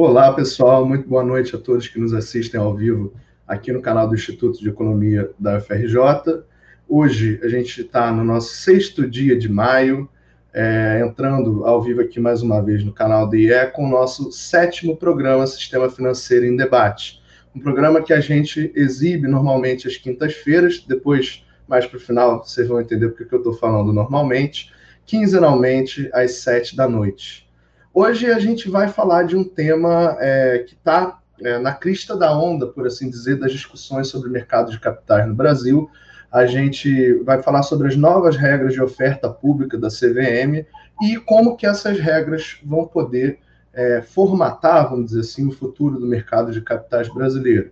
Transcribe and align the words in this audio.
Olá, 0.00 0.32
pessoal, 0.32 0.86
muito 0.86 1.08
boa 1.08 1.24
noite 1.24 1.56
a 1.56 1.58
todos 1.58 1.88
que 1.88 1.98
nos 1.98 2.14
assistem 2.14 2.60
ao 2.60 2.72
vivo 2.72 3.12
aqui 3.48 3.72
no 3.72 3.82
canal 3.82 4.06
do 4.06 4.14
Instituto 4.14 4.60
de 4.60 4.68
Economia 4.68 5.28
da 5.36 5.58
UFRJ. 5.58 6.44
Hoje 6.88 7.40
a 7.42 7.48
gente 7.48 7.80
está 7.80 8.12
no 8.12 8.22
nosso 8.22 8.54
sexto 8.54 9.10
dia 9.10 9.36
de 9.36 9.48
maio, 9.48 10.08
é, 10.54 11.02
entrando 11.04 11.64
ao 11.64 11.82
vivo 11.82 12.00
aqui 12.00 12.20
mais 12.20 12.42
uma 12.42 12.62
vez 12.62 12.84
no 12.84 12.92
canal 12.92 13.28
DIE 13.28 13.72
com 13.72 13.86
o 13.86 13.90
nosso 13.90 14.30
sétimo 14.30 14.96
programa 14.96 15.44
Sistema 15.48 15.90
Financeiro 15.90 16.46
em 16.46 16.54
Debate. 16.54 17.20
Um 17.52 17.58
programa 17.58 18.00
que 18.00 18.12
a 18.12 18.20
gente 18.20 18.70
exibe 18.76 19.26
normalmente 19.26 19.88
às 19.88 19.96
quintas-feiras, 19.96 20.78
depois, 20.78 21.44
mais 21.66 21.86
para 21.86 21.96
o 21.96 22.00
final, 22.00 22.44
vocês 22.44 22.68
vão 22.68 22.80
entender 22.80 23.08
porque 23.08 23.24
que 23.24 23.34
eu 23.34 23.38
estou 23.38 23.54
falando 23.54 23.92
normalmente, 23.92 24.72
quinzenalmente 25.04 26.08
às 26.12 26.34
sete 26.34 26.76
da 26.76 26.88
noite. 26.88 27.47
Hoje 27.92 28.26
a 28.30 28.38
gente 28.38 28.68
vai 28.68 28.88
falar 28.88 29.24
de 29.24 29.36
um 29.36 29.42
tema 29.42 30.16
é, 30.20 30.58
que 30.66 30.74
está 30.74 31.18
é, 31.40 31.58
na 31.58 31.72
crista 31.72 32.16
da 32.16 32.36
onda, 32.36 32.66
por 32.66 32.86
assim 32.86 33.08
dizer, 33.08 33.38
das 33.38 33.52
discussões 33.52 34.08
sobre 34.08 34.28
o 34.28 34.32
mercado 34.32 34.70
de 34.70 34.78
capitais 34.78 35.26
no 35.26 35.34
Brasil. 35.34 35.90
A 36.30 36.44
gente 36.44 37.14
vai 37.24 37.42
falar 37.42 37.62
sobre 37.62 37.88
as 37.88 37.96
novas 37.96 38.36
regras 38.36 38.74
de 38.74 38.82
oferta 38.82 39.30
pública 39.30 39.78
da 39.78 39.88
CVM 39.88 40.66
e 41.02 41.16
como 41.16 41.56
que 41.56 41.66
essas 41.66 41.98
regras 41.98 42.58
vão 42.62 42.84
poder 42.86 43.38
é, 43.72 44.02
formatar, 44.02 44.90
vamos 44.90 45.06
dizer 45.06 45.20
assim, 45.20 45.46
o 45.46 45.52
futuro 45.52 45.98
do 45.98 46.06
mercado 46.06 46.52
de 46.52 46.60
capitais 46.60 47.08
brasileiro. 47.12 47.70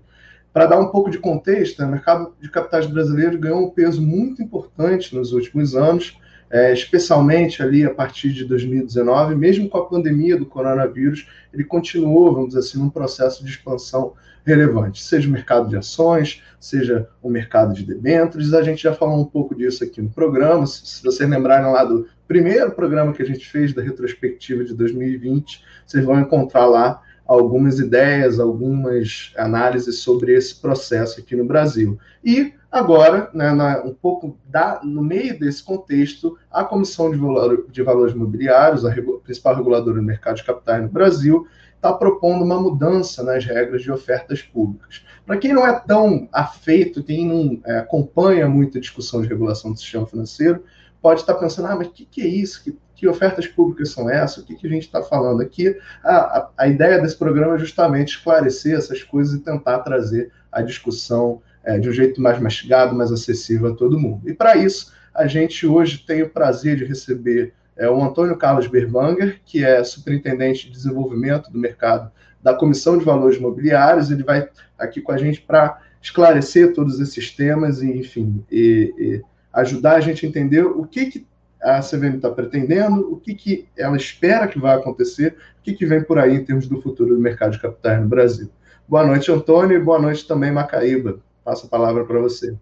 Para 0.52 0.66
dar 0.66 0.80
um 0.80 0.88
pouco 0.88 1.10
de 1.10 1.18
contexto, 1.18 1.82
o 1.82 1.88
mercado 1.88 2.34
de 2.40 2.48
capitais 2.48 2.86
brasileiro 2.86 3.38
ganhou 3.38 3.66
um 3.66 3.70
peso 3.70 4.00
muito 4.00 4.42
importante 4.42 5.14
nos 5.14 5.32
últimos 5.32 5.76
anos, 5.76 6.18
é, 6.50 6.72
especialmente 6.72 7.62
ali 7.62 7.84
a 7.84 7.92
partir 7.92 8.32
de 8.32 8.44
2019, 8.44 9.34
mesmo 9.34 9.68
com 9.68 9.78
a 9.78 9.86
pandemia 9.86 10.36
do 10.36 10.46
coronavírus, 10.46 11.28
ele 11.52 11.64
continuou, 11.64 12.32
vamos 12.32 12.48
dizer 12.48 12.60
assim, 12.60 12.78
num 12.78 12.90
processo 12.90 13.44
de 13.44 13.50
expansão 13.50 14.14
relevante, 14.44 15.02
seja 15.02 15.28
o 15.28 15.32
mercado 15.32 15.68
de 15.68 15.76
ações, 15.76 16.40
seja 16.60 17.08
o 17.20 17.28
mercado 17.28 17.74
de 17.74 17.84
debêntures, 17.84 18.54
a 18.54 18.62
gente 18.62 18.82
já 18.82 18.94
falou 18.94 19.20
um 19.20 19.24
pouco 19.24 19.56
disso 19.56 19.82
aqui 19.82 20.00
no 20.00 20.08
programa, 20.08 20.66
se 20.66 21.02
vocês 21.02 21.28
lembrarem 21.28 21.72
lá 21.72 21.84
do 21.84 22.06
primeiro 22.28 22.70
programa 22.70 23.12
que 23.12 23.22
a 23.22 23.26
gente 23.26 23.48
fez 23.48 23.74
da 23.74 23.82
retrospectiva 23.82 24.64
de 24.64 24.72
2020, 24.72 25.64
vocês 25.84 26.04
vão 26.04 26.20
encontrar 26.20 26.66
lá 26.66 27.02
algumas 27.26 27.80
ideias, 27.80 28.38
algumas 28.38 29.32
análises 29.36 29.98
sobre 29.98 30.32
esse 30.32 30.54
processo 30.60 31.20
aqui 31.20 31.34
no 31.34 31.44
Brasil. 31.44 31.98
E 32.24 32.54
Agora, 32.76 33.30
né, 33.32 33.52
na, 33.52 33.80
um 33.86 33.94
pouco 33.94 34.38
da, 34.44 34.82
no 34.84 35.02
meio 35.02 35.38
desse 35.38 35.64
contexto, 35.64 36.38
a 36.50 36.62
Comissão 36.62 37.10
de, 37.10 37.16
Valor, 37.16 37.66
de 37.70 37.82
Valores 37.82 38.12
Mobiliários, 38.12 38.84
a 38.84 38.90
regu, 38.90 39.18
principal 39.20 39.56
reguladora 39.56 39.96
do 39.96 40.02
mercado 40.02 40.36
de 40.36 40.44
capitais 40.44 40.82
no 40.82 40.90
Brasil, 40.90 41.46
está 41.74 41.90
propondo 41.94 42.44
uma 42.44 42.60
mudança 42.60 43.22
nas 43.22 43.46
regras 43.46 43.80
de 43.80 43.90
ofertas 43.90 44.42
públicas. 44.42 45.02
Para 45.24 45.38
quem 45.38 45.54
não 45.54 45.66
é 45.66 45.72
tão 45.72 46.28
afeito, 46.30 47.02
quem 47.02 47.26
não 47.26 47.58
é, 47.64 47.78
acompanha 47.78 48.46
muito 48.46 48.76
a 48.76 48.80
discussão 48.80 49.22
de 49.22 49.28
regulação 49.28 49.72
do 49.72 49.78
sistema 49.78 50.06
financeiro, 50.06 50.62
pode 51.00 51.20
estar 51.20 51.32
pensando, 51.36 51.68
ah, 51.68 51.76
mas 51.76 51.86
o 51.86 51.92
que, 51.92 52.04
que, 52.04 52.20
é 52.20 52.26
isso? 52.26 52.62
Que, 52.62 52.76
que, 52.94 53.08
ofertas 53.08 53.46
públicas 53.46 53.90
são 53.90 54.10
essas? 54.10 54.44
O 54.44 54.46
que, 54.46 54.54
que 54.54 54.66
a 54.66 54.70
gente 54.70 54.82
está 54.82 55.02
falando 55.02 55.40
aqui? 55.40 55.74
A, 56.04 56.14
a, 56.14 56.50
a 56.58 56.68
ideia 56.68 57.00
desse 57.00 57.16
programa 57.16 57.54
é 57.54 57.58
justamente 57.58 58.16
esclarecer 58.16 58.76
essas 58.76 59.02
coisas 59.02 59.32
e 59.32 59.40
tentar 59.42 59.78
trazer 59.78 60.30
a 60.52 60.60
discussão 60.60 61.40
é, 61.66 61.78
de 61.78 61.88
um 61.88 61.92
jeito 61.92 62.22
mais 62.22 62.40
mastigado, 62.40 62.94
mais 62.94 63.10
acessível 63.10 63.72
a 63.72 63.74
todo 63.74 63.98
mundo. 63.98 64.22
E 64.28 64.32
para 64.32 64.56
isso, 64.56 64.94
a 65.12 65.26
gente 65.26 65.66
hoje 65.66 65.98
tem 66.06 66.22
o 66.22 66.30
prazer 66.30 66.76
de 66.76 66.84
receber 66.84 67.52
é, 67.76 67.90
o 67.90 68.02
Antônio 68.02 68.36
Carlos 68.36 68.68
Berbanger, 68.68 69.40
que 69.44 69.64
é 69.64 69.82
superintendente 69.82 70.66
de 70.66 70.72
desenvolvimento 70.72 71.50
do 71.50 71.58
mercado 71.58 72.10
da 72.40 72.54
Comissão 72.54 72.96
de 72.96 73.04
Valores 73.04 73.36
Imobiliários. 73.36 74.10
Ele 74.10 74.22
vai 74.22 74.48
aqui 74.78 75.00
com 75.00 75.10
a 75.10 75.18
gente 75.18 75.40
para 75.40 75.82
esclarecer 76.00 76.72
todos 76.72 77.00
esses 77.00 77.32
temas 77.32 77.82
e, 77.82 77.90
enfim, 77.90 78.44
e, 78.50 78.94
e 78.96 79.22
ajudar 79.52 79.96
a 79.96 80.00
gente 80.00 80.24
a 80.24 80.28
entender 80.28 80.64
o 80.64 80.84
que, 80.84 81.06
que 81.06 81.26
a 81.60 81.80
CVM 81.80 82.16
está 82.16 82.30
pretendendo, 82.30 83.12
o 83.12 83.16
que, 83.16 83.34
que 83.34 83.66
ela 83.76 83.96
espera 83.96 84.46
que 84.46 84.58
vai 84.58 84.76
acontecer, 84.76 85.36
o 85.58 85.62
que, 85.64 85.72
que 85.72 85.84
vem 85.84 86.00
por 86.00 86.16
aí 86.16 86.36
em 86.36 86.44
termos 86.44 86.68
do 86.68 86.80
futuro 86.80 87.16
do 87.16 87.20
mercado 87.20 87.52
de 87.52 87.60
capitais 87.60 88.00
no 88.00 88.06
Brasil. 88.06 88.48
Boa 88.86 89.04
noite, 89.04 89.32
Antônio, 89.32 89.76
e 89.76 89.82
boa 89.82 89.98
noite 89.98 90.28
também, 90.28 90.52
Macaíba. 90.52 91.18
Passo 91.46 91.66
a 91.66 91.68
palavra 91.68 92.04
para 92.04 92.18
você. 92.18 92.58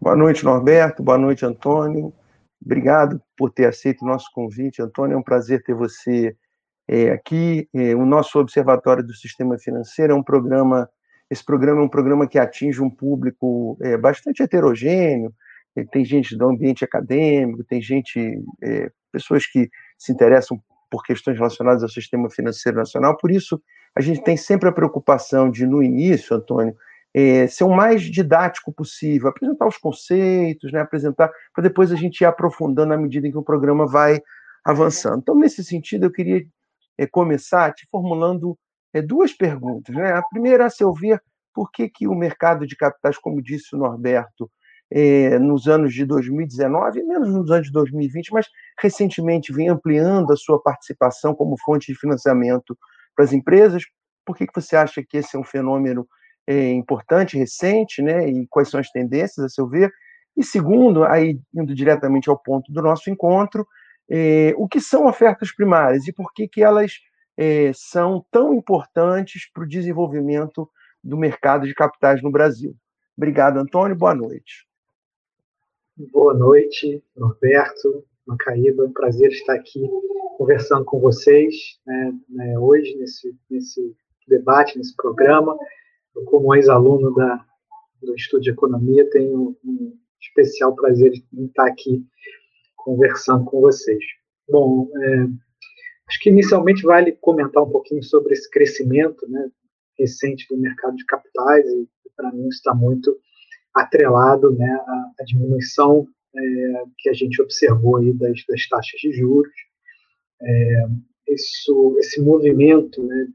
Boa 0.00 0.16
noite, 0.16 0.42
Norberto. 0.42 1.02
Boa 1.02 1.18
noite, 1.18 1.44
Antônio. 1.44 2.10
Obrigado 2.64 3.20
por 3.36 3.50
ter 3.50 3.66
aceito 3.66 4.00
o 4.00 4.08
nosso 4.08 4.30
convite. 4.32 4.80
Antônio, 4.80 5.14
é 5.14 5.18
um 5.18 5.22
prazer 5.22 5.62
ter 5.62 5.74
você 5.74 6.34
é, 6.88 7.10
aqui. 7.10 7.68
É, 7.74 7.94
o 7.94 8.06
nosso 8.06 8.38
Observatório 8.38 9.06
do 9.06 9.12
Sistema 9.12 9.58
Financeiro 9.58 10.14
é 10.14 10.16
um 10.16 10.22
programa. 10.22 10.88
Esse 11.28 11.44
programa 11.44 11.82
é 11.82 11.84
um 11.84 11.88
programa 11.88 12.26
que 12.26 12.38
atinge 12.38 12.80
um 12.80 12.88
público 12.88 13.76
é, 13.82 13.94
bastante 13.98 14.42
heterogêneo. 14.42 15.30
Tem 15.92 16.02
gente 16.02 16.34
do 16.34 16.48
ambiente 16.48 16.86
acadêmico, 16.86 17.62
tem 17.62 17.82
gente, 17.82 18.42
é, 18.62 18.90
pessoas 19.12 19.46
que 19.46 19.68
se 19.98 20.12
interessam 20.12 20.58
por 20.90 21.04
questões 21.04 21.36
relacionadas 21.36 21.82
ao 21.82 21.90
sistema 21.90 22.30
financeiro 22.30 22.78
nacional. 22.78 23.18
Por 23.18 23.30
isso, 23.30 23.60
a 23.94 24.00
gente 24.00 24.24
tem 24.24 24.34
sempre 24.34 24.70
a 24.70 24.72
preocupação 24.72 25.50
de, 25.50 25.66
no 25.66 25.82
início, 25.82 26.34
Antônio, 26.34 26.74
é, 27.14 27.46
ser 27.46 27.64
o 27.64 27.74
mais 27.74 28.02
didático 28.02 28.72
possível, 28.72 29.28
apresentar 29.28 29.66
os 29.66 29.76
conceitos, 29.76 30.72
né, 30.72 30.80
apresentar, 30.80 31.30
para 31.54 31.62
depois 31.62 31.90
a 31.90 31.96
gente 31.96 32.20
ir 32.20 32.26
aprofundando 32.26 32.92
à 32.92 32.96
medida 32.96 33.26
em 33.26 33.30
que 33.30 33.38
o 33.38 33.42
programa 33.42 33.86
vai 33.86 34.20
avançando. 34.64 35.18
Então, 35.18 35.34
nesse 35.34 35.64
sentido, 35.64 36.06
eu 36.06 36.12
queria 36.12 36.44
é, 36.98 37.06
começar 37.06 37.72
te 37.72 37.86
formulando 37.90 38.58
é, 38.92 39.00
duas 39.00 39.32
perguntas. 39.32 39.94
Né? 39.94 40.12
A 40.12 40.22
primeira, 40.22 40.66
a 40.66 40.70
seu 40.70 40.92
ver, 40.92 41.22
por 41.54 41.70
que, 41.70 41.88
que 41.88 42.06
o 42.06 42.14
mercado 42.14 42.66
de 42.66 42.76
capitais, 42.76 43.18
como 43.18 43.42
disse 43.42 43.74
o 43.74 43.78
Norberto, 43.78 44.50
é, 44.90 45.38
nos 45.38 45.68
anos 45.68 45.92
de 45.92 46.04
2019, 46.04 47.02
menos 47.02 47.28
nos 47.28 47.50
anos 47.50 47.66
de 47.66 47.72
2020, 47.72 48.32
mas 48.32 48.46
recentemente 48.80 49.52
vem 49.52 49.68
ampliando 49.68 50.32
a 50.32 50.36
sua 50.36 50.60
participação 50.62 51.34
como 51.34 51.58
fonte 51.60 51.92
de 51.92 51.98
financiamento 51.98 52.76
para 53.14 53.24
as 53.24 53.32
empresas. 53.32 53.82
Por 54.24 54.36
que, 54.36 54.46
que 54.46 54.60
você 54.60 54.76
acha 54.76 55.02
que 55.06 55.18
esse 55.18 55.36
é 55.36 55.38
um 55.38 55.44
fenômeno 55.44 56.06
é, 56.48 56.72
importante, 56.72 57.36
recente, 57.36 58.00
né, 58.00 58.26
e 58.26 58.46
quais 58.46 58.70
são 58.70 58.80
as 58.80 58.88
tendências, 58.90 59.44
a 59.44 59.48
seu 59.50 59.68
ver. 59.68 59.92
E 60.34 60.42
segundo, 60.42 61.04
aí 61.04 61.38
indo 61.54 61.74
diretamente 61.74 62.30
ao 62.30 62.38
ponto 62.38 62.72
do 62.72 62.80
nosso 62.80 63.10
encontro, 63.10 63.66
é, 64.10 64.54
o 64.56 64.66
que 64.66 64.80
são 64.80 65.06
ofertas 65.06 65.54
primárias 65.54 66.08
e 66.08 66.12
por 66.12 66.32
que, 66.32 66.48
que 66.48 66.62
elas 66.62 66.94
é, 67.36 67.70
são 67.74 68.24
tão 68.30 68.54
importantes 68.54 69.42
para 69.52 69.62
o 69.62 69.68
desenvolvimento 69.68 70.66
do 71.04 71.18
mercado 71.18 71.66
de 71.66 71.74
capitais 71.74 72.22
no 72.22 72.30
Brasil. 72.30 72.74
Obrigado, 73.14 73.58
Antônio. 73.58 73.94
Boa 73.94 74.14
noite. 74.14 74.66
Boa 76.10 76.32
noite, 76.32 77.04
Norberto, 77.14 78.04
Macaíba. 78.26 78.84
É 78.84 78.86
um 78.86 78.92
prazer 78.92 79.30
estar 79.32 79.52
aqui 79.52 79.86
conversando 80.38 80.86
com 80.86 80.98
vocês 80.98 81.78
né, 81.86 82.14
né, 82.26 82.58
hoje, 82.58 82.96
nesse, 82.96 83.36
nesse 83.50 83.94
debate, 84.26 84.78
nesse 84.78 84.96
programa 84.96 85.54
como 86.26 86.54
ex-aluno 86.54 87.14
da, 87.14 87.44
do 88.02 88.14
Estudo 88.14 88.42
de 88.42 88.50
Economia, 88.50 89.08
tenho 89.10 89.56
um 89.64 89.96
especial 90.20 90.74
prazer 90.74 91.12
em 91.32 91.46
estar 91.46 91.66
aqui 91.66 92.04
conversando 92.76 93.44
com 93.44 93.60
vocês. 93.60 94.02
Bom, 94.48 94.88
é, 94.96 95.26
acho 96.08 96.20
que 96.20 96.30
inicialmente 96.30 96.82
vale 96.82 97.12
comentar 97.12 97.62
um 97.62 97.70
pouquinho 97.70 98.02
sobre 98.02 98.32
esse 98.32 98.50
crescimento 98.50 99.28
né, 99.28 99.50
recente 99.98 100.46
do 100.48 100.58
mercado 100.58 100.96
de 100.96 101.04
capitais, 101.04 101.66
e 101.66 101.88
para 102.16 102.32
mim 102.32 102.48
está 102.48 102.74
muito 102.74 103.16
atrelado 103.74 104.52
né, 104.52 104.70
à, 104.70 105.10
à 105.20 105.24
diminuição 105.24 106.06
é, 106.34 106.82
que 106.98 107.10
a 107.10 107.12
gente 107.12 107.40
observou 107.42 107.96
aí 107.96 108.12
das, 108.12 108.44
das 108.48 108.68
taxas 108.68 109.00
de 109.00 109.12
juros. 109.12 109.52
É, 110.40 110.86
isso, 111.28 111.96
esse 111.98 112.20
movimento 112.20 113.02
né, 113.02 113.28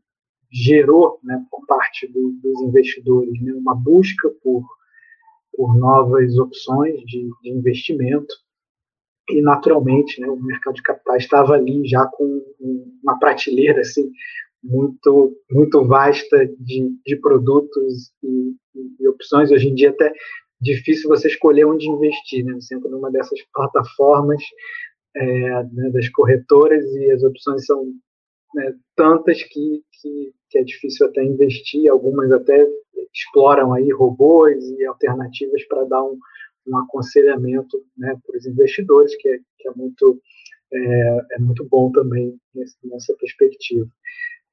gerou, 0.53 1.19
né, 1.23 1.43
por 1.49 1.65
parte 1.65 2.07
do, 2.07 2.31
dos 2.43 2.61
investidores, 2.61 3.41
né, 3.41 3.53
uma 3.53 3.73
busca 3.73 4.29
por, 4.43 4.63
por 5.51 5.75
novas 5.75 6.37
opções 6.37 6.99
de, 7.05 7.27
de 7.41 7.49
investimento 7.49 8.33
e 9.29 9.41
naturalmente 9.41 10.21
né, 10.21 10.27
o 10.27 10.39
mercado 10.39 10.75
de 10.75 10.83
capitais 10.83 11.23
estava 11.23 11.53
ali 11.53 11.87
já 11.87 12.05
com 12.05 12.43
uma 13.01 13.17
prateleira 13.17 13.81
assim 13.81 14.11
muito 14.63 15.35
muito 15.49 15.83
vasta 15.85 16.45
de, 16.59 16.95
de 17.05 17.15
produtos 17.15 18.11
e, 18.21 18.53
e, 18.99 19.07
opções 19.07 19.49
hoje 19.49 19.69
em 19.69 19.73
dia 19.73 19.89
até 19.89 20.13
difícil 20.61 21.09
você 21.09 21.29
escolher 21.29 21.65
onde 21.65 21.89
investir 21.89 22.45
né? 22.45 22.53
você 22.53 22.75
entra 22.75 22.89
numa 22.89 23.09
dessas 23.09 23.39
plataformas 23.53 24.43
é, 25.15 25.63
né, 25.63 25.89
das 25.91 26.09
corretoras 26.09 26.83
e 26.95 27.11
as 27.11 27.23
opções 27.23 27.65
são 27.65 27.93
né, 28.53 28.73
tantas 28.95 29.41
que, 29.43 29.83
que, 29.91 30.33
que, 30.49 30.57
é 30.57 30.63
difícil 30.63 31.07
até 31.07 31.23
investir, 31.23 31.89
algumas 31.89 32.31
até 32.31 32.67
exploram 33.13 33.73
aí 33.73 33.91
robôs 33.91 34.63
e 34.71 34.85
alternativas 34.85 35.63
para 35.67 35.83
dar 35.85 36.03
um, 36.03 36.17
um 36.67 36.77
aconselhamento 36.77 37.83
né, 37.97 38.17
para 38.25 38.37
os 38.37 38.45
investidores, 38.45 39.15
que 39.17 39.29
é, 39.29 39.39
que 39.59 39.67
é, 39.67 39.71
muito, 39.75 40.21
é, 40.71 41.25
é 41.31 41.39
muito 41.39 41.63
bom 41.65 41.91
também 41.91 42.37
nessa 42.55 43.15
perspectiva. 43.19 43.89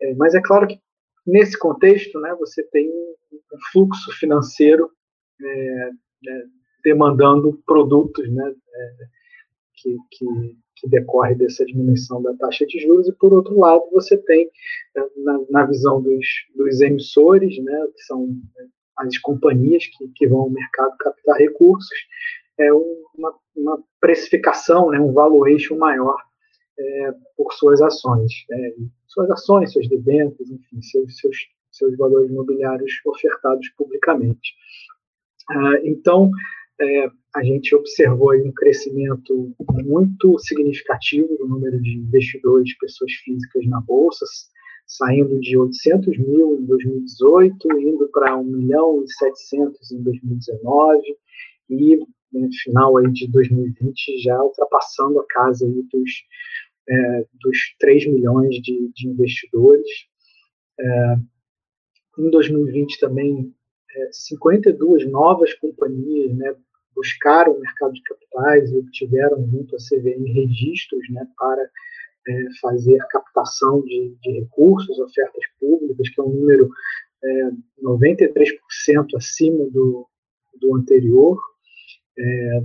É, 0.00 0.14
mas 0.14 0.34
é 0.34 0.40
claro 0.40 0.66
que 0.66 0.80
nesse 1.26 1.58
contexto, 1.58 2.18
né, 2.20 2.34
você 2.38 2.62
tem 2.64 2.88
um 2.88 3.58
fluxo 3.72 4.10
financeiro 4.18 4.90
é, 5.42 5.90
é, 6.28 6.44
demandando 6.82 7.62
produtos 7.66 8.30
né, 8.32 8.54
é, 8.74 8.96
que, 9.74 9.96
que, 10.10 10.56
que, 10.80 10.88
decorre 10.88 11.34
dessa 11.34 11.64
diminuição 11.64 12.22
da 12.22 12.34
taxa 12.34 12.66
de 12.66 12.80
juros, 12.80 13.08
e 13.08 13.12
por 13.12 13.32
outro 13.32 13.58
lado, 13.58 13.82
você 13.92 14.16
tem, 14.16 14.50
é, 14.96 15.00
na, 15.16 15.40
na 15.50 15.66
visão 15.66 16.00
dos, 16.02 16.26
dos 16.54 16.80
emissores, 16.80 17.62
né, 17.62 17.86
que 17.94 18.02
são 18.04 18.28
as 18.96 19.18
companhias 19.18 19.86
que, 19.86 20.08
que 20.14 20.26
vão 20.26 20.40
ao 20.40 20.50
mercado 20.50 20.96
captar 20.98 21.36
recursos, 21.36 21.96
é 22.58 22.72
uma, 22.72 23.34
uma 23.56 23.82
precificação, 24.00 24.90
né, 24.90 25.00
um 25.00 25.12
valuation 25.12 25.76
maior 25.76 26.16
é, 26.78 27.14
por 27.36 27.52
suas 27.54 27.80
ações. 27.80 28.32
Né, 28.48 28.72
suas 29.06 29.30
ações, 29.30 29.72
seus 29.72 29.88
debêntures, 29.88 30.50
enfim, 30.50 30.82
seus, 30.82 31.16
seus, 31.18 31.36
seus 31.70 31.96
valores 31.96 32.30
imobiliários 32.30 32.92
ofertados 33.04 33.68
publicamente. 33.70 34.54
Ah, 35.50 35.80
então, 35.82 36.30
é, 36.80 37.10
a 37.34 37.44
gente 37.44 37.74
observou 37.74 38.34
um 38.34 38.52
crescimento 38.52 39.54
muito 39.84 40.38
significativo 40.40 41.28
do 41.38 41.46
número 41.46 41.80
de 41.80 41.98
investidores, 41.98 42.76
pessoas 42.78 43.12
físicas 43.12 43.64
na 43.66 43.80
Bolsa, 43.80 44.24
saindo 44.86 45.38
de 45.38 45.56
800 45.56 46.18
mil 46.18 46.60
em 46.60 46.66
2018, 46.66 47.80
indo 47.80 48.08
para 48.08 48.36
1 48.36 48.44
milhão 48.44 49.04
e 49.04 49.12
700 49.12 49.92
em 49.92 50.02
2019, 50.02 51.00
e 51.70 52.04
no 52.32 52.52
final 52.62 52.96
aí 52.96 53.10
de 53.12 53.28
2020 53.28 54.18
já 54.22 54.42
ultrapassando 54.42 55.20
a 55.20 55.26
casa 55.28 55.64
aí 55.64 55.82
dos, 55.92 56.10
é, 56.88 57.26
dos 57.40 57.58
3 57.78 58.06
milhões 58.08 58.56
de, 58.56 58.90
de 58.92 59.08
investidores. 59.08 59.88
É, 60.80 61.16
em 62.18 62.30
2020 62.30 62.98
também, 62.98 63.54
é, 63.94 64.08
52 64.10 65.08
novas 65.08 65.54
companhias 65.54 66.36
né, 66.36 66.56
buscaram 66.94 67.52
o 67.52 67.60
mercado 67.60 67.92
de 67.92 68.02
capitais 68.02 68.70
e 68.70 68.76
obtiveram 68.76 69.46
junto 69.50 69.76
à 69.76 69.78
CVM 69.78 70.24
registros 70.32 71.08
né, 71.10 71.26
para 71.38 71.62
é, 72.28 72.44
fazer 72.60 72.98
captação 73.08 73.82
de, 73.82 74.14
de, 74.20 74.40
recursos, 74.40 74.98
ofertas 74.98 75.44
públicas, 75.58 76.08
que 76.08 76.20
é 76.20 76.24
um 76.24 76.30
número 76.30 76.70
é, 77.22 77.50
93% 77.82 79.16
acima 79.16 79.64
do, 79.70 80.06
do 80.60 80.76
anterior. 80.76 81.38
É, 82.18 82.62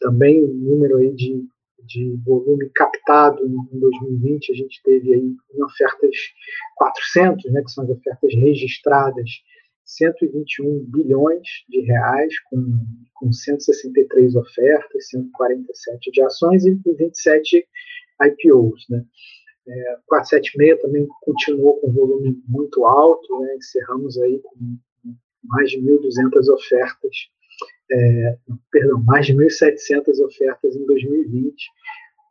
também 0.00 0.42
o 0.42 0.48
número 0.48 0.98
aí 0.98 1.12
de, 1.14 1.44
de 1.84 2.16
volume 2.24 2.70
captado 2.74 3.44
em 3.44 3.78
2020, 3.78 4.52
a 4.52 4.54
gente 4.54 4.82
teve 4.82 5.14
aí 5.14 5.36
ofertas 5.62 6.16
400, 6.76 7.52
né, 7.52 7.62
que 7.62 7.70
são 7.70 7.84
as 7.84 7.90
ofertas 7.90 8.34
registradas, 8.34 9.30
121 9.84 10.84
bilhões 10.88 11.46
de 11.68 11.80
reais, 11.80 12.32
com, 12.50 12.84
com 13.14 13.32
163 13.32 14.36
ofertas, 14.36 15.08
147 15.08 16.10
de 16.10 16.22
ações 16.22 16.64
e 16.64 16.78
27 16.84 17.66
IPOs. 18.22 18.86
Né. 18.88 19.04
É, 19.68 19.96
476 20.06 20.80
também 20.82 21.06
continuou 21.20 21.80
com 21.80 21.92
volume 21.92 22.42
muito 22.48 22.84
alto, 22.84 23.40
né, 23.40 23.54
encerramos 23.56 24.18
aí 24.18 24.40
com 24.40 24.76
mais 25.44 25.70
de 25.70 25.78
1.200 25.78 26.52
ofertas 26.52 27.16
é, 27.92 28.36
perdão, 28.70 29.02
mais 29.04 29.26
de 29.26 29.34
1.700 29.34 30.24
ofertas 30.24 30.74
em 30.74 30.86
2020, 30.86 31.54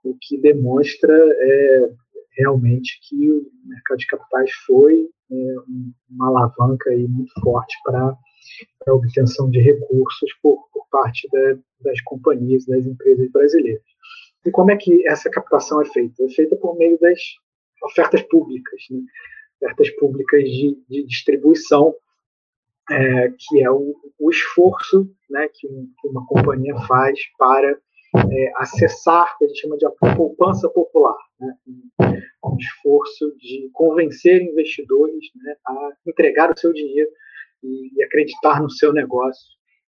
o 0.03 0.18
que 0.19 0.38
demonstra 0.38 1.13
é, 1.13 1.89
realmente 2.38 3.00
que 3.07 3.31
o 3.31 3.45
mercado 3.65 4.00
de 4.00 4.07
capitais 4.07 4.51
foi 4.65 5.09
é, 5.31 5.56
uma 6.10 6.28
alavanca 6.28 6.89
aí 6.89 7.07
muito 7.07 7.31
forte 7.42 7.75
para 7.83 8.16
a 8.88 8.94
obtenção 8.94 9.50
de 9.50 9.60
recursos 9.60 10.31
por, 10.42 10.68
por 10.74 10.88
parte 10.89 11.28
da, 11.31 11.57
das 11.81 12.01
companhias, 12.01 12.66
das 12.66 12.86
empresas 12.86 13.31
brasileiras. 13.31 13.83
E 14.45 14.51
como 14.51 14.72
é 14.72 14.78
que 14.78 15.07
essa 15.07 15.30
captação 15.30 15.81
é 15.81 15.86
feita? 15.86 16.24
É 16.24 16.30
feita 16.30 16.56
por 16.56 16.78
meio 16.78 17.00
das 17.00 17.19
ofertas 17.83 18.22
públicas, 18.24 18.81
né? 18.89 19.01
ofertas 19.62 19.89
públicas 19.92 20.44
de, 20.44 20.78
de 20.89 21.04
distribuição 21.06 21.95
é, 22.89 23.30
que 23.38 23.63
é 23.63 23.69
o, 23.69 23.95
o 24.19 24.30
esforço 24.30 25.10
né, 25.30 25.48
que, 25.54 25.68
que, 25.68 26.07
uma 26.07 26.25
companhia 26.25 26.75
faz 26.88 27.19
para 27.38 27.69
é, 27.72 28.51
acessar 28.56 29.34
o 29.34 29.38
que 29.38 29.45
a 29.45 29.48
gente 29.48 29.62
chama 29.62 29.77
de 29.77 29.88
poupança 30.16 30.68
popular, 30.69 31.18
né, 31.39 31.54
esforço 32.62 33.36
de 33.38 33.69
convencer 33.74 34.42
investidores 34.42 35.25
né, 35.36 35.56
a 35.68 35.92
entregar 36.08 36.52
o 36.52 36.60
seu 36.60 36.74
dinheiro 36.74 37.10
e, 37.63 38.04
acreditar 38.04 38.62
no 38.62 38.69
seu 38.69 38.94
negócio. 38.94 39.46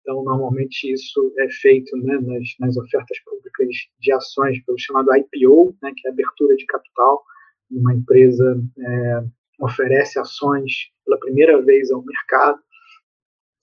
Então, 0.00 0.25
normalmente 0.25 0.93
isso 0.93 1.32
é 1.38 1.49
feito 1.49 1.97
né, 1.99 2.19
nas, 2.20 2.49
nas, 2.59 2.76
ofertas 2.76 3.19
públicas 3.25 3.69
de 4.00 4.12
ações, 4.12 4.62
pelo 4.64 4.79
chamado 4.79 5.11
IPO, 5.14 5.76
né, 5.81 5.93
que 5.97 6.09
é 6.09 6.11
abertura 6.11 6.56
de 6.56 6.67
capital. 6.67 7.23
Uma 7.70 7.94
empresa 7.94 8.61
é, 8.79 9.25
oferece 9.61 10.19
ações 10.19 10.91
pela 11.05 11.19
primeira 11.20 11.62
vez 11.62 11.91
ao 11.91 12.05
mercado 12.05 12.61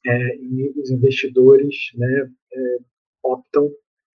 é, 0.06 0.36
e 0.38 0.74
os 0.78 0.90
investidores 0.90 1.76
né, 1.96 2.32
é, 2.54 2.78
optam 3.24 3.70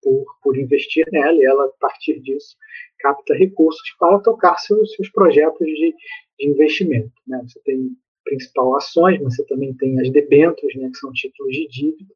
por, 0.02 0.24
por 0.42 0.58
investir 0.58 1.06
nela 1.12 1.34
e 1.34 1.44
ela, 1.44 1.64
a 1.64 1.80
partir 1.80 2.20
disso, 2.20 2.56
capta 2.98 3.34
recursos 3.34 3.94
para 3.98 4.18
tocar 4.18 4.56
seus, 4.58 4.94
seus 4.94 5.08
projetos 5.10 5.66
de, 5.66 5.94
de 6.38 6.48
investimento. 6.48 7.12
Né? 7.26 7.40
Você 7.46 7.60
tem 7.64 7.90
principal 8.24 8.76
ações, 8.76 9.20
mas 9.20 9.36
você 9.36 9.44
também 9.46 9.74
tem 9.74 10.00
as 10.00 10.10
debêntures, 10.10 10.74
né, 10.76 10.88
que 10.90 10.98
são 10.98 11.12
títulos 11.12 11.52
de 11.52 11.68
dívida, 11.68 12.14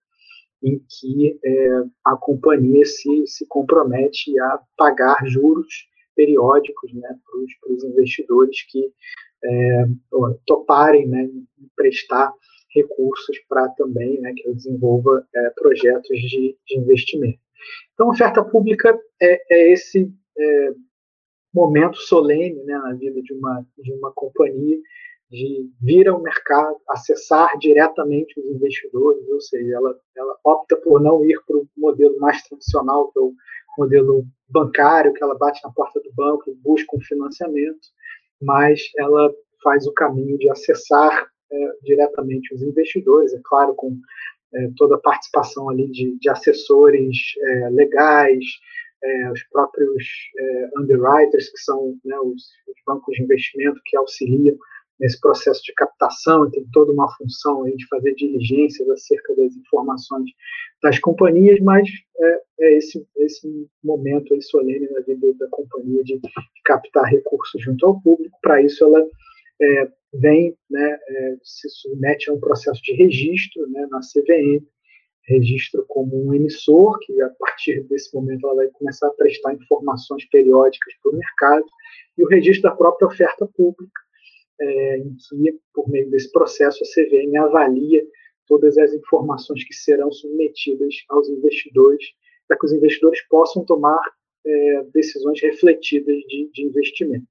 em 0.62 0.80
que 0.88 1.38
é, 1.44 1.68
a 2.04 2.16
companhia 2.16 2.84
se, 2.84 3.26
se 3.26 3.46
compromete 3.46 4.38
a 4.38 4.60
pagar 4.76 5.18
juros 5.26 5.88
periódicos 6.14 6.92
né, 6.94 7.08
para 7.08 7.72
os 7.72 7.84
investidores 7.84 8.62
que 8.70 8.90
é, 9.44 9.84
toparem 10.46 11.06
né, 11.06 11.28
emprestar 11.60 12.32
recursos 12.74 13.38
para 13.48 13.68
também 13.70 14.20
né, 14.20 14.32
que 14.34 14.48
eu 14.48 14.54
desenvolva 14.54 15.26
é, 15.34 15.50
projetos 15.50 16.18
de, 16.18 16.56
de, 16.66 16.78
investimento. 16.78 17.38
Então, 17.94 18.08
oferta 18.08 18.44
pública 18.44 18.98
é, 19.20 19.40
é 19.50 19.72
esse 19.72 20.10
é, 20.38 20.70
momento 21.52 21.96
solene 21.96 22.62
né, 22.64 22.76
na 22.78 22.92
vida 22.94 23.22
de 23.22 23.32
uma, 23.32 23.66
de 23.78 23.92
uma 23.94 24.12
companhia 24.12 24.78
de 25.30 25.68
vir 25.80 26.08
ao 26.08 26.22
mercado, 26.22 26.76
acessar 26.88 27.58
diretamente 27.58 28.38
os 28.38 28.46
investidores, 28.46 29.28
ou 29.28 29.40
seja, 29.40 29.74
ela, 29.74 29.98
ela 30.16 30.38
opta 30.44 30.76
por 30.76 31.00
não 31.00 31.24
ir 31.24 31.40
para 31.46 31.56
o 31.56 31.68
modelo 31.76 32.16
mais 32.20 32.42
tradicional, 32.42 33.10
que 33.10 33.18
é 33.18 33.22
o 33.22 33.34
modelo 33.76 34.24
bancário, 34.48 35.12
que 35.12 35.22
ela 35.22 35.36
bate 35.36 35.60
na 35.64 35.72
porta 35.72 36.00
do 36.00 36.12
banco 36.12 36.48
e 36.48 36.54
busca 36.54 36.96
um 36.96 37.00
financiamento, 37.00 37.88
mas 38.40 38.80
ela 38.96 39.34
faz 39.62 39.86
o 39.86 39.92
caminho 39.92 40.38
de 40.38 40.48
acessar 40.48 41.28
é, 41.50 41.72
diretamente 41.82 42.54
os 42.54 42.62
investidores, 42.62 43.32
é 43.32 43.40
claro, 43.44 43.74
com 43.74 43.98
é, 44.54 44.70
toda 44.76 44.96
a 44.96 45.00
participação 45.00 45.68
ali 45.68 45.88
de, 45.90 46.18
de 46.18 46.28
assessores 46.28 47.16
é, 47.38 47.68
legais, 47.70 48.44
é, 49.02 49.30
os 49.30 49.42
próprios 49.44 50.04
é, 50.38 50.70
underwriters, 50.78 51.50
que 51.50 51.58
são 51.58 51.96
né, 52.04 52.18
os, 52.18 52.42
os, 52.68 52.76
bancos 52.86 53.14
de 53.16 53.22
investimento 53.22 53.80
que 53.84 53.96
auxiliam 53.96 54.56
nesse 54.98 55.20
processo 55.20 55.62
de 55.62 55.74
captação, 55.74 56.50
tem 56.50 56.66
toda 56.72 56.92
uma 56.92 57.10
função 57.16 57.64
aí 57.64 57.76
de 57.76 57.86
fazer 57.88 58.14
diligências 58.14 58.88
acerca 58.88 59.36
das 59.36 59.54
informações 59.54 60.30
das 60.82 60.98
companhias, 60.98 61.60
mas 61.60 61.86
é, 62.18 62.40
é 62.60 62.78
esse, 62.78 63.06
esse 63.18 63.68
momento 63.84 64.32
aí 64.32 64.40
solene 64.40 64.88
na 64.88 65.00
vida 65.00 65.34
da 65.34 65.48
companhia 65.48 66.02
de, 66.02 66.18
captar 66.64 67.04
recursos 67.04 67.62
junto 67.62 67.86
ao 67.86 68.00
público. 68.00 68.36
Para 68.42 68.60
isso, 68.62 68.84
ela 68.84 69.06
é, 69.60 69.88
vem, 70.14 70.56
né, 70.70 70.98
é, 71.08 71.36
se 71.42 71.68
submete 71.68 72.30
a 72.30 72.34
um 72.34 72.40
processo 72.40 72.82
de 72.82 72.92
registro 72.92 73.66
né, 73.70 73.86
na 73.90 74.00
CVM, 74.00 74.64
registro 75.28 75.84
como 75.88 76.24
um 76.24 76.34
emissor, 76.34 76.98
que 77.00 77.20
a 77.20 77.30
partir 77.30 77.82
desse 77.84 78.14
momento 78.14 78.46
ela 78.46 78.56
vai 78.56 78.68
começar 78.68 79.08
a 79.08 79.14
prestar 79.14 79.54
informações 79.54 80.24
periódicas 80.26 80.94
para 81.02 81.12
o 81.12 81.16
mercado, 81.16 81.66
e 82.16 82.24
o 82.24 82.28
registro 82.28 82.62
da 82.70 82.76
própria 82.76 83.08
oferta 83.08 83.46
pública, 83.46 84.00
é, 84.60 84.98
em 84.98 85.16
que, 85.16 85.58
por 85.74 85.88
meio 85.88 86.08
desse 86.10 86.30
processo, 86.30 86.82
a 86.82 86.86
CVM 86.86 87.36
avalia 87.36 88.06
todas 88.46 88.78
as 88.78 88.92
informações 88.94 89.64
que 89.64 89.74
serão 89.74 90.10
submetidas 90.12 90.94
aos 91.08 91.28
investidores, 91.28 92.04
para 92.46 92.56
que 92.56 92.66
os 92.66 92.72
investidores 92.72 93.20
possam 93.28 93.64
tomar 93.64 94.00
é, 94.46 94.82
decisões 94.94 95.40
refletidas 95.42 96.16
de, 96.28 96.48
de 96.52 96.62
investimento. 96.62 97.26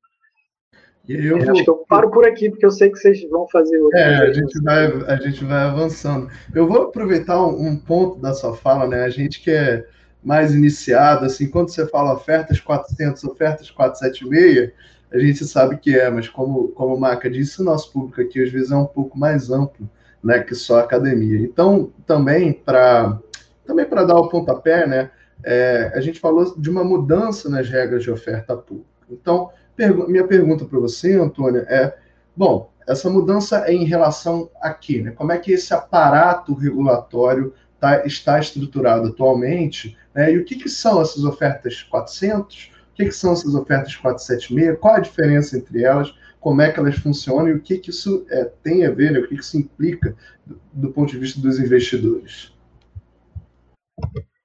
Eu 1.07 1.37
é. 1.37 1.49
Acho 1.49 1.63
que 1.63 1.69
eu 1.69 1.85
paro 1.87 2.09
por 2.09 2.25
aqui, 2.25 2.49
porque 2.49 2.65
eu 2.65 2.71
sei 2.71 2.89
que 2.89 2.97
vocês 2.97 3.27
vão 3.29 3.47
fazer 3.47 3.77
outra 3.77 3.99
É, 3.99 4.17
a 4.17 4.33
gente, 4.33 4.61
vai, 4.61 4.85
a 5.07 5.15
gente 5.17 5.43
vai 5.43 5.63
avançando. 5.63 6.29
Eu 6.53 6.67
vou 6.67 6.83
aproveitar 6.83 7.39
um, 7.45 7.67
um, 7.67 7.77
ponto 7.77 8.19
da 8.19 8.33
sua 8.33 8.55
fala, 8.55 8.87
né? 8.87 9.03
A 9.03 9.09
gente 9.09 9.41
que 9.41 9.51
é 9.51 9.85
mais 10.23 10.55
iniciado, 10.55 11.25
assim, 11.25 11.47
quando 11.47 11.69
você 11.69 11.85
fala 11.87 12.13
ofertas 12.13 12.59
400, 12.59 13.23
ofertas 13.25 13.69
476, 13.69 14.71
a 15.11 15.19
gente 15.19 15.45
sabe 15.45 15.77
que 15.77 15.97
é, 15.97 16.09
mas 16.09 16.27
como, 16.27 16.69
como 16.69 16.97
Maca 16.97 17.29
disse, 17.29 17.61
o 17.61 17.65
nosso 17.65 17.91
público 17.91 18.21
aqui 18.21 18.41
às 18.41 18.51
vezes 18.51 18.71
é 18.71 18.75
um 18.75 18.85
pouco 18.85 19.17
mais 19.17 19.51
amplo 19.51 19.87
né, 20.25 20.39
que 20.39 20.55
só 20.55 20.79
academia. 20.79 21.39
Então, 21.39 21.91
também 22.07 22.51
para 22.51 23.19
também 23.63 23.85
para 23.85 24.03
dar 24.03 24.15
o 24.15 24.27
pontapé, 24.27 24.85
né, 24.87 25.09
é, 25.43 25.91
a 25.93 26.01
gente 26.01 26.19
falou 26.19 26.59
de 26.59 26.69
uma 26.69 26.83
mudança 26.83 27.49
nas 27.49 27.69
regras 27.69 28.03
de 28.03 28.11
oferta 28.11 28.57
pública. 28.57 28.89
Então, 29.09 29.51
pergu 29.75 30.07
minha 30.07 30.25
pergunta 30.25 30.65
para 30.65 30.79
você, 30.79 31.15
Antônio, 31.15 31.61
é: 31.61 31.97
bom, 32.35 32.71
essa 32.87 33.09
mudança 33.09 33.65
é 33.67 33.73
em 33.73 33.85
relação 33.85 34.49
a 34.61 34.73
quê? 34.73 35.01
Né? 35.01 35.11
Como 35.11 35.31
é 35.31 35.37
que 35.37 35.51
esse 35.51 35.73
aparato 35.73 36.53
regulatório 36.53 37.53
tá, 37.79 38.05
está 38.05 38.39
estruturado 38.39 39.09
atualmente? 39.09 39.97
Né? 40.13 40.33
E 40.33 40.37
o 40.37 40.45
que, 40.45 40.55
que 40.55 40.69
são 40.69 41.01
essas 41.01 41.23
ofertas 41.23 41.83
400? 41.83 42.71
O 42.91 42.95
que, 42.95 43.05
que 43.05 43.11
são 43.11 43.33
essas 43.33 43.55
ofertas 43.55 43.95
476? 43.95 44.79
Qual 44.79 44.95
a 44.95 44.99
diferença 44.99 45.57
entre 45.57 45.83
elas? 45.83 46.13
Como 46.39 46.61
é 46.61 46.71
que 46.71 46.79
elas 46.79 46.95
funcionam 46.95 47.49
e 47.49 47.53
o 47.53 47.61
que, 47.61 47.79
que 47.79 47.89
isso 47.89 48.25
é, 48.29 48.45
tem 48.61 48.85
a 48.85 48.91
ver, 48.91 49.11
né? 49.11 49.19
o 49.19 49.27
que, 49.27 49.35
que 49.35 49.41
isso 49.41 49.57
implica 49.57 50.15
do, 50.45 50.61
do 50.71 50.91
ponto 50.91 51.09
de 51.09 51.17
vista 51.17 51.41
dos 51.41 51.59
investidores? 51.59 52.53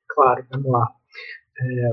Claro, 0.09 0.45
vamos 0.51 0.73
lá. 0.73 0.89
É, 1.61 1.91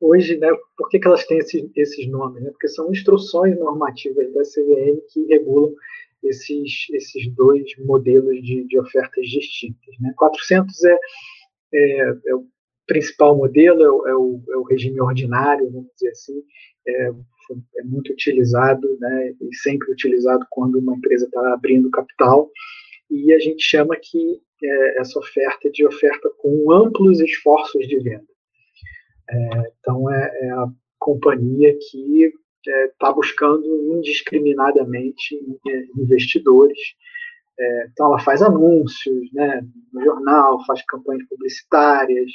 hoje, 0.00 0.36
né, 0.38 0.48
por 0.76 0.88
que, 0.88 0.98
que 0.98 1.06
elas 1.06 1.26
têm 1.26 1.38
esses, 1.38 1.70
esses 1.76 2.08
nomes? 2.08 2.42
Né? 2.42 2.50
Porque 2.50 2.68
são 2.68 2.90
instruções 2.90 3.58
normativas 3.58 4.32
da 4.32 4.42
CVM 4.42 5.00
que 5.12 5.26
regulam 5.26 5.74
esses, 6.22 6.86
esses 6.92 7.32
dois 7.34 7.64
modelos 7.78 8.42
de, 8.42 8.64
de 8.64 8.78
ofertas 8.78 9.26
distintas. 9.26 9.94
Né? 10.00 10.12
400 10.16 10.84
é, 10.84 10.98
é, 11.74 12.16
é, 12.26 12.34
o 12.34 12.46
principal 12.86 13.36
modelo, 13.36 13.82
é 13.82 13.90
o, 13.90 14.06
é 14.08 14.16
o, 14.16 14.42
é 14.50 14.56
o, 14.56 14.62
regime 14.62 15.00
ordinário, 15.00 15.70
vamos 15.70 15.90
dizer 15.94 16.10
assim, 16.10 16.42
é, 16.86 17.12
é 17.76 17.82
muito 17.84 18.12
utilizado 18.12 18.96
né, 18.98 19.34
e 19.40 19.54
sempre 19.56 19.92
utilizado 19.92 20.46
quando 20.50 20.78
uma 20.78 20.96
empresa 20.96 21.26
está 21.26 21.52
abrindo 21.52 21.90
capital, 21.90 22.50
e 23.10 23.32
a 23.32 23.38
gente 23.38 23.62
chama 23.62 23.96
que 24.00 24.40
é, 24.62 25.00
essa 25.00 25.18
oferta 25.18 25.70
de 25.70 25.86
oferta 25.86 26.30
com 26.38 26.72
amplos 26.72 27.20
esforços 27.20 27.86
de 27.86 27.98
venda. 27.98 28.26
É, 29.30 29.72
então, 29.80 30.10
é, 30.10 30.38
é, 30.40 30.50
a 30.50 30.68
companhia 30.98 31.76
que 31.90 32.32
está 32.66 33.08
é, 33.08 33.12
buscando 33.12 33.64
indiscriminadamente 33.96 35.36
é, 35.66 35.86
investidores. 35.96 36.78
É, 37.58 37.88
então, 37.92 38.06
ela 38.06 38.20
faz 38.20 38.42
anúncios 38.42 39.32
né, 39.32 39.60
no 39.92 40.04
jornal, 40.04 40.64
faz 40.64 40.82
campanhas 40.86 41.26
publicitárias. 41.28 42.30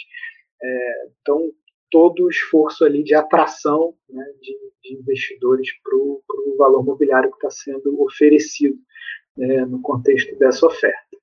então, 1.22 1.50
todo 1.90 2.26
o 2.26 2.30
esforço 2.30 2.84
ali 2.84 3.04
de 3.04 3.14
atração 3.14 3.94
né, 4.10 4.26
de, 4.42 4.58
de, 4.84 5.00
investidores 5.00 5.70
para 5.84 5.96
o 5.96 6.22
valor 6.58 6.84
mobiliário 6.84 7.30
que 7.30 7.38
está 7.38 7.52
sendo 7.52 8.02
oferecido 8.02 8.78
né, 9.38 9.66
no 9.66 9.82
contexto 9.82 10.36
dessa 10.38 10.66
oferta. 10.66 11.18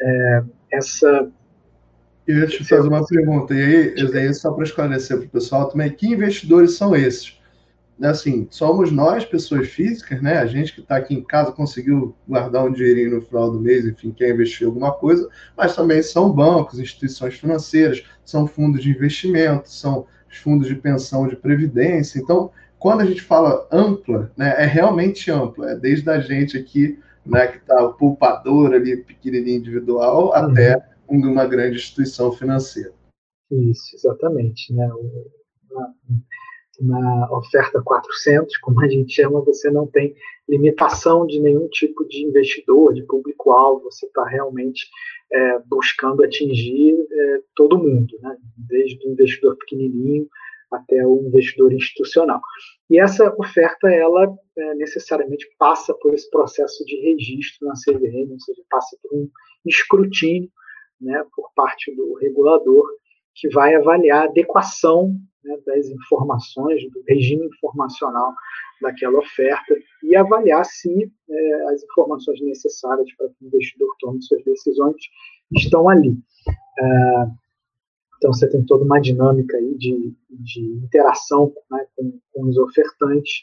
É, 0.00 0.44
essa 0.70 1.32
eu 2.26 2.48
te 2.48 2.64
fazer 2.64 2.88
uma 2.88 3.06
pergunta, 3.06 3.54
e 3.54 3.94
aí, 3.94 4.18
aí 4.18 4.34
só 4.34 4.50
para 4.52 4.64
esclarecer 4.64 5.16
para 5.16 5.26
o 5.26 5.30
pessoal 5.30 5.68
também, 5.68 5.90
que 5.90 6.08
investidores 6.08 6.76
são 6.76 6.94
esses? 6.94 7.38
Assim, 8.02 8.46
somos 8.50 8.92
nós, 8.92 9.24
pessoas 9.24 9.68
físicas, 9.68 10.20
né? 10.20 10.36
A 10.36 10.46
gente 10.46 10.74
que 10.74 10.80
está 10.80 10.96
aqui 10.96 11.14
em 11.14 11.22
casa 11.22 11.50
conseguiu 11.50 12.14
guardar 12.28 12.64
um 12.64 12.72
dinheirinho 12.72 13.14
no 13.14 13.22
final 13.22 13.50
do 13.50 13.58
mês, 13.58 13.86
enfim, 13.86 14.10
quer 14.10 14.30
investir 14.34 14.64
em 14.64 14.66
alguma 14.66 14.92
coisa, 14.92 15.26
mas 15.56 15.74
também 15.74 16.02
são 16.02 16.30
bancos, 16.30 16.78
instituições 16.78 17.34
financeiras, 17.34 18.04
são 18.22 18.46
fundos 18.46 18.82
de 18.82 18.90
investimento, 18.90 19.70
são 19.70 20.06
os 20.30 20.36
fundos 20.36 20.68
de 20.68 20.74
pensão 20.74 21.26
de 21.26 21.36
previdência. 21.36 22.18
Então, 22.18 22.50
quando 22.78 23.00
a 23.00 23.06
gente 23.06 23.22
fala 23.22 23.66
ampla, 23.72 24.30
né, 24.36 24.54
é 24.58 24.66
realmente 24.66 25.30
ampla, 25.30 25.70
é 25.70 25.76
desde 25.76 26.10
a 26.10 26.20
gente 26.20 26.58
aqui, 26.58 26.98
né, 27.24 27.46
que 27.46 27.56
está 27.56 27.82
o 27.82 27.94
poupador 27.94 28.74
ali, 28.74 28.98
pequenininho 28.98 29.58
individual, 29.58 30.26
uhum. 30.26 30.34
até 30.34 30.84
uma 31.08 31.46
grande 31.46 31.76
instituição 31.76 32.32
financeira. 32.32 32.92
Isso, 33.50 33.94
exatamente. 33.94 34.72
Né? 34.72 34.88
Na, 35.70 35.94
na, 36.80 37.32
oferta 37.32 37.80
400, 37.82 38.56
como 38.58 38.80
a 38.80 38.88
gente 38.88 39.12
chama, 39.12 39.40
você 39.40 39.70
não 39.70 39.86
tem 39.86 40.14
limitação 40.48 41.26
de 41.26 41.40
nenhum 41.40 41.68
tipo 41.68 42.06
de 42.08 42.24
investidor, 42.24 42.94
de 42.94 43.02
público-alvo, 43.04 43.84
você 43.84 44.06
está 44.06 44.24
realmente 44.24 44.86
é, 45.32 45.58
buscando 45.60 46.22
atingir 46.22 46.96
é, 47.10 47.40
todo 47.54 47.78
mundo, 47.78 48.16
né? 48.20 48.36
desde 48.56 49.06
o 49.06 49.12
investidor 49.12 49.56
pequenininho 49.56 50.28
até 50.70 51.06
o 51.06 51.22
investidor 51.24 51.72
institucional. 51.72 52.40
E 52.90 53.00
essa 53.00 53.34
oferta, 53.38 53.88
ela 53.88 54.36
é, 54.56 54.74
necessariamente 54.74 55.46
passa 55.58 55.94
por 55.94 56.14
esse 56.14 56.28
processo 56.30 56.84
de 56.84 56.96
registro 56.96 57.66
na 57.66 57.74
CVM, 57.74 58.32
ou 58.32 58.40
seja, 58.40 58.62
passa 58.68 58.96
por 59.02 59.16
um 59.16 59.28
escrutínio 59.64 60.50
né, 61.00 61.24
por 61.34 61.50
parte 61.54 61.94
do 61.94 62.14
regulador, 62.14 62.86
que 63.34 63.48
vai 63.50 63.74
avaliar 63.74 64.22
a 64.22 64.24
adequação 64.24 65.14
né, 65.44 65.56
das 65.66 65.86
informações, 65.86 66.82
do 66.90 67.02
regime 67.06 67.46
informacional 67.46 68.34
daquela 68.80 69.18
oferta 69.18 69.76
e 70.02 70.16
avaliar 70.16 70.64
se 70.64 71.10
é, 71.28 71.62
as 71.70 71.82
informações 71.82 72.40
necessárias 72.40 73.12
para 73.16 73.28
que 73.28 73.44
o 73.44 73.46
investidor 73.46 73.88
tome 74.00 74.22
suas 74.22 74.42
decisões 74.44 74.96
estão 75.52 75.88
ali. 75.88 76.16
É, 76.78 77.26
então, 78.16 78.32
você 78.32 78.48
tem 78.48 78.64
toda 78.64 78.84
uma 78.84 79.00
dinâmica 79.00 79.56
aí 79.56 79.76
de, 79.76 80.14
de 80.30 80.60
interação 80.60 81.52
né, 81.70 81.86
com, 81.94 82.18
com, 82.32 82.44
os 82.44 82.56
ofertantes 82.56 83.42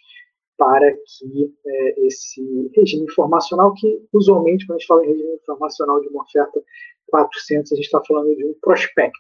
para 0.64 0.94
que 0.94 1.54
é, 1.68 2.06
esse 2.06 2.42
regime 2.74 3.04
informacional, 3.04 3.74
que 3.74 4.02
usualmente, 4.14 4.66
quando 4.66 4.78
a 4.78 4.80
gente 4.80 4.88
fala 4.88 5.06
em 5.06 5.10
regime 5.10 5.36
informacional 5.36 6.00
de 6.00 6.08
uma 6.08 6.24
oferta 6.24 6.64
400, 7.08 7.74
a 7.74 7.76
gente 7.76 7.86
está 7.86 8.02
falando 8.06 8.34
de 8.34 8.46
um 8.46 8.56
prospecto, 8.62 9.20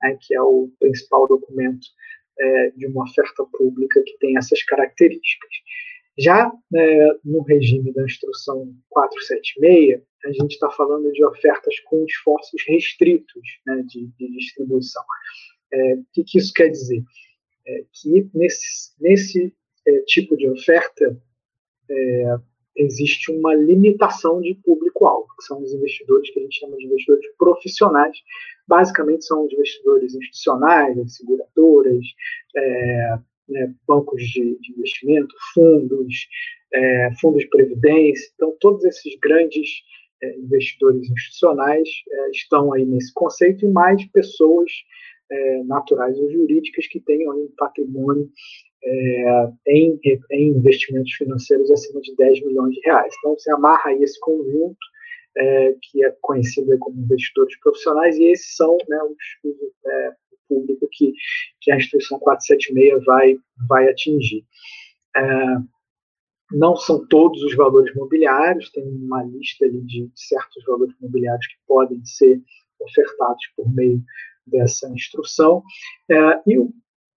né, 0.00 0.16
que 0.20 0.32
é 0.32 0.40
o 0.40 0.70
principal 0.78 1.26
documento 1.26 1.88
é, 2.38 2.70
de 2.70 2.86
uma 2.86 3.02
oferta 3.02 3.44
pública 3.52 4.00
que 4.06 4.16
tem 4.18 4.38
essas 4.38 4.62
características. 4.62 5.50
Já 6.16 6.52
é, 6.76 7.08
no 7.24 7.42
regime 7.42 7.92
da 7.92 8.04
instrução 8.04 8.72
476, 8.90 10.00
a 10.24 10.32
gente 10.32 10.52
está 10.52 10.70
falando 10.70 11.10
de 11.10 11.24
ofertas 11.24 11.80
com 11.80 12.04
esforços 12.04 12.62
restritos 12.68 13.42
né, 13.66 13.82
de, 13.88 14.06
de, 14.06 14.32
distribuição. 14.38 15.02
É, 15.72 15.94
o 15.94 16.06
que, 16.12 16.22
que, 16.22 16.38
isso 16.38 16.52
quer 16.54 16.68
dizer? 16.68 17.02
É, 17.66 17.84
que 17.92 18.30
nesse, 18.32 18.94
nesse 19.00 19.52
é, 19.86 19.98
tipo 20.06 20.36
de 20.36 20.48
oferta 20.48 21.16
é, 21.88 22.36
existe 22.76 23.30
uma 23.32 23.54
limitação 23.54 24.40
de 24.40 24.54
público-alvo, 24.54 25.28
que 25.38 25.44
são 25.44 25.62
os 25.62 25.72
investidores 25.72 26.30
que 26.30 26.38
a 26.38 26.42
gente 26.42 26.58
chama 26.58 26.76
de 26.76 26.84
investidores 26.84 27.26
profissionais. 27.38 28.16
Basicamente, 28.68 29.24
são 29.24 29.46
os 29.46 29.52
investidores 29.52 30.14
institucionais, 30.14 31.16
seguradoras, 31.16 32.04
é, 32.54 33.18
né, 33.48 33.74
bancos 33.86 34.22
de, 34.22 34.58
de, 34.58 34.72
investimento, 34.72 35.34
fundos, 35.54 36.28
é, 36.72 37.10
fundos 37.20 37.42
de 37.42 37.48
previdência. 37.48 38.30
Então, 38.34 38.54
todos 38.60 38.84
esses 38.84 39.16
grandes 39.20 39.68
é, 40.22 40.36
investidores 40.36 41.08
institucionais 41.08 41.88
é, 42.10 42.30
estão 42.30 42.72
aí 42.72 42.84
nesse 42.84 43.12
conceito 43.14 43.64
e 43.64 43.70
mais 43.70 44.04
pessoas 44.06 44.70
é, 45.30 45.62
naturais 45.64 46.18
ou 46.18 46.30
jurídicas 46.30 46.86
que 46.86 47.00
tenham 47.00 47.36
um 47.36 47.50
patrimônio 47.56 48.30
é, 48.84 49.52
em, 49.66 49.98
em, 50.30 50.48
investimentos 50.48 51.12
financeiros 51.12 51.70
acima 51.70 52.00
de 52.00 52.14
10 52.16 52.44
milhões 52.46 52.74
de 52.74 52.80
reais. 52.84 53.14
Então, 53.18 53.34
você 53.36 53.50
amarra 53.50 53.90
aí 53.90 54.02
esse 54.02 54.18
conjunto, 54.20 54.78
é, 55.36 55.74
que 55.82 56.04
é 56.04 56.14
conhecido 56.20 56.78
como 56.78 57.00
investidores 57.00 57.58
profissionais, 57.60 58.16
e 58.16 58.24
esses 58.30 58.56
são 58.56 58.76
né, 58.88 59.02
os, 59.02 59.50
os 59.50 59.56
é, 59.86 60.12
o 60.32 60.36
público 60.48 60.88
que, 60.92 61.12
que 61.60 61.72
a 61.72 61.76
instituição 61.76 62.18
476 62.18 63.04
vai, 63.04 63.36
vai 63.68 63.88
atingir. 63.88 64.44
É, 65.16 65.22
não 66.52 66.76
são 66.76 67.04
todos 67.08 67.42
os 67.42 67.56
valores 67.56 67.92
mobiliários, 67.94 68.70
tem 68.70 68.84
uma 68.84 69.22
lista 69.24 69.64
ali 69.64 69.80
de 69.82 70.08
certos 70.14 70.64
valores 70.64 70.94
mobiliários 71.00 71.46
que 71.46 71.56
podem 71.66 72.04
ser 72.04 72.40
ofertados 72.80 73.44
por 73.56 73.72
meio 73.74 74.00
dessa 74.46 74.88
instrução. 74.88 75.62
É, 76.10 76.16
e 76.46 76.58
o 76.58 76.72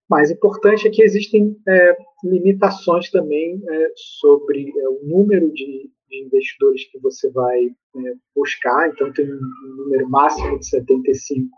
mais 0.09 0.31
importante 0.31 0.87
é 0.87 0.91
que 0.91 1.03
existem 1.03 1.55
é, 1.67 1.97
limitações 2.23 3.11
também 3.11 3.61
é, 3.69 3.91
sobre 3.95 4.73
é, 4.75 4.89
o 4.89 4.99
número 5.03 5.51
de, 5.53 5.89
de, 6.09 6.25
investidores 6.25 6.85
que 6.91 6.97
você 6.99 7.29
vai 7.29 7.65
é, 7.67 8.13
buscar. 8.35 8.89
Então, 8.89 9.13
tem 9.13 9.31
um 9.31 9.75
número 9.77 10.09
máximo 10.09 10.57
de 10.57 10.67
75 10.67 11.49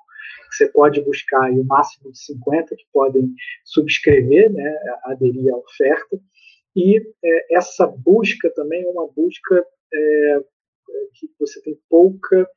que 0.49 0.57
você 0.57 0.67
pode 0.67 0.99
buscar 1.01 1.51
e 1.53 1.59
o 1.61 1.63
máximo 1.63 2.11
de 2.11 2.19
50 2.19 2.75
que 2.75 2.85
podem 2.91 3.33
subscrever, 3.63 4.51
né, 4.51 4.77
aderir 5.05 5.53
à 5.53 5.57
oferta. 5.57 6.19
E 6.75 6.99
é, 7.23 7.55
essa 7.55 7.87
busca 7.87 8.49
também 8.53 8.83
é 8.83 8.89
uma 8.89 9.07
busca 9.07 9.65
que 11.13 11.29
você 11.37 11.61
tem 11.61 11.77
pouca 11.89 12.49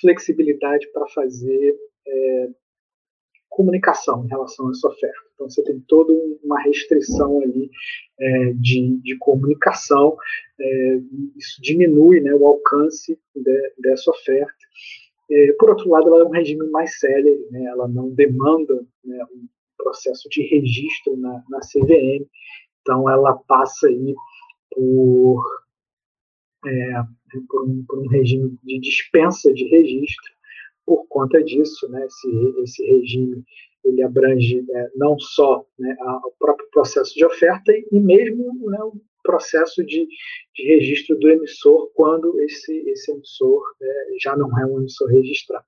flexibilidade 0.00 0.90
para 0.92 1.06
fazer 1.08 1.76
comunicação 3.54 4.24
em 4.24 4.28
relação 4.28 4.66
a 4.66 4.70
essa 4.72 4.88
oferta. 4.88 5.24
Então, 5.34 5.48
você 5.48 5.62
tem 5.62 5.80
toda 5.86 6.12
uma 6.42 6.60
restrição 6.62 7.40
ali 7.40 7.70
é, 8.18 8.52
de, 8.54 9.00
de 9.00 9.16
comunicação, 9.18 10.16
é, 10.60 11.00
isso 11.36 11.62
diminui 11.62 12.20
né, 12.20 12.34
o 12.34 12.46
alcance 12.46 13.18
de, 13.34 13.72
dessa 13.78 14.10
oferta. 14.10 14.54
É, 15.30 15.52
por 15.58 15.70
outro 15.70 15.88
lado, 15.88 16.08
ela 16.08 16.22
é 16.22 16.24
um 16.24 16.30
regime 16.30 16.68
mais 16.70 16.98
sério, 16.98 17.48
né, 17.50 17.64
ela 17.66 17.88
não 17.88 18.10
demanda 18.10 18.84
né, 19.04 19.24
um 19.32 19.46
processo 19.78 20.28
de 20.28 20.42
registro 20.42 21.16
na, 21.16 21.42
na 21.48 21.60
CVM, 21.60 22.26
então 22.80 23.08
ela 23.08 23.34
passa 23.48 23.86
aí 23.86 24.14
por, 24.70 25.42
é, 26.66 27.02
por, 27.48 27.64
um, 27.64 27.84
por 27.86 27.98
um 28.00 28.08
regime 28.08 28.58
de 28.62 28.78
dispensa 28.80 29.52
de 29.52 29.64
registro, 29.68 30.34
por 30.86 31.06
conta 31.08 31.42
disso, 31.42 31.88
né, 31.88 32.06
esse, 32.06 32.62
esse 32.62 32.84
regime 32.86 33.44
ele 33.84 34.02
abrange 34.02 34.64
é, 34.70 34.90
não 34.96 35.18
só 35.18 35.64
né, 35.78 35.94
o 36.24 36.32
próprio 36.38 36.68
processo 36.70 37.14
de 37.14 37.24
oferta 37.24 37.72
e 37.72 38.00
mesmo 38.00 38.70
né, 38.70 38.78
o 38.82 38.94
processo 39.22 39.84
de, 39.84 40.06
de, 40.54 40.62
registro 40.62 41.18
do 41.18 41.28
emissor 41.28 41.90
quando 41.94 42.40
esse, 42.40 42.72
esse 42.88 43.12
emissor 43.12 43.62
é, 43.80 44.06
já 44.22 44.36
não 44.36 44.58
é 44.58 44.66
um 44.66 44.80
emissor 44.80 45.08
registrado. 45.08 45.64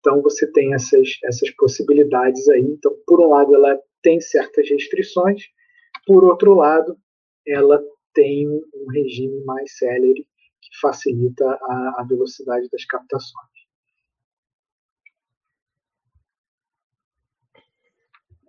Então 0.00 0.20
você 0.20 0.50
tem 0.50 0.74
essas, 0.74 1.08
essas 1.24 1.50
possibilidades 1.52 2.48
aí. 2.48 2.60
Então, 2.60 2.94
por 3.06 3.20
um 3.20 3.30
lado, 3.30 3.54
ela 3.54 3.78
tem 4.02 4.20
certas 4.20 4.68
restrições, 4.68 5.42
por 6.06 6.24
outro 6.24 6.54
lado, 6.54 6.96
ela 7.46 7.82
tem 8.12 8.48
um 8.48 8.86
regime 8.92 9.42
mais 9.44 9.76
célere 9.78 10.26
que 10.60 10.78
facilita 10.80 11.44
a, 11.44 11.94
a 11.98 12.06
velocidade 12.08 12.68
das 12.70 12.84
captações. 12.84 13.53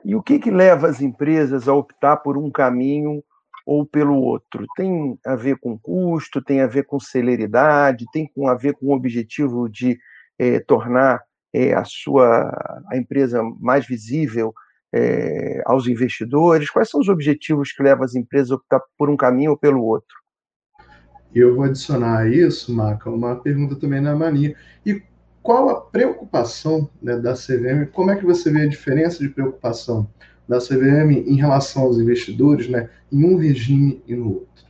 E 0.05 0.15
o 0.15 0.21
que, 0.21 0.37
que 0.37 0.51
leva 0.51 0.87
as 0.87 1.01
empresas 1.01 1.67
a 1.67 1.73
optar 1.73 2.17
por 2.17 2.37
um 2.37 2.51
caminho 2.51 3.23
ou 3.65 3.83
pelo 3.83 4.15
outro? 4.15 4.63
Tem 4.77 5.17
a 5.25 5.35
ver 5.35 5.57
com 5.57 5.79
custo, 5.79 6.43
tem 6.43 6.61
a 6.61 6.67
ver 6.67 6.85
com 6.85 6.99
celeridade, 6.99 8.05
tem 8.13 8.29
a 8.47 8.53
ver 8.53 8.75
com 8.75 8.85
o 8.85 8.95
objetivo 8.95 9.67
de 9.67 9.97
é, 10.37 10.59
tornar 10.59 11.23
é, 11.51 11.73
a 11.73 11.83
sua 11.83 12.51
a 12.87 12.95
empresa 12.95 13.41
mais 13.59 13.87
visível 13.87 14.53
é, 14.93 15.63
aos 15.65 15.87
investidores? 15.87 16.69
Quais 16.69 16.87
são 16.87 16.99
os 16.99 17.09
objetivos 17.09 17.71
que 17.71 17.81
levam 17.81 18.05
as 18.05 18.13
empresas 18.13 18.51
a 18.51 18.55
optar 18.55 18.81
por 18.95 19.09
um 19.09 19.17
caminho 19.17 19.51
ou 19.51 19.57
pelo 19.57 19.83
outro? 19.83 20.15
Eu 21.33 21.55
vou 21.55 21.65
adicionar 21.65 22.19
a 22.19 22.29
isso, 22.29 22.71
Maca, 22.71 23.09
uma 23.09 23.35
pergunta 23.37 23.75
também 23.75 24.01
na 24.01 24.15
mania. 24.15 24.55
E 24.85 25.01
qual 25.45 25.69
a 25.69 25.79
preocupação 25.79 26.89
né, 26.99 27.17
da 27.17 27.33
CVM? 27.33 27.91
Como 27.93 28.09
é 28.09 28.17
que 28.17 28.25
você 28.25 28.51
vê 28.51 28.63
a 28.63 28.67
diferença 28.67 29.19
de 29.19 29.29
preocupação 29.29 30.11
da 30.49 30.57
CVM 30.57 31.11
em 31.11 31.35
relação 31.35 31.83
aos 31.83 31.99
investidores, 31.99 32.67
né, 32.67 32.89
em 33.11 33.23
um 33.23 33.37
regime 33.37 34.01
e 34.07 34.15
no 34.15 34.39
outro? 34.39 34.65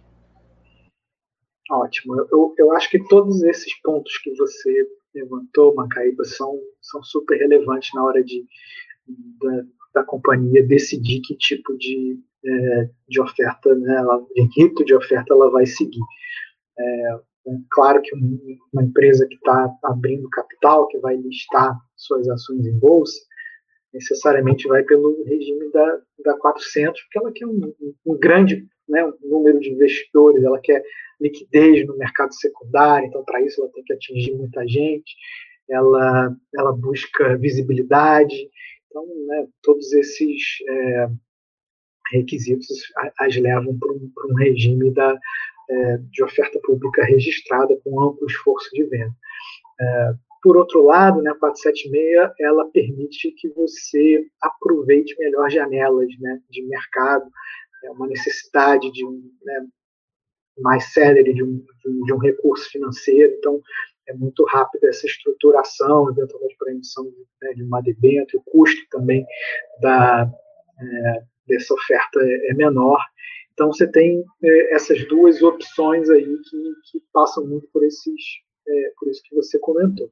Ótimo. 1.72 2.27
Eu, 2.29 2.53
eu 2.58 2.74
acho 2.74 2.89
que 2.89 3.00
todos 3.08 3.41
esses 3.44 3.74
pontos 3.82 4.17
que 4.17 4.36
você 4.36 4.86
levantou, 5.15 5.74
Macaíba, 5.75 6.25
são, 6.25 6.60
são 6.82 7.01
super 7.03 7.38
relevantes 7.38 7.91
na 7.94 8.03
hora 8.03 8.22
de, 8.22 8.46
da, 9.41 9.63
da 9.94 10.03
companhia 10.03 10.67
decidir 10.67 11.22
que 11.22 11.38
tipo 11.38 11.77
de, 11.77 12.20
é, 12.46 12.89
de 13.08 13.22
oferta, 13.22 13.74
né, 13.75 14.03
de 14.36 14.41
rito 14.58 14.84
de 14.84 14.94
oferta 14.94 15.34
ela 15.34 15.50
vai 15.50 15.65
seguir. 15.65 16.03
É, 16.77 17.20
Claro 17.71 18.01
que 18.01 18.11
uma 18.73 18.83
empresa 18.83 19.27
que 19.27 19.35
está 19.35 19.71
abrindo 19.83 20.29
capital, 20.29 20.87
que 20.87 20.97
vai 20.99 21.15
listar 21.15 21.77
suas 21.95 22.27
ações 22.27 22.65
em 22.65 22.77
bolsa, 22.79 23.19
necessariamente 23.93 24.67
vai 24.67 24.83
pelo 24.83 25.23
regime 25.23 25.71
da, 25.71 25.99
da 26.25 26.37
400, 26.37 27.01
porque 27.03 27.19
ela 27.19 27.31
quer 27.31 27.45
um, 27.45 27.73
um 28.05 28.17
grande 28.17 28.67
né, 28.87 29.03
um 29.05 29.29
número 29.29 29.59
de 29.59 29.71
investidores, 29.71 30.43
ela 30.43 30.59
quer 30.59 30.83
liquidez 31.19 31.85
no 31.87 31.97
mercado 31.97 32.33
secundário, 32.33 33.07
então 33.07 33.23
para 33.23 33.41
isso 33.41 33.62
ela 33.62 33.71
tem 33.71 33.84
que 33.84 33.93
atingir 33.93 34.36
muita 34.36 34.67
gente, 34.67 35.15
ela, 35.69 36.36
ela 36.55 36.73
busca 36.73 37.38
visibilidade, 37.38 38.36
então 38.88 39.05
né, 39.27 39.47
todos 39.62 39.91
esses 39.93 40.41
é, 40.67 41.10
requisitos 42.12 42.67
as 43.17 43.36
levam 43.36 43.77
para 43.79 43.91
um, 43.91 44.12
um 44.29 44.36
regime 44.36 44.91
da, 44.91 45.17
é, 45.69 45.97
de 45.97 46.23
oferta 46.23 46.60
pública 46.63 47.04
registrada 47.04 47.75
com 47.84 48.01
amplo 48.01 48.28
esforço 48.28 48.69
de 48.73 48.84
venda. 48.84 49.13
É, 49.80 50.13
por 50.43 50.58
outro 50.58 50.84
lado, 50.84 51.21
né, 51.21 51.32
a 51.32 51.36
476 51.36 52.32
ela 52.39 52.69
permite 52.71 53.32
que 53.32 53.49
você 53.49 54.25
aproveite 54.41 55.15
melhor 55.17 55.49
janelas 55.49 56.08
né, 56.19 56.39
de 56.51 56.63
mercado, 56.67 57.25
é 57.84 57.91
uma 57.91 58.08
necessidade 58.08 58.91
de 58.91 59.04
né, 59.04 59.67
mais 60.60 60.93
célere 60.93 61.34
de 61.34 61.43
um, 61.43 61.65
de 62.06 62.13
um 62.13 62.17
recurso 62.17 62.69
financeiro. 62.69 63.34
Então, 63.38 63.62
é 64.08 64.13
muito 64.13 64.45
rápida 64.45 64.88
essa 64.88 65.06
estruturação, 65.06 66.10
eventualmente 66.12 66.56
para 66.58 66.69
a 66.69 66.73
emissão 66.73 67.06
né, 67.41 67.54
de 67.54 67.63
uma 67.63 67.82
debênture, 67.82 68.38
o 68.38 68.51
custo 68.51 68.82
também 68.91 69.25
da, 69.82 70.32
é, 70.80 71.23
dessa 71.47 71.73
oferta 71.73 72.19
é 72.21 72.54
menor. 72.54 73.04
Então 73.56 73.72
você 73.72 73.89
tem 73.89 74.24
é, 74.44 74.76
essas 74.76 75.08
duas 75.08 75.41
opções 75.41 76.10
aí 76.10 76.38
que, 76.50 76.74
que 76.91 77.04
passam 77.13 77.48
muito 77.48 77.68
por 77.72 77.84
esses, 77.86 78.22
é, 78.68 78.91
por 79.00 79.10
isso 79.10 79.22
que 79.24 79.34
você 79.34 79.58
comentou. 79.60 80.12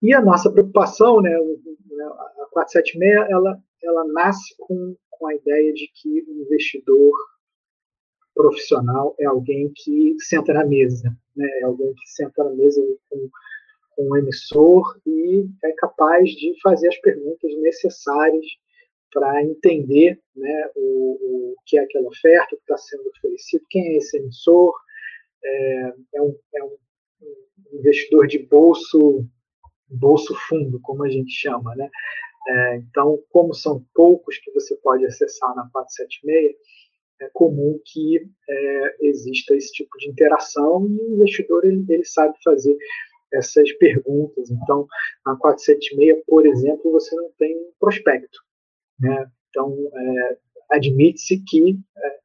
E 0.00 0.14
a 0.14 0.20
nossa 0.20 0.50
preocupação, 0.50 1.20
né, 1.20 1.30
né 1.30 2.04
a 2.04 2.46
476, 2.52 3.28
ela, 3.28 3.60
ela 3.82 4.04
nasce 4.12 4.54
com, 4.58 4.96
com 5.10 5.26
a 5.26 5.34
ideia 5.34 5.72
de 5.72 5.90
que 5.94 6.24
o 6.28 6.42
investidor 6.42 7.12
profissional 8.32 9.16
é 9.18 9.24
alguém 9.24 9.72
que 9.74 10.14
senta 10.20 10.52
na 10.52 10.64
mesa, 10.64 11.10
né, 11.36 11.48
é 11.60 11.64
alguém 11.64 11.92
que 11.92 12.06
senta 12.06 12.44
na 12.44 12.50
mesa 12.50 12.80
com, 13.10 13.30
com 13.96 14.10
o 14.10 14.16
emissor 14.16 14.96
e 15.04 15.44
é 15.64 15.72
capaz 15.72 16.30
de 16.30 16.54
fazer 16.62 16.88
as 16.88 16.98
perguntas 16.98 17.50
necessárias 17.60 18.46
para 19.14 19.44
entender 19.44 20.20
né, 20.34 20.70
o, 20.74 21.52
o, 21.52 21.56
que 21.64 21.78
é 21.78 21.82
aquela 21.82 22.08
oferta, 22.08 22.56
que 22.56 22.62
está 22.62 22.76
sendo 22.76 23.08
oferecido, 23.08 23.64
quem 23.70 23.94
é 23.94 23.96
esse 23.98 24.18
emissor, 24.18 24.74
é, 25.42 25.94
é, 26.16 26.22
um, 26.22 26.36
é 26.56 26.64
um, 26.64 26.76
investidor 27.72 28.26
de 28.26 28.40
bolso, 28.40 29.24
bolso 29.88 30.34
fundo, 30.48 30.80
como 30.80 31.04
a 31.04 31.08
gente 31.08 31.30
chama. 31.30 31.76
Né? 31.76 31.88
É, 32.48 32.76
então, 32.76 33.22
como 33.30 33.54
são 33.54 33.86
poucos 33.94 34.36
que 34.38 34.50
você 34.50 34.74
pode 34.76 35.06
acessar 35.06 35.54
na 35.54 35.68
476, 35.72 36.56
é 37.20 37.30
comum 37.32 37.80
que 37.84 38.18
é, 38.50 38.96
exista 39.06 39.54
esse 39.54 39.72
tipo 39.72 39.96
de 39.98 40.10
interação 40.10 40.84
e 40.88 41.00
o 41.00 41.14
investidor 41.14 41.64
ele, 41.64 41.84
ele 41.88 42.04
sabe 42.04 42.34
fazer 42.42 42.76
essas 43.32 43.72
perguntas. 43.74 44.50
Então, 44.50 44.86
na 45.24 45.36
476, 45.36 46.24
por 46.26 46.44
exemplo, 46.46 46.90
você 46.90 47.14
não 47.14 47.30
tem 47.38 47.56
prospecto. 47.78 48.43
Né? 49.00 49.30
Então, 49.50 49.76
é, 49.94 50.38
admite-se 50.70 51.42
que 51.44 51.78
é, 51.96 52.18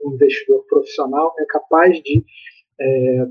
o, 0.00 0.14
investidor 0.14 0.64
profissional 0.66 1.34
é 1.38 1.44
capaz 1.46 2.00
de, 2.02 2.24
é, 2.80 3.26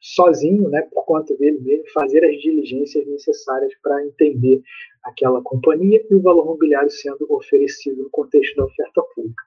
sozinho, 0.00 0.68
né, 0.68 0.82
por 0.82 1.04
conta 1.04 1.36
dele 1.36 1.60
mesmo, 1.60 1.84
fazer 1.92 2.24
as 2.24 2.40
diligências 2.40 3.06
necessárias 3.06 3.72
para 3.82 4.04
entender 4.04 4.62
aquela 5.04 5.40
companhia 5.42 6.04
e 6.10 6.14
o 6.14 6.20
valor 6.20 6.44
mobiliário 6.44 6.90
sendo 6.90 7.26
oferecido 7.30 8.02
no 8.02 8.10
contexto 8.10 8.56
da 8.56 8.64
oferta 8.64 9.02
pública. 9.14 9.44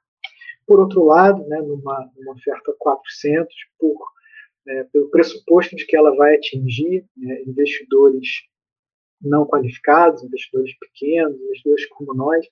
Por 0.66 0.80
outro 0.80 1.04
lado, 1.04 1.46
né, 1.48 1.62
numa, 1.62 2.10
numa 2.16 2.34
oferta 2.34 2.74
400, 2.80 3.54
por, 3.78 3.98
é, 4.68 4.84
pelo 4.86 5.10
pressuposto 5.10 5.76
de 5.76 5.86
que 5.86 5.96
ela 5.96 6.16
vai 6.16 6.36
atingir 6.36 7.06
né, 7.16 7.44
investidores 7.44 8.28
não 9.22 9.46
qualificados, 9.46 10.24
investidores 10.24 10.78
pequenos, 10.80 11.40
investidores 11.40 11.86
como 11.88 12.14
nós, 12.14 12.46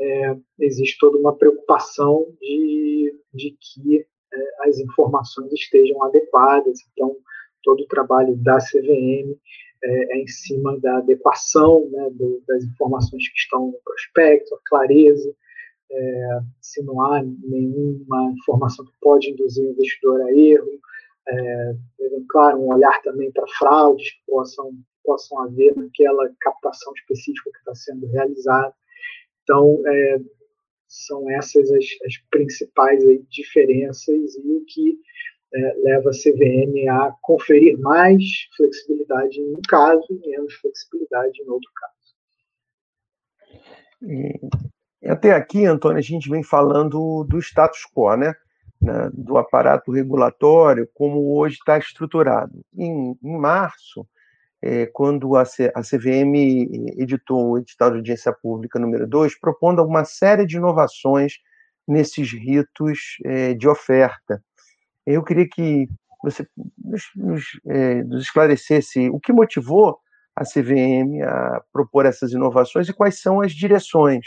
é, 0.00 0.36
existe 0.60 0.98
toda 0.98 1.18
uma 1.18 1.36
preocupação 1.36 2.26
de, 2.40 3.14
de 3.32 3.56
que 3.60 4.00
é, 4.00 4.68
as 4.68 4.78
informações 4.78 5.52
estejam 5.52 6.02
adequadas. 6.02 6.80
Então, 6.92 7.16
todo 7.62 7.82
o 7.82 7.86
trabalho 7.86 8.36
da 8.36 8.58
CVM 8.58 9.36
é, 9.84 10.16
é 10.16 10.18
em 10.18 10.26
cima 10.26 10.78
da 10.80 10.98
adequação 10.98 11.88
né, 11.90 12.10
do, 12.12 12.42
das 12.46 12.64
informações 12.64 13.28
que 13.28 13.38
estão 13.38 13.66
no 13.66 13.78
prospecto, 13.84 14.54
a 14.54 14.58
clareza, 14.64 15.34
é, 15.90 16.40
se 16.60 16.82
não 16.82 17.00
há 17.02 17.22
nenhuma 17.22 18.32
informação 18.32 18.84
que 18.84 18.92
pode 19.00 19.30
induzir 19.30 19.64
o 19.64 19.72
investidor 19.72 20.22
a 20.22 20.32
erro, 20.32 20.80
é, 21.28 21.74
claro, 22.28 22.58
um 22.58 22.72
olhar 22.72 23.00
também 23.02 23.30
para 23.30 23.46
fraudes 23.58 24.10
que 24.10 24.20
possam 24.26 24.72
possam 25.04 25.40
haver 25.40 25.76
naquela 25.76 26.30
captação 26.40 26.92
específica 26.94 27.50
que 27.50 27.58
está 27.58 27.74
sendo 27.74 28.06
realizada. 28.06 28.74
Então, 29.42 29.82
é, 29.86 30.20
são 30.86 31.30
essas 31.30 31.70
as, 31.70 31.84
as 32.06 32.18
principais 32.30 33.04
aí, 33.04 33.24
diferenças 33.28 34.36
e 34.36 34.52
o 34.52 34.64
que 34.66 34.98
é, 35.54 35.74
leva 35.82 36.10
a 36.10 36.12
CVM 36.12 36.88
a 36.90 37.14
conferir 37.20 37.78
mais 37.78 38.22
flexibilidade 38.56 39.40
em 39.40 39.54
um 39.54 39.60
caso 39.68 40.06
e 40.10 40.28
menos 40.28 40.54
flexibilidade 40.54 41.42
em 41.42 41.48
outro 41.48 41.70
caso. 41.74 41.92
E, 44.02 45.08
até 45.08 45.32
aqui, 45.32 45.64
Antônio, 45.64 45.98
a 45.98 46.02
gente 46.02 46.28
vem 46.28 46.42
falando 46.42 47.24
do 47.24 47.38
status 47.38 47.84
quo, 47.94 48.16
né? 48.16 48.34
do 49.12 49.38
aparato 49.38 49.92
regulatório, 49.92 50.88
como 50.92 51.38
hoje 51.38 51.54
está 51.54 51.78
estruturado. 51.78 52.64
Em, 52.76 53.16
em 53.22 53.38
março, 53.38 54.04
é, 54.62 54.86
quando 54.86 55.36
a, 55.36 55.44
C, 55.44 55.72
a 55.74 55.82
CVM 55.82 56.34
editou 56.96 57.50
o 57.50 57.58
edital 57.58 57.90
de 57.90 57.96
audiência 57.96 58.32
pública 58.32 58.78
número 58.78 59.06
2, 59.08 59.38
propondo 59.40 59.82
uma 59.84 60.04
série 60.04 60.46
de 60.46 60.56
inovações 60.56 61.34
nesses 61.86 62.32
ritos 62.32 63.16
é, 63.24 63.54
de 63.54 63.68
oferta. 63.68 64.42
Eu 65.04 65.24
queria 65.24 65.48
que 65.48 65.88
você 66.22 66.46
nos, 66.78 67.02
nos, 67.16 67.44
é, 67.66 68.04
nos 68.04 68.22
esclarecesse 68.22 69.10
o 69.10 69.18
que 69.18 69.32
motivou 69.32 69.98
a 70.36 70.44
CVM 70.44 71.20
a 71.26 71.60
propor 71.72 72.06
essas 72.06 72.32
inovações 72.32 72.88
e 72.88 72.92
quais 72.92 73.20
são 73.20 73.40
as 73.40 73.52
direções, 73.52 74.24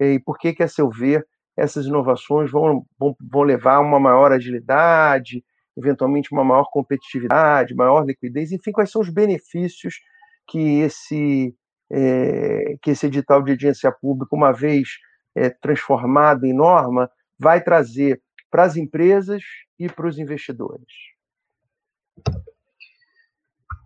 e 0.00 0.18
por 0.18 0.38
que, 0.38 0.52
que 0.52 0.62
a 0.62 0.68
seu 0.68 0.90
ver, 0.90 1.24
essas 1.56 1.86
inovações 1.86 2.50
vão, 2.50 2.84
vão, 2.98 3.14
vão 3.20 3.42
levar 3.42 3.76
a 3.76 3.80
uma 3.80 4.00
maior 4.00 4.32
agilidade, 4.32 5.44
eventualmente 5.76 6.32
uma 6.32 6.44
maior 6.44 6.68
competitividade, 6.70 7.74
maior 7.74 8.04
liquidez, 8.04 8.52
enfim, 8.52 8.72
quais 8.72 8.90
são 8.90 9.00
os 9.00 9.08
benefícios 9.08 10.00
que 10.46 10.80
esse, 10.80 11.54
é, 11.90 12.76
que 12.82 12.90
esse 12.90 13.06
edital 13.06 13.42
de 13.42 13.52
audiência 13.52 13.90
pública, 13.90 14.36
uma 14.36 14.52
vez 14.52 14.88
é, 15.34 15.50
transformado 15.50 16.44
em 16.44 16.52
norma, 16.52 17.10
vai 17.38 17.62
trazer 17.62 18.22
para 18.50 18.64
as 18.64 18.76
empresas 18.76 19.42
e 19.78 19.88
para 19.88 20.06
os 20.06 20.18
investidores? 20.18 20.86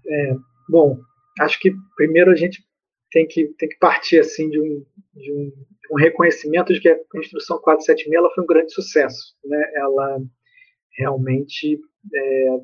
É, 0.06 0.34
bom, 0.68 0.98
acho 1.40 1.58
que 1.58 1.72
primeiro 1.96 2.30
a 2.30 2.36
gente 2.36 2.66
tem 3.10 3.26
que, 3.26 3.48
tem 3.58 3.68
que 3.68 3.78
partir 3.78 4.20
assim 4.20 4.50
de 4.50 4.60
um, 4.60 4.84
de 5.14 5.32
um, 5.32 5.52
um 5.92 5.96
reconhecimento 5.96 6.72
de 6.72 6.80
que 6.80 6.88
a 6.88 6.98
Constituição 7.10 7.58
476 7.58 8.14
ela 8.14 8.34
foi 8.34 8.44
um 8.44 8.46
grande 8.46 8.72
sucesso. 8.72 9.34
Né? 9.44 9.72
Ela 9.74 10.20
realmente 10.98 11.80
é, 12.14 12.60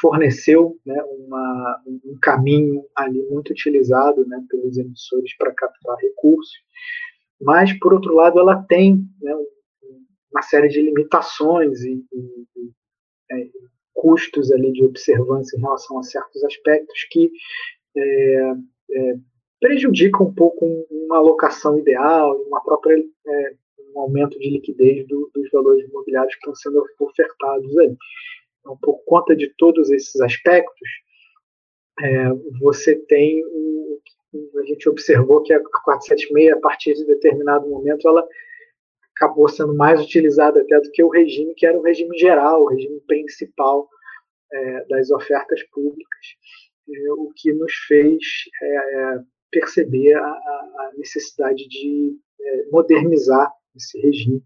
forneceu 0.00 0.78
né, 0.84 1.00
uma, 1.04 1.82
um 1.86 2.18
caminho 2.20 2.84
ali 2.96 3.22
muito 3.30 3.50
utilizado 3.50 4.26
né, 4.26 4.42
pelos 4.48 4.76
emissores 4.76 5.36
para 5.36 5.54
captar 5.54 5.96
recursos, 5.98 6.54
mas, 7.40 7.72
por 7.78 7.92
outro 7.92 8.14
lado, 8.14 8.38
ela 8.38 8.62
tem 8.62 9.04
né, 9.20 9.34
uma 10.32 10.42
série 10.42 10.68
de 10.68 10.80
limitações 10.80 11.82
e, 11.82 12.04
e, 12.12 12.46
e 12.56 12.72
é, 13.30 13.48
custos 13.92 14.50
ali 14.50 14.72
de 14.72 14.84
observância 14.84 15.56
em 15.56 15.60
relação 15.60 15.98
a 15.98 16.02
certos 16.02 16.42
aspectos 16.44 17.06
que 17.10 17.30
é, 17.96 18.52
é, 18.90 19.14
prejudica 19.60 20.22
um 20.22 20.34
pouco 20.34 20.66
uma 20.90 21.18
alocação 21.18 21.78
ideal, 21.78 22.36
uma 22.48 22.62
própria 22.62 22.96
é, 23.26 23.54
um 23.94 24.00
aumento 24.00 24.38
de 24.38 24.50
liquidez 24.50 25.06
do, 25.06 25.30
dos 25.34 25.50
valores 25.50 25.88
imobiliários 25.88 26.34
que 26.34 26.40
estão 26.40 26.54
sendo 26.54 26.84
ofertados 27.00 27.78
aí. 27.78 27.96
Então, 28.60 28.78
por 28.82 29.04
conta 29.04 29.36
de 29.36 29.52
todos 29.56 29.90
esses 29.90 30.20
aspectos, 30.20 30.88
é, 32.00 32.28
você 32.60 32.96
tem 32.96 33.44
o, 33.44 34.00
a 34.58 34.64
gente 34.64 34.88
observou 34.88 35.42
que 35.42 35.52
a 35.52 35.60
476 35.60 36.52
a 36.52 36.60
partir 36.60 36.94
de 36.94 37.04
determinado 37.04 37.68
momento 37.68 38.08
ela 38.08 38.26
acabou 39.16 39.48
sendo 39.48 39.74
mais 39.74 40.00
utilizada 40.00 40.60
até 40.60 40.80
do 40.80 40.90
que 40.90 41.02
o 41.02 41.08
regime 41.08 41.54
que 41.54 41.66
era 41.66 41.78
o 41.78 41.82
regime 41.82 42.18
geral, 42.18 42.62
o 42.62 42.68
regime 42.68 43.00
principal 43.06 43.88
é, 44.52 44.84
das 44.86 45.10
ofertas 45.10 45.62
públicas, 45.70 46.26
é, 46.88 47.12
o 47.12 47.32
que 47.36 47.52
nos 47.52 47.72
fez 47.86 48.18
é, 48.60 48.76
é, 48.76 49.20
perceber 49.50 50.14
a, 50.14 50.26
a, 50.26 50.92
necessidade 50.96 51.68
de 51.68 52.16
é, 52.40 52.64
modernizar 52.70 53.52
esse 53.76 54.00
regime. 54.00 54.42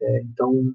É, 0.00 0.20
então, 0.20 0.74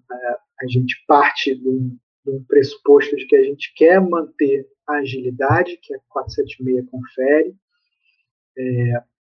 a 0.62 0.68
gente 0.68 0.96
parte 1.08 1.56
de 1.56 1.68
um, 1.68 1.98
de 2.26 2.32
um, 2.32 2.44
pressuposto 2.44 3.16
de 3.16 3.26
que 3.26 3.36
a 3.36 3.44
gente 3.44 3.74
quer 3.76 4.00
manter 4.00 4.68
a 4.88 4.98
agilidade 4.98 5.78
que 5.82 5.94
a 5.94 6.00
476 6.10 6.90
confere, 6.90 7.56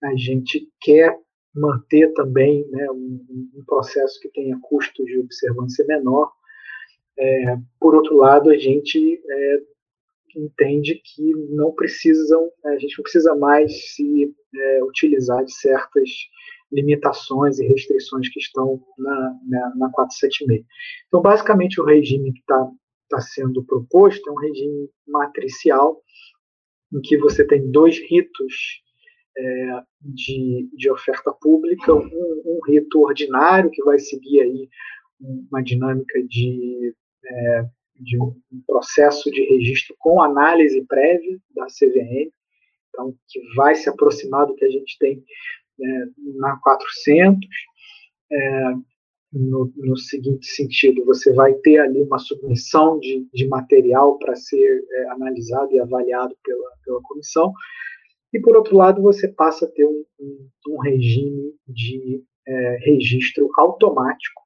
a 0.03 0.15
gente 0.15 0.69
quer 0.79 1.17
manter 1.55 2.13
também 2.13 2.67
né, 2.69 2.89
um, 2.91 3.25
um, 3.55 3.63
processo 3.65 4.19
que 4.19 4.29
tenha 4.29 4.59
custos 4.61 5.05
de 5.05 5.17
observância 5.19 5.85
menor. 5.85 6.31
É, 7.17 7.57
por 7.79 7.95
outro 7.95 8.17
lado, 8.17 8.49
a 8.49 8.57
gente 8.57 9.21
é, 9.27 9.61
entende 10.35 11.01
que 11.03 11.33
não 11.49 11.71
precisam, 11.71 12.51
a 12.65 12.77
gente 12.77 12.97
não 12.97 13.03
precisa 13.03 13.35
mais 13.35 13.93
se 13.93 14.33
é, 14.53 14.83
utilizar 14.83 15.43
de 15.45 15.53
certas 15.53 16.09
limitações 16.71 17.59
e 17.59 17.67
restrições 17.67 18.29
que 18.29 18.39
estão 18.39 18.81
na, 18.97 19.39
na, 19.47 19.75
na 19.75 19.89
476. 19.91 20.65
Então, 21.07 21.21
basicamente, 21.21 21.79
o 21.79 21.85
regime 21.85 22.33
que 22.33 22.39
está 22.39 22.69
tá 23.09 23.21
sendo 23.21 23.63
proposto 23.63 24.29
é 24.29 24.33
um 24.33 24.39
regime 24.39 24.89
matricial, 25.07 26.01
em 26.93 27.01
que 27.01 27.17
você 27.17 27.45
tem 27.45 27.69
dois 27.69 27.99
ritos 27.99 28.83
é, 29.37 29.83
de, 30.01 30.69
de 30.73 30.89
oferta 30.89 31.31
pública, 31.33 31.93
um, 31.93 32.09
um, 32.45 32.59
rito 32.67 33.01
ordinário 33.01 33.69
que 33.69 33.83
vai 33.83 33.99
seguir 33.99 34.41
aí 34.41 34.69
uma 35.19 35.61
dinâmica 35.61 36.21
de, 36.23 36.93
é, 37.25 37.65
de 37.95 38.17
um 38.17 38.33
processo 38.65 39.29
de 39.31 39.43
registro 39.43 39.95
com 39.99 40.21
análise 40.21 40.85
prévia 40.85 41.37
da 41.53 41.65
CVM, 41.65 42.31
então 42.89 43.13
que 43.27 43.41
vai 43.55 43.75
se 43.75 43.89
aproximar 43.89 44.45
do 44.45 44.55
que 44.55 44.65
a 44.65 44.69
gente 44.69 44.97
tem 44.97 45.23
é, 45.81 46.05
na 46.39 46.57
400. 46.57 47.47
É, 48.31 48.73
no, 49.33 49.71
no, 49.75 49.97
seguinte 49.97 50.45
sentido, 50.45 51.03
você 51.03 51.33
vai 51.33 51.53
ter 51.55 51.79
ali 51.79 52.01
uma 52.01 52.17
submissão 52.17 52.97
de, 52.99 53.27
de 53.33 53.45
material 53.47 54.17
para 54.17 54.33
ser 54.35 54.83
é, 54.89 55.09
analisado 55.09 55.73
e 55.73 55.79
avaliado 55.79 56.35
pela, 56.41 56.71
pela 56.85 57.01
comissão, 57.01 57.53
e, 58.35 58.39
por 58.41 58.55
outro 58.57 58.75
lado, 58.75 59.01
você 59.01 59.29
passa 59.29 59.65
a 59.65 59.69
ter 59.69 59.85
um, 59.85 60.03
um, 60.19 60.49
um 60.67 60.77
regime 60.79 61.53
de 61.65 62.21
é, 62.45 62.77
registro 62.81 63.49
automático 63.57 64.41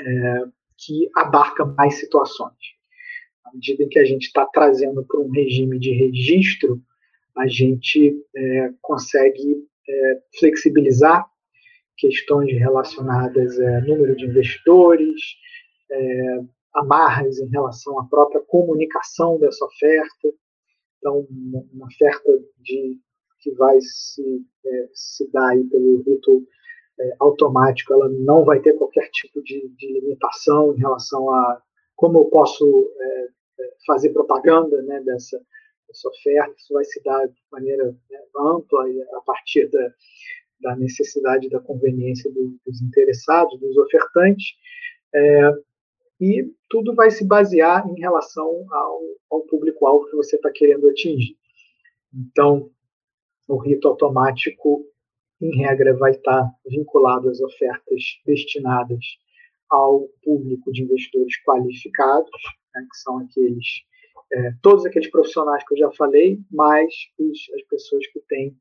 é, 0.00 0.44
que 0.76 1.08
abarca 1.14 1.64
mais 1.64 2.00
situações. 2.00 2.56
À 3.44 3.52
medida 3.54 3.86
que 3.88 4.00
a 4.00 4.04
gente 4.04 4.24
está 4.24 4.44
trazendo 4.46 5.04
para 5.04 5.20
um 5.20 5.30
regime 5.30 5.78
de 5.78 5.92
registro, 5.92 6.82
a 7.36 7.46
gente 7.46 8.20
é, 8.34 8.72
consegue 8.80 9.64
é, 9.88 10.22
flexibilizar 10.38 11.26
questões 11.96 12.52
relacionadas 12.58 13.58
a 13.60 13.80
número 13.82 14.16
de 14.16 14.26
investidores, 14.26 15.20
é, 15.90 16.40
amarras 16.74 17.38
em 17.38 17.48
relação 17.48 17.98
à 18.00 18.04
própria 18.06 18.40
comunicação 18.40 19.38
dessa 19.38 19.64
oferta, 19.64 20.28
então, 21.02 21.26
uma 21.72 21.86
oferta 21.86 22.32
de, 22.60 22.96
que 23.40 23.50
vai 23.52 23.76
se, 23.80 24.46
é, 24.64 24.88
se 24.94 25.30
dar 25.32 25.48
aí 25.48 25.64
pelo 25.64 26.00
rito 26.02 26.46
é, 27.00 27.16
automático, 27.18 27.92
ela 27.92 28.08
não 28.08 28.44
vai 28.44 28.60
ter 28.60 28.74
qualquer 28.74 29.10
tipo 29.10 29.42
de, 29.42 29.68
de, 29.76 30.00
limitação 30.00 30.72
em 30.74 30.78
relação 30.78 31.28
a 31.28 31.60
como 31.96 32.20
eu 32.20 32.24
posso 32.26 32.64
é, 33.00 33.24
é 33.24 33.74
fazer 33.84 34.10
propaganda 34.10 34.80
né, 34.82 35.00
dessa, 35.00 35.40
dessa 35.92 36.08
oferta. 36.08 36.54
Isso 36.56 36.72
vai 36.72 36.84
se 36.84 37.02
dar 37.02 37.26
de 37.26 37.40
maneira 37.50 37.94
né, 38.10 38.18
ampla 38.38 38.88
e 38.88 39.02
a 39.02 39.20
partir 39.20 39.70
da, 39.70 39.94
da 40.60 40.76
necessidade 40.76 41.48
da 41.50 41.60
conveniência 41.60 42.30
do, 42.32 42.58
dos 42.66 42.80
interessados, 42.80 43.60
dos 43.60 43.76
ofertantes. 43.76 44.54
É, 45.14 45.50
e 46.20 46.50
tudo 46.68 46.94
vai 46.94 47.10
se 47.10 47.26
basear 47.26 47.86
em 47.88 48.00
relação 48.00 48.66
ao, 48.70 49.00
ao 49.30 49.40
público-alvo 49.42 50.08
que 50.08 50.16
você 50.16 50.36
está 50.36 50.50
querendo 50.50 50.88
atingir. 50.88 51.36
Então, 52.14 52.70
o 53.48 53.56
rito 53.56 53.88
automático, 53.88 54.86
em 55.40 55.56
regra, 55.58 55.96
vai 55.96 56.12
estar 56.12 56.44
tá 56.44 56.54
vinculado 56.66 57.28
às 57.28 57.40
ofertas 57.40 58.02
destinadas 58.24 59.04
ao 59.68 60.08
público 60.22 60.70
de 60.70 60.82
investidores 60.82 61.42
qualificados, 61.42 62.30
né, 62.74 62.86
que 62.88 62.96
são 62.98 63.18
aqueles 63.18 63.66
é, 64.32 64.52
todos 64.62 64.86
aqueles 64.86 65.10
profissionais 65.10 65.62
que 65.66 65.74
eu 65.74 65.78
já 65.78 65.90
falei, 65.92 66.38
mais 66.50 66.92
os, 67.18 67.38
as 67.54 67.62
pessoas 67.68 68.06
que 68.08 68.20
têm 68.28 68.56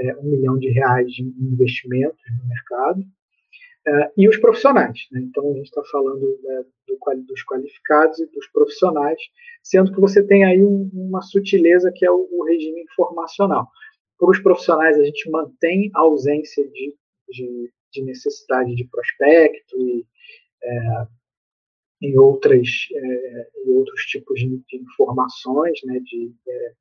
é, 0.00 0.16
um 0.16 0.24
milhão 0.24 0.58
de 0.58 0.68
reais 0.70 1.10
de 1.12 1.22
investimentos 1.22 2.20
no 2.42 2.48
mercado. 2.48 3.00
Uh, 3.84 4.06
e 4.16 4.28
os 4.28 4.36
profissionais. 4.36 5.08
Né? 5.10 5.22
Então, 5.22 5.50
a 5.50 5.56
gente 5.56 5.66
está 5.66 5.82
falando 5.90 6.38
né, 6.44 6.64
do, 6.86 7.22
dos 7.24 7.44
qualificados 7.44 8.20
e 8.20 8.26
dos 8.26 8.46
profissionais, 8.52 9.18
sendo 9.60 9.92
que 9.92 10.00
você 10.00 10.22
tem 10.22 10.44
aí 10.44 10.62
um, 10.62 10.88
uma 10.94 11.20
sutileza 11.20 11.90
que 11.90 12.06
é 12.06 12.10
o, 12.10 12.28
o, 12.30 12.44
regime 12.44 12.82
informacional. 12.82 13.68
Para 14.16 14.30
os 14.30 14.38
profissionais, 14.38 14.96
a 14.96 15.04
gente 15.04 15.28
mantém 15.28 15.90
a 15.94 16.00
ausência 16.00 16.64
de, 16.68 16.94
de, 17.28 17.72
de 17.92 18.02
necessidade 18.04 18.72
de 18.72 18.84
prospecto 18.84 19.76
e, 19.76 20.06
é, 22.02 22.06
e, 22.06 22.18
outras, 22.18 22.68
é, 22.94 23.48
e 23.64 23.70
outros 23.70 24.02
tipos 24.06 24.40
de, 24.40 24.48
de 24.68 24.76
informações 24.76 25.80
né, 25.84 26.00
de, 26.00 26.32
é, 26.48 26.72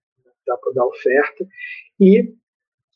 da, 0.46 0.58
da 0.74 0.86
oferta. 0.86 1.48
E 2.00 2.34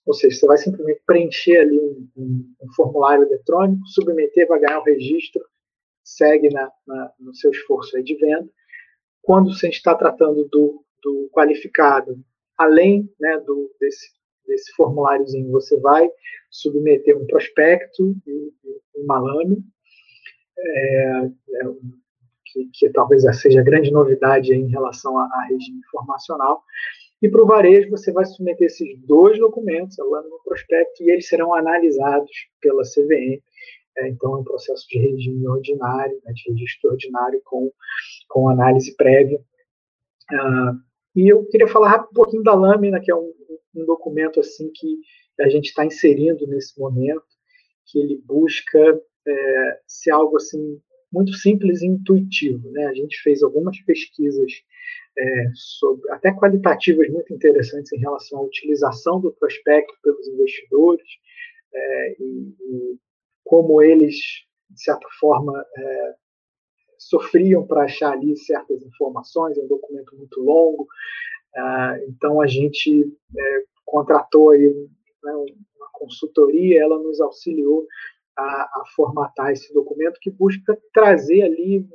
ou 0.05 0.13
seja, 0.13 0.37
você 0.37 0.45
vai 0.45 0.57
simplesmente 0.57 1.01
preencher 1.05 1.57
ali 1.57 1.79
um, 1.79 2.07
um, 2.15 2.55
um 2.61 2.73
formulário 2.73 3.23
eletrônico, 3.23 3.87
submeter, 3.87 4.47
vai 4.47 4.59
ganhar 4.59 4.77
o 4.77 4.81
um 4.81 4.85
registro, 4.85 5.43
segue 6.03 6.49
na, 6.49 6.71
na, 6.85 7.11
no 7.19 7.33
seu 7.33 7.49
esforço 7.49 8.01
de 8.03 8.15
venda. 8.15 8.47
Quando 9.23 9.51
você 9.51 9.67
está 9.69 9.95
tratando 9.95 10.47
do, 10.49 10.85
do 11.01 11.29
qualificado, 11.33 12.23
além 12.55 13.11
né, 13.19 13.39
do, 13.39 13.73
desse, 13.79 14.11
desse 14.45 14.71
formuláriozinho, 14.73 15.51
você 15.51 15.79
vai 15.79 16.07
submeter 16.51 17.17
um 17.17 17.25
prospecto 17.25 18.15
e, 18.27 18.53
e 18.63 19.01
uma 19.01 19.19
lâmina, 19.19 19.63
é, 20.57 21.31
é, 21.53 21.63
que, 22.55 22.69
que, 22.73 22.89
talvez 22.89 23.23
seja 23.41 23.59
a 23.59 23.63
grande 23.63 23.91
novidade 23.91 24.53
em 24.53 24.67
relação 24.67 25.17
a 25.17 25.45
regime 25.49 25.79
informacional. 25.79 26.63
E 27.21 27.29
para 27.29 27.43
o 27.43 27.45
varejo, 27.45 27.89
você 27.89 28.11
vai 28.11 28.25
submeter 28.25 28.67
esses 28.67 28.97
dois 28.99 29.37
documentos, 29.37 29.99
a 29.99 30.03
lâmina 30.03 30.35
e 30.35 30.39
o 30.39 30.43
prospecto, 30.43 31.03
e 31.03 31.11
eles 31.11 31.27
serão 31.27 31.53
analisados 31.53 32.31
pela 32.61 32.83
CVM. 32.83 33.41
É, 33.97 34.07
então, 34.09 34.35
é 34.35 34.37
um 34.37 34.43
processo 34.43 34.85
de 34.89 34.99
regime 34.99 35.47
ordinário, 35.47 36.19
né, 36.25 36.33
de 36.33 36.51
registro 36.51 36.91
ordinário 36.91 37.41
com, 37.45 37.71
com 38.29 38.49
análise 38.49 38.95
prévia. 38.95 39.39
Ah, 40.31 40.73
e 41.15 41.31
eu 41.31 41.45
queria 41.45 41.67
falar 41.67 42.07
um 42.11 42.13
pouquinho 42.13 42.43
da 42.43 42.53
lâmina, 42.53 42.99
que 42.99 43.11
é 43.11 43.15
um, 43.15 43.33
um 43.75 43.85
documento 43.85 44.39
assim 44.39 44.69
que 44.73 44.99
a 45.39 45.49
gente 45.49 45.67
está 45.67 45.85
inserindo 45.85 46.45
nesse 46.47 46.79
momento, 46.79 47.23
que 47.85 47.99
ele 47.99 48.21
busca 48.25 48.79
é, 49.27 49.79
ser 49.87 50.11
algo 50.11 50.37
assim 50.37 50.79
muito 51.15 51.33
simples 51.33 51.81
e 51.81 51.87
intuitivo. 51.87 52.69
Né? 52.71 52.85
A 52.87 52.93
gente 52.93 53.17
fez 53.21 53.41
algumas 53.41 53.79
pesquisas 53.81 54.51
é, 55.17 55.51
sobre, 55.53 56.11
até 56.11 56.33
qualitativas 56.33 57.09
muito 57.09 57.33
interessantes 57.33 57.93
em 57.93 57.99
relação 57.99 58.39
à 58.39 58.41
utilização 58.41 59.21
do 59.21 59.31
prospecto 59.31 59.93
pelos 60.03 60.27
investidores 60.27 61.07
é, 61.73 62.15
e, 62.19 62.55
e, 62.59 62.99
como 63.45 63.81
eles, 63.81 64.15
de 64.69 64.83
certa 64.83 65.07
forma, 65.17 65.65
é, 65.77 66.13
sofriam 66.97 67.65
para 67.65 67.83
achar 67.83 68.11
ali 68.11 68.35
certas 68.35 68.83
informações, 68.83 69.57
é 69.57 69.61
um 69.61 69.67
documento 69.67 70.15
muito 70.17 70.41
longo, 70.41 70.87
ah, 71.55 71.97
então 72.09 72.41
a 72.41 72.47
gente 72.47 73.05
é, 73.37 73.63
contratou 73.85 74.49
aí 74.49 74.67
né, 75.23 75.33
uma 75.33 75.89
consultoria, 75.93 76.81
ela 76.81 76.97
nos 76.97 77.21
auxiliou 77.21 77.85
a, 78.37 78.43
a, 78.43 78.83
formatar 78.95 79.51
esse 79.51 79.73
documento 79.73 80.19
que 80.21 80.29
busca 80.29 80.77
trazer 80.93 81.43
ali 81.43 81.87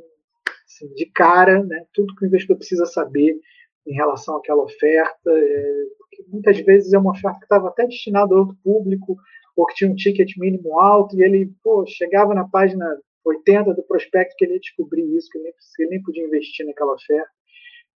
assim, 0.67 0.93
de 0.95 1.07
cara 1.07 1.63
né, 1.65 1.85
tudo 1.93 2.15
que 2.15 2.25
o 2.25 2.29
investidor 2.29 2.57
precisa 2.57 2.87
saber 2.87 3.39
em 3.87 3.95
relação 3.95 4.37
àquela 4.37 4.63
oferta, 4.63 5.31
é, 5.31 5.85
muitas 6.29 6.59
vezes 6.61 6.93
é 6.93 6.99
uma 6.99 7.13
oferta 7.13 7.39
que 7.39 7.45
estava 7.45 7.69
até 7.69 7.87
destinada 7.87 8.35
a 8.35 8.39
outro 8.39 8.57
público, 8.63 9.17
ou 9.57 9.67
que 9.67 9.75
tinha 9.75 9.91
um 9.91 9.97
ticket 9.97 10.37
mínimo 10.37 10.79
alto, 10.79 11.17
e 11.17 11.23
ele 11.23 11.53
pô, 11.63 11.85
chegava 11.87 12.35
na 12.35 12.49
página 12.49 12.87
80 13.25 13.75
do 13.75 13.83
prospecto 13.83 14.35
que 14.37 14.45
ele 14.45 14.55
ia 14.55 14.61
descobrir 14.61 15.05
isso, 15.17 15.29
que 15.31 15.39
ele 15.39 15.45
nem, 15.45 15.55
ele 15.79 15.91
nem 15.91 16.03
podia 16.03 16.25
investir 16.25 16.67
naquela 16.67 16.95
oferta. 16.95 17.31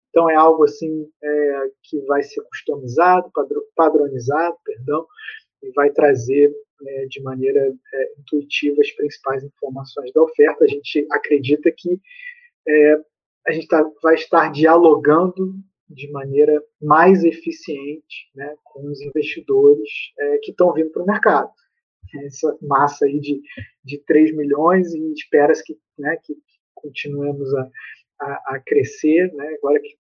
Então 0.10 0.30
é 0.30 0.36
algo 0.36 0.64
assim 0.66 1.08
é, 1.24 1.72
que 1.84 2.00
vai 2.02 2.22
ser 2.22 2.42
customizado, 2.44 3.32
padronizado, 3.76 4.58
perdão, 4.66 5.06
e 5.64 5.72
vai 5.72 5.90
trazer 5.92 6.54
é, 6.86 7.06
de 7.06 7.22
maneira 7.22 7.74
é, 7.94 8.12
intuitiva 8.20 8.82
as 8.82 8.92
principais 8.92 9.44
informações 9.44 10.12
da 10.14 10.22
oferta. 10.22 10.64
A 10.64 10.68
gente 10.68 11.06
acredita 11.12 11.72
que 11.76 12.00
é, 12.68 12.96
a 13.48 13.52
gente 13.52 13.68
tá, 13.68 13.84
vai 14.02 14.16
estar 14.16 14.52
dialogando 14.52 15.56
de 15.90 16.10
maneira 16.12 16.64
mais 16.82 17.24
eficiente 17.24 18.30
né, 18.36 18.56
com 18.64 18.88
os 18.88 19.02
investidores 19.02 19.90
é, 20.20 20.38
que 20.40 20.52
estão 20.52 20.74
vindo 20.74 20.90
para 20.92 21.04
o 21.04 21.08
mercado. 21.08 21.50
Essa 22.26 22.58
massa 22.62 23.06
aí 23.06 23.20
de, 23.20 23.42
de 23.84 23.98
3 24.06 24.36
milhões 24.36 24.94
e 24.94 25.14
espera-se 25.14 25.64
que, 25.64 25.78
né, 25.98 26.18
que 26.24 26.36
continuemos 26.76 27.54
a, 27.56 27.70
a, 28.20 28.56
a, 28.56 28.60
crescer, 28.66 29.32
né, 29.34 29.56
agora 29.58 29.80
que 29.80 29.96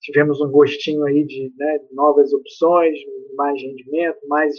tivemos 0.00 0.40
um 0.40 0.50
gostinho 0.50 1.04
aí 1.04 1.24
de 1.24 1.52
né, 1.56 1.80
novas 1.90 2.32
opções, 2.32 2.96
mais 3.34 3.60
rendimento, 3.60 4.18
mais, 4.28 4.54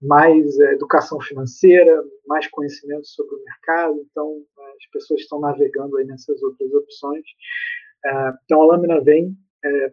mais 0.00 0.58
é, 0.60 0.72
educação 0.72 1.20
financeira, 1.20 2.02
mais 2.26 2.46
conhecimento 2.48 3.06
sobre 3.06 3.34
o 3.36 3.44
mercado. 3.44 4.06
Então, 4.10 4.42
as 4.58 4.90
pessoas 4.90 5.20
estão 5.20 5.40
navegando 5.40 5.96
aí 5.96 6.04
nessas 6.04 6.42
outras 6.42 6.72
opções. 6.72 7.24
É, 8.04 8.32
então, 8.44 8.62
a 8.62 8.66
lâmina 8.66 9.00
vem 9.00 9.36
é, 9.64 9.92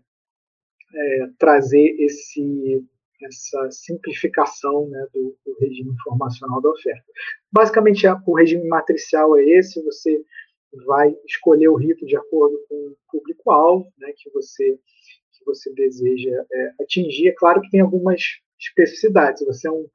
é, 0.96 1.28
trazer 1.40 1.96
esse, 2.00 2.86
essa 3.24 3.72
simplificação 3.72 4.88
né, 4.90 5.08
do, 5.14 5.36
do, 5.46 5.58
regime 5.60 5.92
informacional 5.92 6.62
da 6.62 6.70
oferta. 6.70 7.04
Basicamente, 7.52 8.06
o 8.26 8.34
regime 8.34 8.68
matricial 8.68 9.38
é 9.38 9.44
esse: 9.44 9.84
você 9.84 10.24
vai 10.86 11.16
escolher 11.26 11.70
o 11.70 11.76
rito 11.76 12.06
de 12.06 12.16
acordo 12.16 12.60
com 12.68 12.76
o 12.76 12.98
público-alvo 13.12 13.92
né, 13.98 14.12
que, 14.18 14.30
você, 14.32 14.78
que 15.44 15.46
você 15.46 15.74
deseja 15.74 16.46
é, 16.52 16.74
atingir. 16.82 17.30
É 17.30 17.34
claro 17.34 17.62
que 17.62 17.70
tem 17.70 17.82
algumas 17.82 18.22
especificidades. 18.60 19.46
Você 19.46 19.68
é 19.68 19.72
um, 19.72 19.88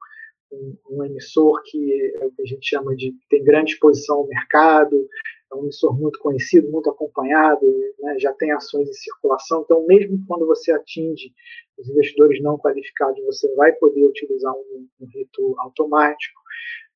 um, 0.51 0.77
um, 0.89 1.03
emissor 1.03 1.61
que 1.65 2.13
é 2.15 2.29
que 2.35 2.41
a 2.41 2.45
gente 2.45 2.67
chama 2.67 2.95
de 2.95 3.13
tem 3.29 3.43
grande 3.43 3.73
exposição 3.73 4.17
ao 4.17 4.27
mercado, 4.27 5.07
é 5.51 5.55
um 5.55 5.63
emissor 5.63 5.99
muito 5.99 6.19
conhecido, 6.19 6.69
muito 6.69 6.89
acompanhado, 6.89 7.65
né, 7.99 8.19
já 8.19 8.31
tem 8.33 8.51
ações 8.51 8.87
em 8.87 8.93
circulação. 8.93 9.63
Então, 9.63 9.85
mesmo 9.87 10.23
quando 10.27 10.45
você 10.45 10.71
atinge 10.71 11.33
os 11.77 11.89
investidores 11.89 12.41
não 12.41 12.57
qualificados, 12.57 13.23
você 13.25 13.53
vai 13.55 13.71
poder 13.73 14.05
utilizar 14.05 14.53
um, 14.53 14.87
um 15.01 15.05
rito 15.07 15.55
automático. 15.59 16.39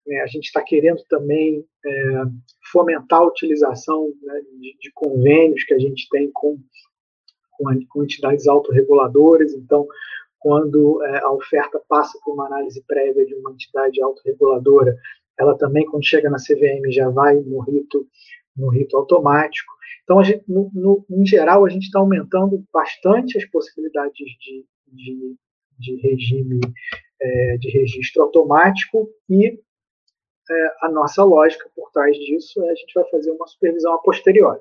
É, 0.08 0.22
a 0.22 0.28
gente 0.28 0.46
está 0.46 0.62
querendo 0.62 1.02
também 1.10 1.66
é, 1.86 1.92
fomentar 2.72 3.22
a 3.22 3.28
utilização 3.28 4.14
né, 4.22 4.42
de, 4.60 4.78
de, 4.80 4.92
convênios 4.94 5.64
que 5.64 5.74
a 5.74 5.80
gente 5.80 6.08
tem 6.10 6.30
com, 6.34 6.60
com, 7.64 7.86
com 7.88 8.04
entidades 8.04 8.48
autorreguladoras. 8.48 9.54
Então, 9.54 9.88
quando 10.40 11.02
é, 11.04 11.20
a 11.24 11.32
oferta 11.32 11.82
passa 11.88 12.20
por 12.24 12.34
uma 12.34 12.48
análise 12.48 12.84
prévia 12.86 13.26
de 13.26 13.34
uma 13.36 13.52
entidade 13.52 14.02
autorreguladora, 14.02 14.96
ela 15.40 15.58
também, 15.58 15.86
quando 15.86 16.06
chega 16.06 16.30
na 16.30 16.38
CVM, 16.38 16.92
já 16.92 17.10
vai 17.10 17.36
no 17.36 17.60
rito, 17.60 18.08
no 18.56 18.70
rito 18.70 18.98
automático. 18.98 19.72
Então, 20.04 20.24
gente, 20.24 20.44
no, 20.48 20.70
no, 20.74 21.06
em 21.10 21.26
geral, 21.26 21.66
a 21.66 21.70
gente 21.70 21.84
está 21.86 22.00
aumentando 22.00 22.64
bastante 22.72 23.38
as 23.38 23.46
possibilidades 23.46 24.28
de, 24.40 24.66
de, 24.88 25.36
de 25.80 25.96
regime 26.02 26.60
é, 27.22 27.58
de 27.58 27.70
registro 27.70 28.24
automático 28.24 29.10
e 29.30 29.58
é, 30.50 30.72
a 30.82 30.90
nossa 30.90 31.24
lógica 31.24 31.70
por 31.74 31.90
trás 31.92 32.18
disso 32.18 32.62
é 32.64 32.70
a 32.70 32.76
gente 32.76 32.94
vai 32.94 33.10
fazer 33.10 33.32
uma 33.32 33.48
supervisão 33.48 33.94
a 33.94 34.00
posteriori. 34.00 34.60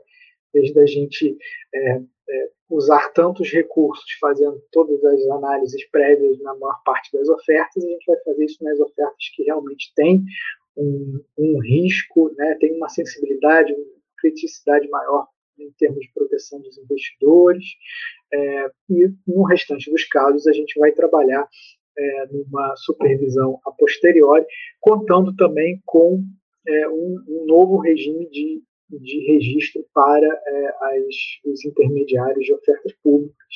Desde 0.55 0.79
a 0.79 0.87
gente 0.87 1.37
é, 1.75 2.01
é, 2.29 2.51
usar 2.71 3.13
tantos 3.13 3.51
recursos, 3.51 4.11
fazendo 4.21 4.63
todas 4.71 5.05
as 5.05 5.23
análises 5.29 5.85
prévias 5.91 6.39
na 6.41 6.55
maior 6.55 6.81
parte 6.85 7.11
das 7.13 7.29
ofertas, 7.29 7.85
a 7.85 7.89
gente 7.89 8.05
vai 8.07 8.17
fazer 8.25 8.45
isso 8.45 8.65
nas 8.65 8.81
ofertas 8.81 9.31
que 9.35 9.43
realmente 9.43 9.93
têm 9.95 10.25
um, 10.77 11.21
um 11.39 11.61
risco, 11.61 12.33
né, 12.37 12.57
tem 12.61 12.75
uma 12.77 12.89
sensibilidade, 12.89 13.73
uma 13.73 13.85
criticidade 14.19 14.89
maior 14.89 15.27
em 15.59 15.71
termos 15.73 16.01
de 16.01 16.13
proteção 16.13 16.61
dos 16.61 16.79
investidores, 16.79 17.65
é, 18.33 18.71
e 18.89 19.11
no 19.27 19.43
restante 19.43 19.91
dos 19.91 20.05
casos 20.05 20.47
a 20.47 20.53
gente 20.53 20.79
vai 20.79 20.93
trabalhar 20.93 21.47
é, 21.97 22.27
numa 22.31 22.75
supervisão 22.77 23.61
a 23.67 23.71
posteriori, 23.71 24.47
contando 24.81 25.35
também 25.37 25.81
com 25.85 26.25
é, 26.67 26.89
um, 26.89 27.23
um, 27.29 27.45
novo 27.47 27.79
regime 27.79 28.29
de, 28.31 28.63
de 28.99 29.27
registro 29.27 29.85
para 29.95 30.27
é, 30.27 30.75
as, 30.81 31.15
os 31.45 31.65
intermediários 31.65 32.45
de 32.45 32.55
ofertas 32.55 32.93
públicas, 33.03 33.55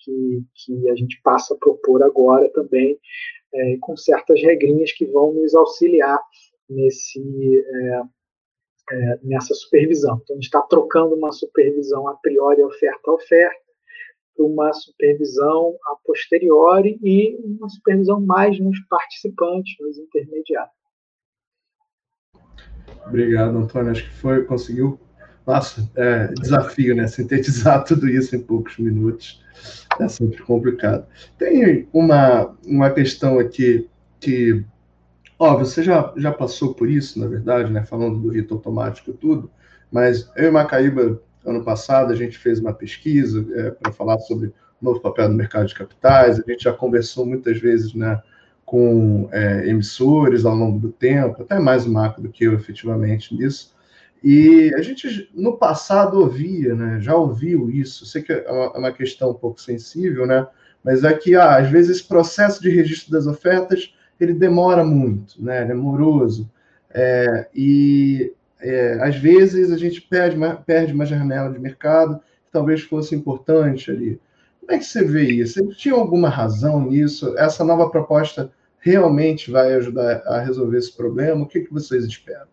que, 0.00 0.42
que 0.54 0.90
a 0.90 0.94
gente 0.94 1.20
passa 1.22 1.54
a 1.54 1.58
propor 1.58 2.02
agora 2.02 2.48
também, 2.50 2.98
é, 3.52 3.76
com 3.80 3.96
certas 3.96 4.40
regrinhas 4.40 4.92
que 4.92 5.06
vão 5.06 5.32
nos 5.32 5.54
auxiliar 5.54 6.20
nesse, 6.68 7.20
é, 7.58 8.02
é, 8.92 9.18
nessa 9.22 9.54
supervisão. 9.54 10.20
Então, 10.22 10.34
a 10.34 10.36
gente 10.36 10.44
está 10.44 10.62
trocando 10.62 11.14
uma 11.14 11.32
supervisão 11.32 12.08
a 12.08 12.14
priori 12.16 12.62
oferta 12.62 13.10
a 13.10 13.14
oferta, 13.14 13.66
uma 14.38 14.72
supervisão 14.72 15.76
a 15.86 15.96
posteriori 16.04 16.98
e 17.02 17.36
uma 17.42 17.68
supervisão 17.68 18.20
mais 18.20 18.58
nos 18.60 18.78
participantes, 18.86 19.74
nos 19.80 19.98
intermediários. 19.98 20.75
Obrigado, 23.06 23.56
Antônio. 23.56 23.92
Acho 23.92 24.04
que 24.04 24.14
foi, 24.16 24.44
conseguiu. 24.44 24.98
Nossa, 25.46 25.88
é, 25.96 26.28
desafio, 26.40 26.94
né? 26.94 27.06
Sintetizar 27.06 27.84
tudo 27.86 28.08
isso 28.08 28.34
em 28.34 28.40
poucos 28.40 28.76
minutos 28.78 29.44
é 30.00 30.08
sempre 30.08 30.42
complicado. 30.42 31.06
Tem 31.38 31.88
uma, 31.92 32.54
uma 32.66 32.90
questão 32.90 33.38
aqui 33.38 33.88
que, 34.20 34.64
ó, 35.38 35.56
você 35.56 35.82
já, 35.82 36.12
já 36.16 36.32
passou 36.32 36.74
por 36.74 36.90
isso, 36.90 37.18
na 37.18 37.26
verdade, 37.26 37.72
né? 37.72 37.84
Falando 37.84 38.18
do 38.18 38.28
rito 38.30 38.54
automático 38.54 39.10
e 39.10 39.14
tudo, 39.14 39.50
mas 39.90 40.30
eu 40.36 40.48
e 40.48 40.50
Macaíba 40.50 41.20
Ano 41.46 41.62
passado, 41.62 42.12
a 42.12 42.16
gente 42.16 42.36
fez 42.36 42.58
uma 42.58 42.74
pesquisa 42.74 43.46
é, 43.54 43.70
para 43.70 43.92
falar 43.92 44.18
sobre 44.18 44.48
o 44.48 44.52
novo 44.82 45.00
papel 45.00 45.28
do 45.28 45.34
mercado 45.36 45.68
de 45.68 45.74
capitais. 45.76 46.40
A 46.40 46.50
gente 46.50 46.64
já 46.64 46.72
conversou 46.72 47.24
muitas 47.24 47.60
vezes 47.60 47.94
né, 47.94 48.20
com 48.66 49.28
é, 49.30 49.68
emissores 49.68 50.44
ao 50.44 50.54
longo 50.54 50.80
do 50.80 50.90
tempo, 50.90 51.42
até 51.42 51.58
mais 51.58 51.86
o 51.86 51.92
Marco 51.92 52.20
do 52.20 52.28
que 52.28 52.44
eu, 52.44 52.52
efetivamente, 52.52 53.32
nisso. 53.34 53.74
E 54.22 54.74
a 54.74 54.82
gente, 54.82 55.30
no 55.32 55.56
passado, 55.56 56.18
ouvia, 56.18 56.74
né, 56.74 56.98
já 57.00 57.14
ouviu 57.14 57.70
isso, 57.70 58.04
sei 58.04 58.22
que 58.22 58.32
é 58.32 58.50
uma, 58.50 58.88
é 58.88 58.92
questão 58.92 59.30
um 59.30 59.34
pouco 59.34 59.60
sensível, 59.60 60.26
né, 60.26 60.44
mas 60.82 61.04
é 61.04 61.14
que, 61.14 61.36
ah, 61.36 61.56
às 61.56 61.70
vezes, 61.70 61.98
esse 61.98 62.08
processo 62.08 62.60
de 62.60 62.68
registro 62.68 63.12
das 63.12 63.28
ofertas, 63.28 63.94
ele 64.18 64.34
demora 64.34 64.84
muito, 64.84 65.40
né, 65.40 65.62
ele 65.62 65.72
é 65.72 65.74
moroso, 65.74 66.50
é, 66.90 67.48
e 67.54 68.32
é, 68.60 68.98
às 69.00 69.14
vezes 69.16 69.70
a 69.70 69.76
gente 69.76 70.00
perde 70.00 70.36
uma, 70.36 70.56
perde 70.56 70.92
uma 70.92 71.06
janela 71.06 71.52
de 71.52 71.58
mercado 71.60 72.16
que 72.16 72.50
talvez 72.50 72.80
fosse 72.80 73.14
importante 73.14 73.90
ali. 73.90 74.20
Como 74.66 74.76
é 74.76 74.78
que 74.78 74.84
você 74.84 75.04
vê 75.04 75.22
isso? 75.22 75.64
Tinha 75.76 75.94
alguma 75.94 76.28
razão 76.28 76.84
nisso? 76.84 77.38
Essa 77.38 77.64
nova 77.64 77.88
proposta 77.88 78.52
realmente 78.80 79.48
vai 79.48 79.72
ajudar 79.74 80.22
a 80.26 80.40
resolver 80.40 80.78
esse 80.78 80.96
problema? 80.96 81.44
O 81.44 81.46
que, 81.46 81.60
que 81.60 81.72
vocês 81.72 82.04
esperam? 82.04 82.48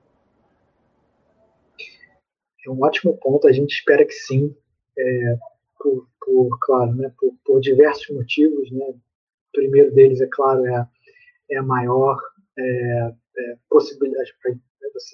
É 2.65 2.69
um 2.69 2.83
ótimo 2.83 3.17
ponto, 3.17 3.47
a 3.47 3.51
gente 3.51 3.73
espera 3.73 4.05
que 4.05 4.13
sim, 4.13 4.55
é, 4.95 5.37
por, 5.79 6.07
por, 6.23 6.59
claro, 6.61 6.93
né, 6.95 7.11
por, 7.19 7.33
por, 7.43 7.59
diversos 7.59 8.07
motivos. 8.15 8.71
Né? 8.71 8.85
O 8.85 9.01
primeiro 9.51 9.91
deles, 9.91 10.21
é 10.21 10.27
claro, 10.27 10.63
é 10.67 10.87
é 11.49 11.57
a 11.57 11.63
maior 11.63 12.17
é, 12.57 13.13
é, 13.37 13.57
possibilidade, 13.69 14.31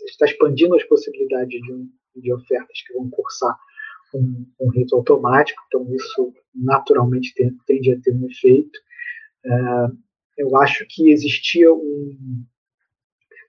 está 0.06 0.26
expandindo 0.26 0.76
as 0.76 0.84
possibilidades 0.84 1.62
de, 1.62 2.22
de 2.22 2.34
ofertas 2.34 2.82
que 2.86 2.94
vão 2.94 3.10
cursar 3.10 3.58
um, 4.14 4.46
um 4.60 4.70
rito 4.70 4.96
automático, 4.96 5.62
então 5.68 5.88
isso 5.94 6.34
naturalmente 6.54 7.34
tem, 7.34 7.56
tende 7.66 7.94
a 7.94 8.00
ter 8.00 8.14
um 8.14 8.28
efeito. 8.28 8.80
É, 9.46 9.52
eu 10.38 10.56
acho 10.58 10.86
que 10.88 11.12
existia 11.12 11.74
um, 11.74 12.46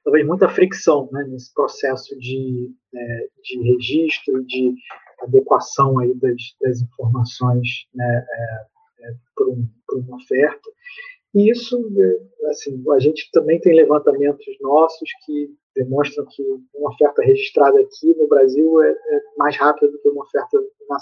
talvez 0.04 0.26
muita 0.26 0.48
fricção 0.48 1.08
né, 1.12 1.24
nesse 1.28 1.52
processo 1.54 2.18
de, 2.18 2.72
é, 2.94 3.28
de 3.42 3.62
registro, 3.62 4.44
de 4.44 4.74
adequação 5.20 5.98
aí 5.98 6.14
das, 6.14 6.42
das 6.60 6.80
informações 6.80 7.86
né, 7.94 8.26
é, 8.28 8.66
é, 9.02 9.14
para 9.34 9.48
um, 9.48 9.68
uma 9.92 10.16
oferta. 10.16 10.70
E 11.34 11.50
isso, 11.50 11.76
é, 11.96 12.48
assim, 12.48 12.82
a 12.90 12.98
gente 12.98 13.30
também 13.32 13.60
tem 13.60 13.74
levantamentos 13.74 14.46
nossos 14.60 15.08
que 15.24 15.54
demonstram 15.76 16.26
que 16.28 16.42
uma 16.74 16.90
oferta 16.90 17.22
registrada 17.22 17.80
aqui 17.80 18.14
no 18.16 18.26
Brasil 18.26 18.82
é, 18.82 18.90
é 18.90 19.20
mais 19.36 19.56
rápida 19.56 19.90
do 19.90 19.98
que 20.00 20.08
uma 20.08 20.24
oferta 20.24 20.58
na, 20.88 20.96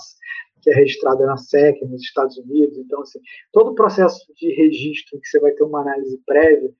que 0.62 0.70
é 0.70 0.74
registrada 0.74 1.24
na 1.24 1.36
SEC, 1.36 1.80
nos 1.84 2.02
Estados 2.02 2.36
Unidos. 2.38 2.76
Então, 2.78 3.00
assim, 3.00 3.20
todo 3.52 3.70
o 3.70 3.74
processo 3.74 4.18
de 4.34 4.52
registro, 4.54 5.18
que 5.20 5.28
você 5.28 5.40
vai 5.40 5.52
ter 5.52 5.64
uma 5.64 5.80
análise 5.80 6.20
prévia, 6.26 6.70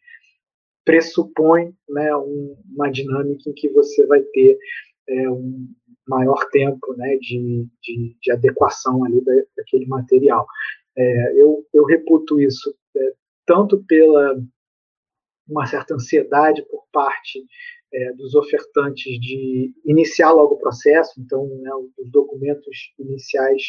pressupõe 0.85 1.75
né, 1.89 2.15
um, 2.17 2.57
uma 2.75 2.91
dinâmica 2.91 3.49
em 3.49 3.55
que 3.55 3.69
você 3.71 4.07
vai 4.07 4.21
ter 4.23 4.59
é, 5.09 5.31
um 5.31 5.69
maior 6.07 6.49
tempo 6.51 6.95
né, 6.97 7.17
de, 7.21 7.67
de, 7.83 8.17
de 8.21 8.33
adequação 8.33 9.05
ali 9.05 9.23
da, 9.23 9.33
daquele 9.57 9.87
material. 9.87 10.47
É, 10.97 11.33
eu, 11.41 11.65
eu 11.73 11.85
reputo 11.85 12.41
isso 12.41 12.75
é, 12.97 13.13
tanto 13.49 13.83
pela 13.85 14.39
uma 15.49 15.67
certa 15.67 15.95
ansiedade 15.95 16.63
por 16.71 16.85
parte 16.93 17.43
é, 17.91 18.13
dos 18.13 18.35
ofertantes 18.35 19.19
de 19.19 19.73
iniciar 19.87 20.33
logo 20.33 20.57
o 20.57 20.59
processo, 20.59 21.19
então 21.19 21.49
né, 21.63 21.71
os 21.97 22.11
documentos 22.11 22.93
iniciais 22.99 23.63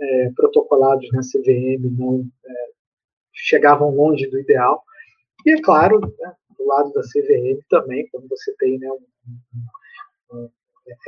é, 0.00 0.30
protocolados 0.36 1.10
na 1.10 1.22
CVM 1.22 1.90
não 1.98 2.24
é, 2.46 2.68
chegavam 3.32 3.90
longe 3.92 4.28
do 4.28 4.38
ideal. 4.38 4.84
E 5.44 5.50
é 5.50 5.60
claro, 5.60 5.98
né, 5.98 6.34
do 6.56 6.64
lado 6.64 6.92
da 6.92 7.00
CVM 7.00 7.60
também, 7.68 8.08
quando 8.12 8.28
você 8.28 8.54
tem 8.58 8.78
né, 8.78 8.88
um, 8.92 10.36
um, 10.36 10.48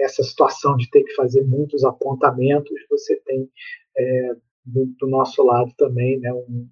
essa 0.01 0.25
situação 0.25 0.77
de 0.77 0.90
ter 0.90 1.05
que 1.05 1.14
fazer 1.14 1.44
muitos 1.44 1.85
apontamentos, 1.85 2.75
você 2.90 3.14
tem 3.25 3.49
é, 3.96 4.35
do, 4.64 4.87
do, 4.99 5.07
nosso 5.07 5.44
lado 5.44 5.73
também 5.77 6.18
né, 6.18 6.33
um, 6.33 6.68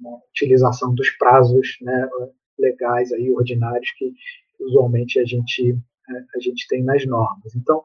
uma 0.00 0.18
utilização 0.30 0.94
dos 0.94 1.10
prazos 1.10 1.76
né, 1.80 2.08
legais 2.58 3.12
aí 3.12 3.30
ordinários 3.30 3.90
que 3.96 4.12
usualmente 4.60 5.18
a 5.18 5.24
gente 5.24 5.76
é, 6.08 6.24
a 6.36 6.40
gente 6.40 6.66
tem 6.68 6.82
nas 6.82 7.06
normas. 7.06 7.54
Então, 7.54 7.82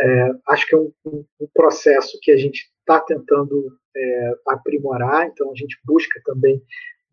é, 0.00 0.30
acho 0.48 0.66
que 0.66 0.74
é 0.74 0.78
um, 0.78 0.92
um, 1.06 1.48
processo 1.52 2.18
que 2.22 2.30
a 2.30 2.36
gente 2.36 2.70
está 2.80 3.00
tentando 3.00 3.76
é, 3.94 4.34
aprimorar. 4.48 5.26
Então, 5.26 5.50
a 5.50 5.54
gente 5.54 5.78
busca 5.84 6.20
também 6.24 6.62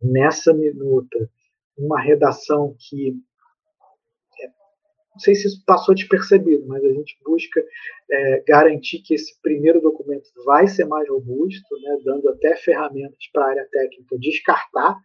nessa 0.02 0.54
minuta 0.54 1.30
uma 1.78 2.00
redação 2.00 2.76
que 2.80 3.14
não 5.18 5.20
sei 5.20 5.34
se 5.34 5.48
isso 5.48 5.64
passou 5.66 5.96
despercebido, 5.96 6.64
mas 6.68 6.84
a 6.84 6.90
gente 6.90 7.18
busca 7.26 7.66
é, 8.12 8.44
garantir 8.48 9.00
que 9.00 9.16
esse 9.16 9.42
primeiro 9.42 9.82
documento 9.82 10.30
vai 10.46 10.68
ser 10.68 10.86
mais 10.86 11.10
robusto, 11.10 11.76
né, 11.82 11.98
dando 12.06 12.30
até 12.30 12.56
ferramentas 12.58 13.18
para 13.34 13.46
a 13.46 13.50
área 13.50 13.68
técnica 13.72 14.16
descartar 14.20 14.96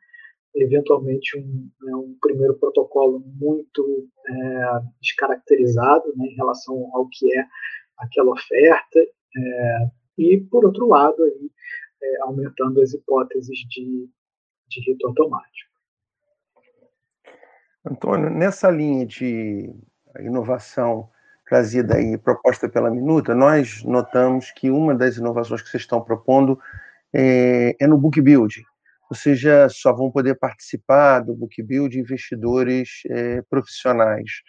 eventualmente 0.55 1.39
um, 1.39 1.71
né, 1.81 1.97
um 1.97 2.15
primeiro 2.21 2.55
protocolo 2.59 3.21
muito 3.41 4.07
é, 4.29 4.81
descaracterizado 5.01 6.13
né, 6.15 6.27
em 6.27 6.37
relação 6.37 6.91
ao 6.93 7.09
que 7.09 7.35
é 7.35 7.47
aquela 7.97 8.33
oferta 8.33 9.01
é, 9.01 9.79
e 10.19 10.41
por 10.51 10.67
outro 10.67 10.87
lado 10.89 11.25
aí 11.25 11.51
é, 12.03 12.21
aumentando 12.21 12.83
as 12.83 12.93
hipóteses 12.93 13.59
de, 13.71 14.11
de 14.69 14.81
rito 14.87 15.07
automático. 15.07 15.73
Antônio, 17.85 18.29
nessa 18.29 18.71
linha 18.71 19.07
de 19.07 19.75
inovação 20.21 21.09
trazida 21.47 21.97
aí, 21.97 22.17
proposta 22.17 22.69
pela 22.69 22.91
Minuta, 22.91 23.35
nós 23.35 23.83
notamos 23.85 24.51
que 24.51 24.71
uma 24.71 24.95
das 24.95 25.17
inovações 25.17 25.63
que 25.63 25.69
vocês 25.69 25.83
estão 25.83 26.01
propondo 26.01 26.59
é, 27.13 27.77
é 27.79 27.87
no 27.87 27.99
book 27.99 28.21
building 28.21 28.65
ou 29.13 29.17
seja, 29.17 29.69
só 29.69 29.93
vão 29.93 30.11
poder 30.11 30.37
participar 30.37 31.21
do 31.21 31.35
book 31.35 31.63
build 31.63 32.01
investidores 32.01 33.03
é, 33.11 33.43
profissionais. 33.43 34.41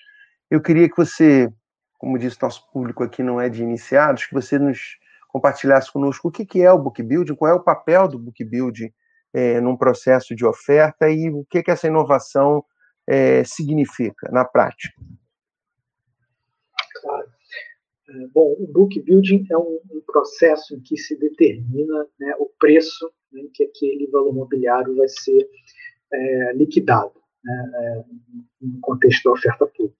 Eu 0.49 0.61
queria 0.61 0.87
que 0.87 0.95
você, 0.95 1.51
como 1.99 2.17
disse, 2.17 2.41
nosso 2.41 2.71
público 2.71 3.03
aqui 3.03 3.21
não 3.21 3.41
é 3.41 3.49
de 3.49 3.61
iniciados, 3.61 4.25
que 4.25 4.33
você 4.33 4.57
nos 4.57 4.97
compartilhasse 5.27 5.91
conosco 5.91 6.29
o 6.29 6.31
que, 6.31 6.45
que 6.45 6.61
é 6.61 6.71
o 6.71 6.79
book 6.79 7.03
building, 7.03 7.35
qual 7.35 7.51
é 7.51 7.53
o 7.53 7.59
papel 7.59 8.07
do 8.07 8.17
book 8.17 8.41
building 8.41 8.89
é, 9.33 9.59
num 9.59 9.75
processo 9.75 10.33
de 10.33 10.45
oferta 10.45 11.09
e 11.09 11.29
o 11.29 11.45
que, 11.49 11.61
que 11.61 11.71
essa 11.71 11.87
inovação 11.87 12.63
é, 13.05 13.43
significa 13.43 14.31
na 14.31 14.45
prática. 14.45 14.93
Claro. 17.03 17.27
Bom, 18.33 18.55
o 18.59 18.67
book 18.67 18.99
building 19.01 19.45
é 19.49 19.57
um, 19.57 19.79
um 19.91 20.01
processo 20.05 20.75
em 20.75 20.81
que 20.81 20.97
se 20.97 21.17
determina 21.17 22.05
né, 22.19 22.35
o 22.37 22.49
preço 22.59 23.11
em 23.33 23.49
que 23.53 23.63
aquele 23.63 24.07
valor 24.07 24.33
mobiliário 24.33 24.95
vai 24.95 25.07
ser 25.07 25.49
é, 26.11 26.53
liquidado 26.53 27.13
né, 27.43 27.71
é, 27.75 28.03
no 28.61 28.79
contexto 28.81 29.23
da 29.23 29.31
oferta 29.31 29.65
pública. 29.65 29.97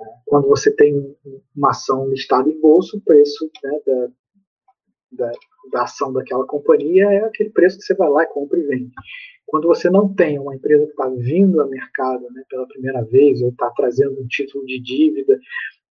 É, 0.00 0.04
quando 0.26 0.48
você 0.48 0.74
tem 0.74 1.16
uma 1.54 1.70
ação 1.70 2.08
listada 2.08 2.48
em 2.48 2.60
bolsa, 2.60 2.96
o 2.96 3.00
preço 3.00 3.50
né, 3.62 3.80
da, 3.86 4.08
da, 5.12 5.32
da, 5.72 5.82
ação 5.82 6.12
daquela 6.12 6.46
companhia 6.46 7.04
é 7.10 7.24
aquele 7.24 7.50
preço 7.50 7.78
que 7.78 7.84
você 7.84 7.94
vai 7.94 8.08
lá 8.08 8.22
e 8.22 8.26
compra 8.26 8.58
e 8.58 8.62
vende. 8.62 8.92
Quando 9.46 9.66
você 9.66 9.88
não 9.88 10.12
tem 10.12 10.38
uma 10.38 10.54
empresa 10.54 10.84
que 10.84 10.90
está 10.90 11.08
vindo 11.08 11.60
ao 11.60 11.68
mercado 11.68 12.22
né, 12.30 12.42
pela 12.50 12.66
primeira 12.68 13.02
vez, 13.04 13.40
ou 13.40 13.48
está 13.48 13.70
trazendo 13.70 14.20
um 14.20 14.26
título 14.26 14.64
de 14.66 14.78
dívida 14.78 15.38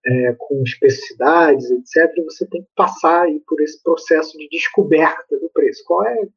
é, 0.05 0.35
com 0.37 0.63
especificidades, 0.63 1.69
etc., 1.71 2.13
você 2.23 2.45
tem 2.47 2.61
que 2.61 2.69
passar 2.75 3.23
aí 3.23 3.41
por 3.47 3.61
esse 3.61 3.81
processo 3.83 4.37
de 4.37 4.47
descoberta 4.49 5.39
do 5.39 5.49
preço. 5.49 5.83
Qual 5.85 6.05
é 6.05 6.27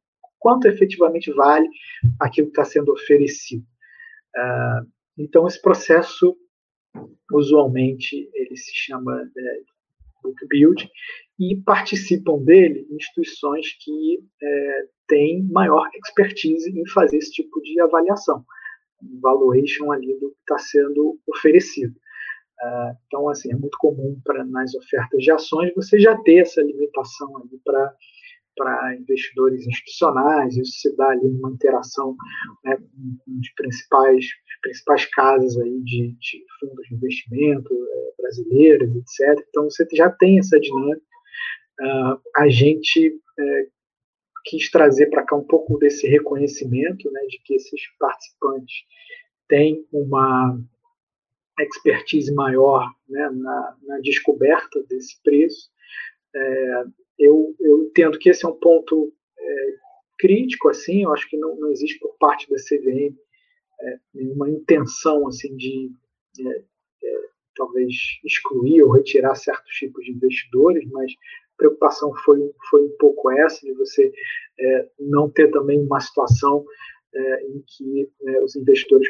quanto 0.41 0.67
efetivamente 0.67 1.31
vale 1.31 1.69
aquilo 2.19 2.47
que 2.47 2.59
está 2.59 2.65
sendo 2.65 2.91
oferecido. 2.91 3.63
Uh, 4.35 4.91
então, 5.15 5.47
esse 5.47 5.61
processo, 5.61 6.35
usualmente, 7.31 8.27
ele 8.33 8.57
se 8.57 8.71
chama 8.73 9.21
é, 9.37 9.61
book 10.23 10.47
build, 10.49 10.89
e 11.39 11.55
participam 11.63 12.39
dele 12.39 12.87
instituições 12.89 13.67
que 13.83 14.19
é, 14.41 14.85
têm 15.07 15.43
maior 15.43 15.87
expertise 15.95 16.69
em 16.69 16.87
fazer 16.87 17.17
esse 17.17 17.31
tipo 17.31 17.61
de 17.61 17.79
avaliação, 17.79 18.43
valuation 19.21 19.91
ali 19.91 20.19
do 20.19 20.29
que 20.31 20.39
está 20.39 20.57
sendo 20.57 21.19
oferecido. 21.27 21.95
Então, 23.07 23.27
assim, 23.29 23.51
é 23.51 23.55
muito 23.55 23.77
comum 23.77 24.19
para 24.23 24.45
nas 24.45 24.73
ofertas 24.75 25.23
de 25.23 25.31
ações 25.31 25.73
você 25.75 25.99
já 25.99 26.15
ter 26.17 26.39
essa 26.39 26.61
limitação 26.61 27.37
ali 27.37 27.59
para 27.63 27.95
para 28.55 28.95
investidores 28.95 29.65
institucionais, 29.65 30.55
isso 30.57 30.81
se 30.81 30.95
dá 30.95 31.09
ali 31.09 31.27
numa 31.29 31.51
interação 31.51 32.15
né, 32.63 32.75
com 32.75 33.39
os 33.39 33.49
principais, 33.55 34.25
principais 34.61 35.05
casas 35.05 35.57
aí 35.57 35.79
de, 35.81 36.11
de 36.19 36.45
fundos 36.59 36.85
de 36.87 36.95
investimento 36.95 37.73
é, 37.73 38.27
etc. 38.97 39.45
Então 39.49 39.63
você 39.63 39.87
já 39.93 40.09
tem 40.09 40.39
essa 40.39 40.59
dinâmica. 40.59 41.01
Uh, 41.79 42.19
a 42.37 42.49
gente 42.49 43.19
é, 43.39 43.67
quis 44.45 44.69
trazer 44.69 45.09
para 45.09 45.23
cá 45.23 45.35
um 45.35 45.45
pouco 45.45 45.77
desse 45.77 46.07
reconhecimento, 46.07 47.09
né, 47.11 47.21
de 47.29 47.39
que 47.43 47.55
esses 47.55 47.81
participantes 47.97 48.75
têm 49.47 49.85
uma 49.91 50.59
expertise 51.63 52.33
maior 52.33 52.89
né, 53.07 53.29
na, 53.33 53.77
na, 53.83 53.99
descoberta 53.99 54.83
desse 54.83 55.21
preço. 55.23 55.69
É, 56.35 56.83
eu, 57.19 57.55
eu, 57.59 57.83
entendo 57.83 58.17
que 58.17 58.29
esse 58.29 58.45
é 58.45 58.49
um 58.49 58.57
ponto 58.59 59.13
é, 59.37 59.73
crítico, 60.17 60.69
assim, 60.69 61.03
eu 61.03 61.13
acho 61.13 61.29
que 61.29 61.37
não, 61.37 61.55
não 61.55 61.71
existe 61.71 61.99
por 61.99 62.15
parte 62.17 62.49
da 62.49 62.55
CVM 62.57 63.15
é, 63.81 63.99
nenhuma 64.13 64.49
intenção 64.49 65.27
assim 65.27 65.55
de 65.55 65.91
é, 66.39 66.63
é, 67.03 67.21
talvez 67.55 67.93
excluir 68.23 68.83
ou 68.83 68.91
retirar 68.91 69.35
certos 69.35 69.71
tipos 69.73 70.05
de 70.05 70.11
investidores, 70.11 70.87
mas 70.91 71.11
a 71.11 71.57
preocupação 71.57 72.13
foi, 72.23 72.51
foi 72.69 72.85
um 72.85 72.95
pouco 72.97 73.31
essa, 73.31 73.65
de 73.65 73.73
você 73.73 74.11
é, 74.59 74.89
não 74.99 75.29
ter 75.29 75.49
também 75.51 75.79
uma 75.79 75.99
situação 75.99 76.65
em 77.13 77.61
que 77.67 78.09
né, 78.21 78.39
os 78.39 78.55
investidores 78.55 79.05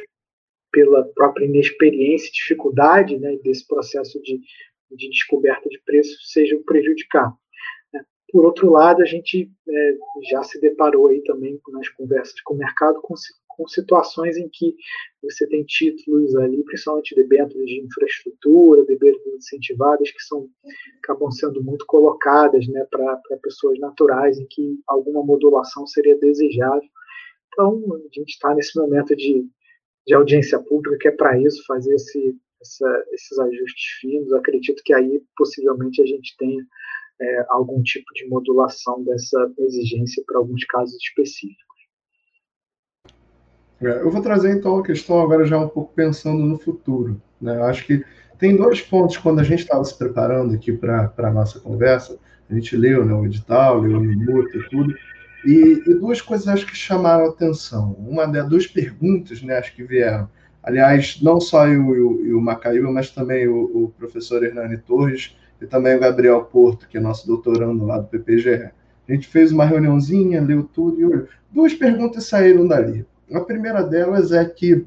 pela 0.72 1.04
própria 1.14 1.46
inexperiência 1.46 2.32
dificuldade 2.32 3.18
né, 3.18 3.38
desse 3.44 3.66
processo 3.68 4.22
de, 4.22 4.40
de 4.92 5.10
descoberta 5.10 5.70
de 5.70 5.80
preço 5.86 6.18
sejam 6.24 6.62
prejudicados. 6.64 7.38
Né. 7.94 8.02
Por 8.32 8.46
outro 8.46 8.72
lado, 8.72 9.02
a 9.02 9.06
gente 9.06 9.52
é, 9.68 9.98
já 10.30 10.44
se 10.44 10.60
deparou 10.60 11.08
aí 11.08 11.22
também 11.24 11.60
nas 11.70 11.90
conversas 11.90 12.40
com 12.42 12.54
o 12.54 12.58
mercado 12.58 13.02
com, 13.02 13.14
com 13.50 13.68
situações 13.68 14.38
em 14.38 14.50
que 14.52 14.76
você 15.22 15.48
tem 15.48 15.64
títulos 15.66 16.36
ali, 16.36 16.64
principalmente 16.64 17.16
debêntures 17.16 17.66
de 17.66 17.82
infraestrutura, 17.82 18.86
debêntures 18.86 19.36
incentivadas, 19.36 20.10
que 20.12 20.24
são, 20.24 20.50
acabam 21.04 21.30
sendo 21.32 21.64
muito 21.64 21.86
colocadas 21.86 22.68
né, 22.68 22.86
para 22.90 23.22
pessoas 23.44 23.78
naturais, 23.80 24.40
em 24.40 24.48
que 24.50 24.80
alguma 24.88 25.24
modulação 25.24 25.86
seria 25.86 26.18
desejável. 26.18 26.90
Então, 27.48 27.84
a 27.96 28.20
gente 28.20 28.30
está 28.30 28.56
nesse 28.56 28.80
momento 28.80 29.16
de 29.16 29.46
de 30.06 30.14
audiência 30.14 30.60
pública, 30.60 30.98
que 31.00 31.08
é 31.08 31.12
para 31.12 31.40
isso 31.40 31.64
fazer 31.66 31.94
esse, 31.94 32.36
essa, 32.62 33.06
esses 33.12 33.40
ajustes 33.40 33.86
finos. 34.00 34.34
acredito 34.34 34.82
que 34.84 34.94
aí 34.94 35.22
possivelmente 35.38 36.02
a 36.02 36.06
gente 36.06 36.36
tenha 36.38 36.64
é, 37.22 37.46
algum 37.50 37.82
tipo 37.84 38.12
de 38.16 38.28
modulação 38.28 39.04
dessa 39.04 39.52
exigência 39.60 40.24
para 40.26 40.40
alguns 40.40 40.66
casos 40.66 40.96
específicos. 40.96 41.62
É, 43.82 44.02
eu 44.02 44.12
vou 44.12 44.22
trazer 44.22 44.56
então 44.56 44.78
a 44.78 44.84
questão 44.84 45.22
agora 45.22 45.46
já 45.46 45.58
um 45.58 45.70
pouco 45.70 45.94
pensando 45.94 46.44
no 46.44 46.58
futuro. 46.58 47.22
Né? 47.40 47.58
Eu 47.58 47.64
acho 47.64 47.86
que 47.86 48.04
tem 48.38 48.56
dois 48.56 48.82
pontos 48.82 49.18
quando 49.18 49.40
a 49.40 49.44
gente 49.44 49.60
estava 49.60 49.84
se 49.84 49.98
preparando 49.98 50.54
aqui 50.54 50.72
para 50.72 51.14
a 51.18 51.32
nossa 51.32 51.60
conversa. 51.60 52.18
A 52.50 52.54
gente 52.54 52.76
leu 52.76 53.06
né, 53.06 53.14
o 53.14 53.26
edital, 53.26 53.80
leu 53.80 53.98
o 53.98 54.02
minuto 54.02 54.58
e 54.58 54.70
tudo. 54.70 54.94
E, 55.46 55.84
e, 55.88 55.94
duas 55.96 56.22
coisas 56.22 56.48
acho 56.48 56.66
que 56.68 56.76
chamaram 56.76 57.26
atenção. 57.26 57.96
Uma 58.00 58.28
das 58.28 58.48
duas 58.48 58.68
perguntas, 58.68 59.42
né, 59.42 59.58
acho 59.58 59.76
que 59.76 59.84
vieram. 59.84 60.30
Aliás, 60.64 61.20
não 61.22 61.42
só 61.42 61.68
eu 61.68 61.96
e 62.24 62.34
o, 62.34 62.40
Macaíba, 62.42 62.92
mas 62.92 63.10
também 63.10 63.48
o, 63.48 63.86
o, 63.86 63.94
professor 63.98 64.44
Hernani 64.44 64.78
Torres 64.78 65.36
e 65.60 65.66
também 65.66 65.96
o 65.96 66.00
Gabriel 66.00 66.44
Porto, 66.44 66.88
que 66.88 66.98
é 66.98 67.02
nosso 67.02 67.26
doutorando 67.26 67.84
lá 67.86 67.98
do 67.98 68.08
PPGE. 68.08 68.70
A 69.10 69.12
gente 69.12 69.28
fez 69.28 69.52
uma 69.52 69.66
reuniãozinha, 69.66 70.40
leu 70.42 70.64
tudo 70.64 71.00
e 71.02 71.06
olhou. 71.06 71.28
Duas 71.52 71.74
perguntas 71.74 72.26
saíram 72.26 72.68
dali. 72.68 73.06
A 73.34 73.42
primeira 73.42 73.82
delas 73.82 74.32
é 74.32 74.46
que, 74.46 74.86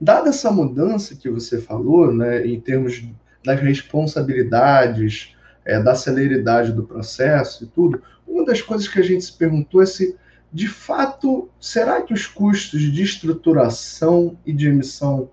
dada 0.00 0.30
essa 0.30 0.50
mudança 0.50 1.14
que 1.14 1.30
você 1.30 1.60
falou, 1.60 2.12
né, 2.12 2.44
em 2.44 2.60
termos 2.60 3.04
das 3.44 3.60
responsabilidades, 3.60 5.33
é, 5.64 5.80
da 5.82 5.94
celeridade 5.94 6.72
do 6.72 6.84
processo 6.84 7.64
e 7.64 7.66
tudo, 7.66 8.02
uma 8.26 8.44
das 8.44 8.60
coisas 8.60 8.88
que 8.88 8.98
a 8.98 9.02
gente 9.02 9.24
se 9.24 9.32
perguntou 9.32 9.82
é 9.82 9.86
se, 9.86 10.16
de 10.52 10.68
fato, 10.68 11.48
será 11.60 12.02
que 12.02 12.12
os 12.12 12.26
custos 12.26 12.80
de 12.80 13.02
estruturação 13.02 14.36
e 14.44 14.52
de 14.52 14.68
emissão 14.68 15.30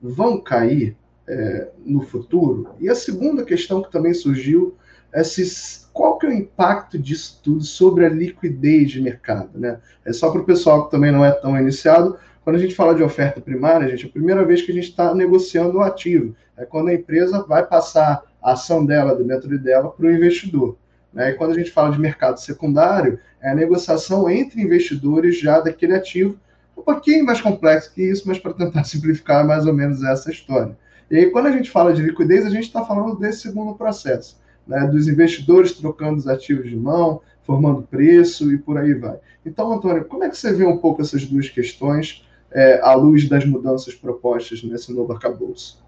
vão 0.00 0.40
cair 0.40 0.96
é, 1.26 1.68
no 1.84 2.02
futuro? 2.02 2.70
E 2.78 2.88
a 2.88 2.94
segunda 2.94 3.44
questão 3.44 3.82
que 3.82 3.90
também 3.90 4.14
surgiu 4.14 4.74
é 5.12 5.24
se 5.24 5.88
qual 5.92 6.18
que 6.18 6.26
é 6.26 6.30
o 6.30 6.32
impacto 6.32 6.98
disso 6.98 7.40
tudo 7.42 7.64
sobre 7.64 8.06
a 8.06 8.08
liquidez 8.08 8.92
de 8.92 9.00
mercado, 9.00 9.58
né? 9.58 9.80
É 10.04 10.12
só 10.12 10.30
para 10.30 10.40
o 10.40 10.44
pessoal 10.44 10.84
que 10.84 10.90
também 10.90 11.10
não 11.10 11.24
é 11.24 11.32
tão 11.32 11.58
iniciado. 11.58 12.16
Quando 12.44 12.56
a 12.56 12.58
gente 12.58 12.74
fala 12.74 12.94
de 12.94 13.02
oferta 13.02 13.40
primária, 13.40 13.88
gente, 13.88 14.06
é 14.06 14.08
a 14.08 14.12
primeira 14.12 14.44
vez 14.44 14.62
que 14.62 14.70
a 14.70 14.74
gente 14.74 14.88
está 14.88 15.14
negociando 15.14 15.78
o 15.78 15.82
ativo. 15.82 16.34
É 16.56 16.64
quando 16.64 16.88
a 16.88 16.94
empresa 16.94 17.42
vai 17.42 17.66
passar 17.66 18.22
a 18.42 18.52
ação 18.52 18.84
dela, 18.84 19.14
dentro 19.14 19.58
dela, 19.58 19.90
para 19.90 20.06
o 20.06 20.12
investidor. 20.12 20.76
Né? 21.12 21.30
E 21.30 21.34
quando 21.34 21.52
a 21.52 21.54
gente 21.54 21.70
fala 21.70 21.92
de 21.92 22.00
mercado 22.00 22.38
secundário, 22.38 23.18
é 23.40 23.50
a 23.50 23.54
negociação 23.54 24.28
entre 24.28 24.60
investidores 24.60 25.38
já 25.38 25.60
daquele 25.60 25.94
ativo, 25.94 26.38
um 26.76 26.82
pouquinho 26.82 27.24
mais 27.24 27.40
complexo 27.40 27.92
que 27.92 28.02
isso, 28.02 28.26
mas 28.26 28.38
para 28.38 28.54
tentar 28.54 28.84
simplificar 28.84 29.46
mais 29.46 29.66
ou 29.66 29.72
menos 29.72 30.02
essa 30.02 30.30
história. 30.30 30.76
E 31.10 31.16
aí, 31.16 31.30
quando 31.30 31.46
a 31.46 31.52
gente 31.52 31.70
fala 31.70 31.92
de 31.92 32.02
liquidez, 32.02 32.46
a 32.46 32.50
gente 32.50 32.64
está 32.64 32.84
falando 32.84 33.18
desse 33.18 33.40
segundo 33.40 33.74
processo, 33.74 34.38
né? 34.66 34.86
dos 34.86 35.08
investidores 35.08 35.72
trocando 35.72 36.18
os 36.18 36.28
ativos 36.28 36.68
de 36.68 36.76
mão, 36.76 37.20
formando 37.42 37.82
preço 37.82 38.52
e 38.52 38.58
por 38.58 38.78
aí 38.78 38.94
vai. 38.94 39.18
Então, 39.44 39.72
Antônio, 39.72 40.04
como 40.04 40.22
é 40.22 40.28
que 40.28 40.36
você 40.36 40.52
vê 40.52 40.64
um 40.64 40.76
pouco 40.76 41.02
essas 41.02 41.24
duas 41.24 41.48
questões 41.48 42.24
é, 42.52 42.80
à 42.80 42.94
luz 42.94 43.28
das 43.28 43.44
mudanças 43.44 43.94
propostas 43.94 44.62
nesse 44.62 44.92
novo 44.92 45.12
arcabouço? 45.12 45.79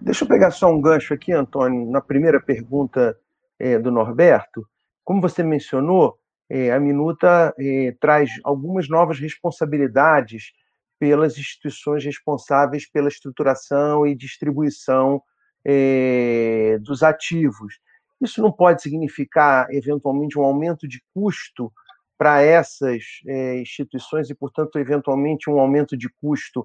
Deixa 0.00 0.24
eu 0.24 0.28
pegar 0.28 0.50
só 0.50 0.72
um 0.72 0.80
gancho 0.80 1.12
aqui, 1.12 1.30
Antônio, 1.30 1.90
na 1.90 2.00
primeira 2.00 2.40
pergunta 2.40 3.18
é, 3.58 3.78
do 3.78 3.90
Norberto. 3.90 4.66
Como 5.04 5.20
você 5.20 5.42
mencionou, 5.42 6.18
é, 6.48 6.72
a 6.72 6.80
minuta 6.80 7.54
é, 7.58 7.94
traz 8.00 8.30
algumas 8.42 8.88
novas 8.88 9.20
responsabilidades 9.20 10.52
pelas 10.98 11.36
instituições 11.36 12.02
responsáveis 12.02 12.90
pela 12.90 13.08
estruturação 13.08 14.06
e 14.06 14.14
distribuição 14.14 15.22
é, 15.62 16.78
dos 16.80 17.02
ativos. 17.02 17.78
Isso 18.22 18.40
não 18.40 18.50
pode 18.50 18.80
significar, 18.80 19.66
eventualmente, 19.70 20.38
um 20.38 20.42
aumento 20.42 20.88
de 20.88 21.02
custo 21.12 21.70
para 22.16 22.40
essas 22.40 23.02
é, 23.26 23.60
instituições 23.60 24.30
e, 24.30 24.34
portanto, 24.34 24.78
eventualmente, 24.78 25.50
um 25.50 25.60
aumento 25.60 25.94
de 25.94 26.08
custo 26.08 26.64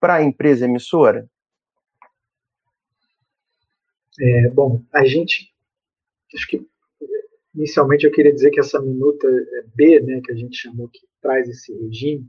para 0.00 0.14
a 0.14 0.22
empresa 0.22 0.64
emissora? 0.64 1.28
É, 4.20 4.48
bom, 4.50 4.82
a 4.92 5.04
gente, 5.04 5.52
acho 6.34 6.46
que 6.46 6.64
inicialmente 7.54 8.04
eu 8.04 8.12
queria 8.12 8.32
dizer 8.32 8.50
que 8.50 8.60
essa 8.60 8.80
minuta 8.80 9.26
B, 9.74 10.00
né, 10.00 10.20
que 10.24 10.32
a 10.32 10.36
gente 10.36 10.56
chamou 10.56 10.88
que 10.88 11.00
traz 11.20 11.48
esse 11.48 11.72
regime, 11.72 12.28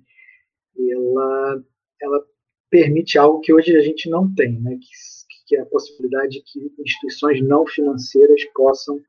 ela, 0.77 1.63
ela 2.01 2.25
permite 2.69 3.17
algo 3.17 3.39
que 3.39 3.53
hoje 3.53 3.75
a 3.75 3.81
gente 3.81 4.09
não 4.09 4.33
tem, 4.33 4.59
né, 4.61 4.77
que, 4.77 4.87
que 5.47 5.55
é 5.55 5.61
a 5.61 5.65
possibilidade 5.65 6.29
de 6.29 6.41
que 6.41 6.71
instituições 6.81 7.41
não 7.41 7.65
financeiras 7.67 8.43
possam 8.53 8.99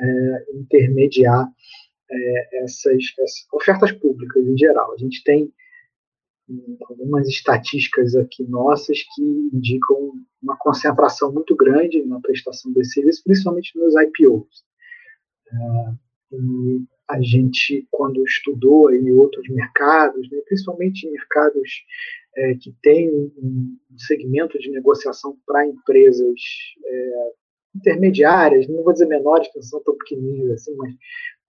é, 0.00 0.46
intermediar 0.54 1.46
é, 2.10 2.62
essas, 2.62 3.02
essas 3.18 3.46
ofertas 3.52 3.92
públicas 3.92 4.46
em 4.46 4.56
geral. 4.56 4.92
A 4.92 4.96
gente 4.96 5.22
tem 5.22 5.52
algumas 6.88 7.26
estatísticas 7.28 8.14
aqui 8.14 8.44
nossas 8.44 9.02
que 9.02 9.22
indicam 9.52 10.12
uma 10.46 10.56
concentração 10.56 11.32
muito 11.32 11.56
grande 11.56 12.04
na 12.04 12.20
prestação 12.20 12.72
desse 12.72 12.92
serviço, 12.92 13.24
principalmente 13.24 13.76
nos 13.76 13.94
IPOs. 13.96 14.64
É, 15.52 16.36
e 16.36 16.84
a 17.08 17.20
gente, 17.20 17.86
quando 17.90 18.24
estudou 18.24 18.92
em 18.92 19.10
outros 19.12 19.48
mercados, 19.48 20.30
né, 20.30 20.38
principalmente 20.46 21.10
mercados 21.10 21.84
é, 22.36 22.54
que 22.54 22.74
têm 22.82 23.10
um 23.10 23.76
segmento 23.96 24.58
de 24.58 24.70
negociação 24.70 25.36
para 25.46 25.66
empresas 25.66 26.40
é, 26.84 27.32
intermediárias, 27.74 28.68
não 28.68 28.82
vou 28.82 28.92
dizer 28.92 29.06
menores, 29.06 29.48
que 29.48 29.56
não 29.56 29.62
são 29.62 29.82
tão 29.82 29.96
pequenininhas 29.96 30.52
assim, 30.52 30.74
mas 30.76 30.94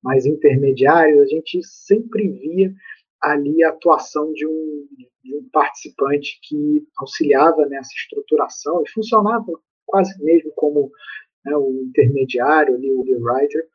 mais 0.04 0.26
intermediários, 0.26 1.20
a 1.22 1.26
gente 1.26 1.60
sempre 1.64 2.28
via 2.28 2.74
ali 3.22 3.64
a 3.64 3.70
atuação 3.70 4.32
de 4.34 4.46
um, 4.46 4.88
de 5.24 5.36
um 5.36 5.50
participante 5.52 6.40
que 6.44 6.86
auxiliava 7.00 7.66
nessa 7.66 7.92
estruturação 7.96 8.84
e 8.84 8.90
funcionava 8.90 9.46
quase 9.86 10.22
mesmo 10.24 10.52
como 10.56 10.92
né, 11.46 11.56
o 11.56 11.84
intermediário, 11.84 12.76
ali, 12.76 12.92
o 12.92 13.24
writer, 13.24 13.68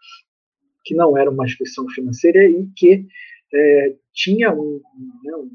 que 0.84 0.94
não 0.94 1.16
era 1.16 1.30
uma 1.30 1.44
instituição 1.44 1.88
financeira 1.88 2.44
e 2.44 2.66
que 2.76 3.06
é, 3.52 3.96
tinha 4.12 4.52
um, 4.52 4.80
né, 5.24 5.36
um, 5.36 5.50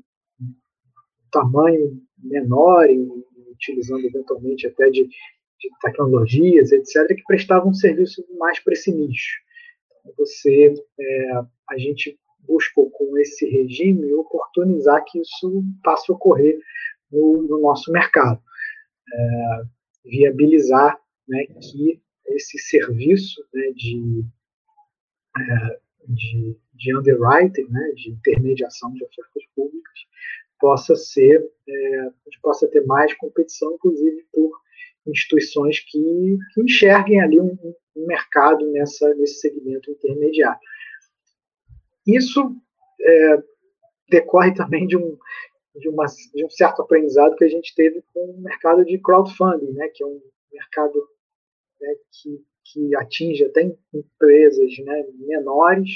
tamanho 1.32 2.02
menor 2.18 2.90
e 2.90 2.98
utilizando 3.52 4.06
eventualmente 4.06 4.68
até 4.68 4.90
de, 4.90 5.04
de, 5.04 5.70
tecnologias, 5.82 6.72
etc., 6.72 7.08
que 7.08 7.24
prestavam 7.28 7.70
um 7.70 7.74
serviço 7.74 8.24
mais 8.38 8.60
para 8.60 8.74
esse 8.74 8.92
nicho. 8.92 9.40
Então, 10.02 10.14
você, 10.18 10.74
é, 11.00 11.32
a 11.70 11.78
gente 11.78 12.18
buscou 12.48 12.90
com 12.92 13.18
esse 13.18 13.48
regime 13.50 14.14
oportunizar 14.14 15.04
que 15.06 15.20
isso 15.20 15.64
passe 15.84 16.12
a 16.12 16.16
ocorrer 16.16 16.60
no, 17.12 17.44
no 17.44 17.62
nosso 17.62 17.92
mercado, 17.92 18.42
é, 19.14 19.64
viabilizar 20.06 21.00
né, 21.28 21.46
que 21.46 22.02
esse 22.28 22.58
serviço 22.60 23.42
né, 23.54 23.72
de, 23.74 24.24
é, 25.38 25.80
de, 26.08 26.58
de 26.74 26.98
underwriting, 26.98 27.68
né, 27.70 27.92
de 27.96 28.12
intermediação 28.12 28.92
de 28.94 29.04
ofertas 29.04 29.44
públicas, 29.56 30.00
possa 30.60 30.96
ser, 30.96 31.48
é, 31.68 32.10
possa 32.42 32.68
ter 32.68 32.86
mais 32.86 33.14
competição, 33.14 33.74
inclusive 33.76 34.26
por 34.34 34.52
instituições 35.06 35.80
que, 35.80 36.38
que 36.54 36.62
enxerguem 36.62 37.22
ali 37.22 37.40
um, 37.40 37.58
um, 37.96 38.06
mercado 38.06 38.70
nessa, 38.72 39.14
nesse 39.16 39.40
segmento 39.40 39.92
intermediário. 39.92 40.60
Isso 42.08 42.56
é, 43.02 43.44
decorre 44.10 44.54
também 44.54 44.88
de 44.88 44.98
um, 44.98 45.18
de, 45.76 45.90
uma, 45.90 46.06
de 46.34 46.46
um 46.46 46.50
certo 46.50 46.82
aprendizado 46.82 47.36
que 47.36 47.44
a 47.44 47.50
gente 47.50 47.76
teve 47.76 48.02
com 48.14 48.32
o 48.32 48.42
mercado 48.42 48.86
de 48.86 48.98
crowdfunding, 48.98 49.74
né, 49.74 49.90
que 49.90 50.04
é 50.04 50.08
um 50.08 50.22
mercado 50.52 51.08
né, 51.82 51.96
que, 52.12 52.44
que 52.64 52.96
atinge 52.96 53.44
até 53.44 53.70
empresas 53.94 54.78
né, 54.80 55.06
menores 55.20 55.90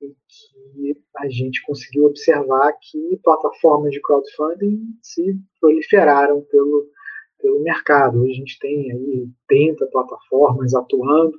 e 0.00 0.08
que 0.08 1.00
a 1.16 1.28
gente 1.28 1.62
conseguiu 1.62 2.04
observar 2.04 2.72
que 2.80 3.18
plataformas 3.22 3.92
de 3.92 4.00
crowdfunding 4.00 4.78
se 5.02 5.38
proliferaram 5.60 6.42
pelo, 6.42 6.90
pelo 7.38 7.62
mercado. 7.62 8.22
Hoje 8.22 8.32
a 8.32 8.36
gente 8.36 8.58
tem 8.58 8.92
aí 8.92 9.28
30 9.48 9.86
plataformas 9.86 10.74
atuando, 10.74 11.38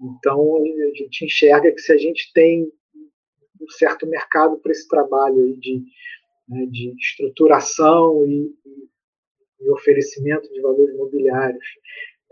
então 0.00 0.56
a 0.56 0.94
gente 0.96 1.24
enxerga 1.26 1.70
que 1.70 1.80
se 1.80 1.92
a 1.92 1.98
gente 1.98 2.32
tem 2.32 2.72
um 3.62 3.70
certo 3.70 4.06
mercado 4.06 4.58
para 4.58 4.72
esse 4.72 4.88
trabalho 4.88 5.56
de, 5.58 5.82
né, 6.48 6.66
de 6.66 6.94
estruturação 6.98 8.26
e, 8.26 8.52
e, 9.60 9.70
oferecimento 9.70 10.52
de 10.52 10.60
valores 10.60 10.94
imobiliários 10.94 11.64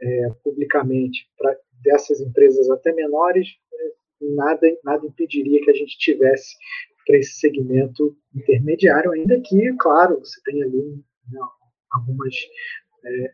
é, 0.03 0.31
publicamente 0.43 1.28
para 1.39 1.57
dessas 1.83 2.20
empresas 2.20 2.68
até 2.70 2.93
menores, 2.93 3.49
é, 3.72 3.93
nada, 4.35 4.78
nada 4.85 5.07
impediria 5.07 5.62
que 5.62 5.70
a 5.70 5.74
gente 5.74 5.97
tivesse 5.99 6.57
para 7.07 7.18
esse 7.18 7.39
segmento 7.39 8.16
intermediário, 8.35 9.12
ainda 9.12 9.41
que, 9.41 9.74
claro, 9.78 10.18
você 10.18 10.41
tem 10.45 10.62
ali 10.62 11.03
né, 11.31 11.41
algumas 11.91 12.35
é, 13.05 13.24
é, 13.24 13.33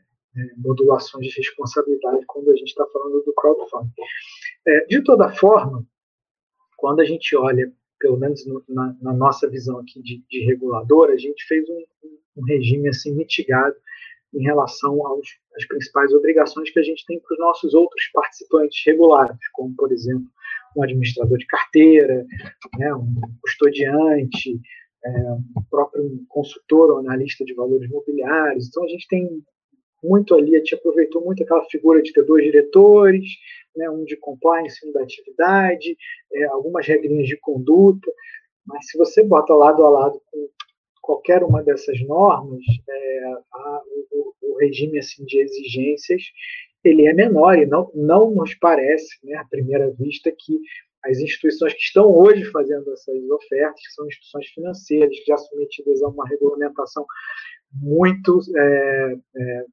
modulações 0.57 1.27
de 1.27 1.37
responsabilidade 1.37 2.25
quando 2.27 2.51
a 2.51 2.57
gente 2.57 2.69
está 2.69 2.87
falando 2.87 3.23
do 3.23 3.35
crowdfunding. 3.35 3.93
É, 4.67 4.87
de 4.87 5.03
toda 5.03 5.31
forma, 5.31 5.87
quando 6.77 7.01
a 7.01 7.05
gente 7.05 7.35
olha, 7.37 7.73
pelo 7.99 8.17
menos 8.19 8.47
no, 8.47 8.63
na, 8.69 8.97
na, 9.01 9.13
nossa 9.13 9.49
visão 9.49 9.79
aqui 9.79 10.03
de, 10.03 10.23
de 10.29 10.45
regulador, 10.45 11.11
a 11.11 11.17
gente 11.17 11.45
fez 11.47 11.69
um, 11.69 11.85
um 12.37 12.45
regime 12.45 12.89
assim 12.89 13.15
mitigado 13.15 13.75
em 14.35 14.43
relação 14.43 15.07
aos, 15.07 15.27
às 15.57 15.67
principais 15.67 16.13
obrigações 16.13 16.71
que 16.71 16.79
a 16.79 16.83
gente 16.83 17.05
tem 17.07 17.19
para 17.21 17.35
os 17.35 17.41
nossos 17.41 17.75
outros 17.75 18.03
participantes 18.13 18.83
regulados, 18.85 19.39
como, 19.53 19.75
por 19.77 19.93
exemplo, 19.93 20.27
um 20.77 20.83
administrador 20.83 21.39
de 21.39 21.47
carteira, 21.47 22.27
né, 22.79 22.95
um 22.95 23.15
custodiante, 23.41 24.61
é, 25.05 25.11
um 25.33 25.63
próprio 25.71 26.25
consultor 26.29 26.91
ou 26.91 26.99
analista 26.99 27.45
de 27.45 27.55
valores 27.55 27.89
imobiliários. 27.89 28.69
Então, 28.69 28.85
a 28.85 28.89
gente 28.89 29.07
tem 29.09 29.43
muito 30.07 30.35
ali, 30.35 30.55
a 30.55 30.59
gente 30.59 30.75
aproveitou 30.75 31.25
muito 31.25 31.43
aquela 31.43 31.65
figura 31.65 32.03
de 32.03 32.13
ter 32.13 32.25
dois 32.25 32.45
diretores, 32.45 33.27
né, 33.77 33.91
um 33.91 34.05
de 34.05 34.17
compliance, 34.17 34.87
um 34.87 34.93
da 34.93 35.03
atividade, 35.03 35.97
é, 36.33 36.45
algumas 36.45 36.87
regrinhas 36.87 37.29
de 37.29 37.37
conduta, 37.37 38.11
mas 38.65 38.89
se 38.89 38.99
você 38.99 39.23
bota 39.23 39.55
lado 39.55 39.85
a 39.85 39.89
lado 39.89 40.21
com 40.27 40.49
qualquer 41.03 41.43
uma 41.45 41.63
dessas 41.63 42.01
normas, 42.03 42.63
é, 42.89 43.25
a, 43.53 43.83
o, 44.13 44.35
o, 44.43 44.59
regime 44.59 44.99
assim, 44.99 45.25
de 45.25 45.39
exigências 45.39 46.23
ele 46.83 47.07
é 47.07 47.13
menor 47.13 47.59
e 47.59 47.67
não, 47.67 47.91
não 47.95 48.31
nos 48.31 48.55
parece, 48.55 49.19
né, 49.25 49.35
à 49.37 49.45
primeira 49.45 49.91
vista, 49.91 50.31
que 50.31 50.61
as 51.05 51.19
instituições 51.19 51.73
que 51.73 51.81
estão 51.81 52.11
hoje 52.11 52.45
fazendo 52.47 52.93
essas 52.93 53.31
ofertas, 53.31 53.81
que 53.81 53.93
são 53.93 54.07
instituições 54.07 54.47
financeiras, 54.49 55.17
já 55.27 55.37
submetidas 55.37 56.03
a 56.03 56.09
uma 56.09 56.27
regulamentação 56.29 57.05
muito 57.73 58.41
é, 58.57 59.17
é, 59.37 59.65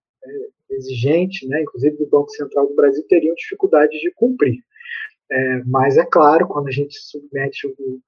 exigente, 0.70 1.48
né, 1.48 1.62
inclusive 1.62 1.98
do 1.98 2.08
Banco 2.08 2.30
Central 2.32 2.68
do 2.68 2.76
Brasil, 2.76 3.04
teriam 3.08 3.36
dificuldades 3.36 4.00
de 4.00 4.12
cumprir. 4.12 4.64
É, 5.32 5.64
mas 5.66 5.98
é 5.98 6.06
claro, 6.06 6.48
quando 6.48 6.68
a 6.68 6.72
gente 6.72 6.98
submete 7.00 7.68
o, 7.68 8.02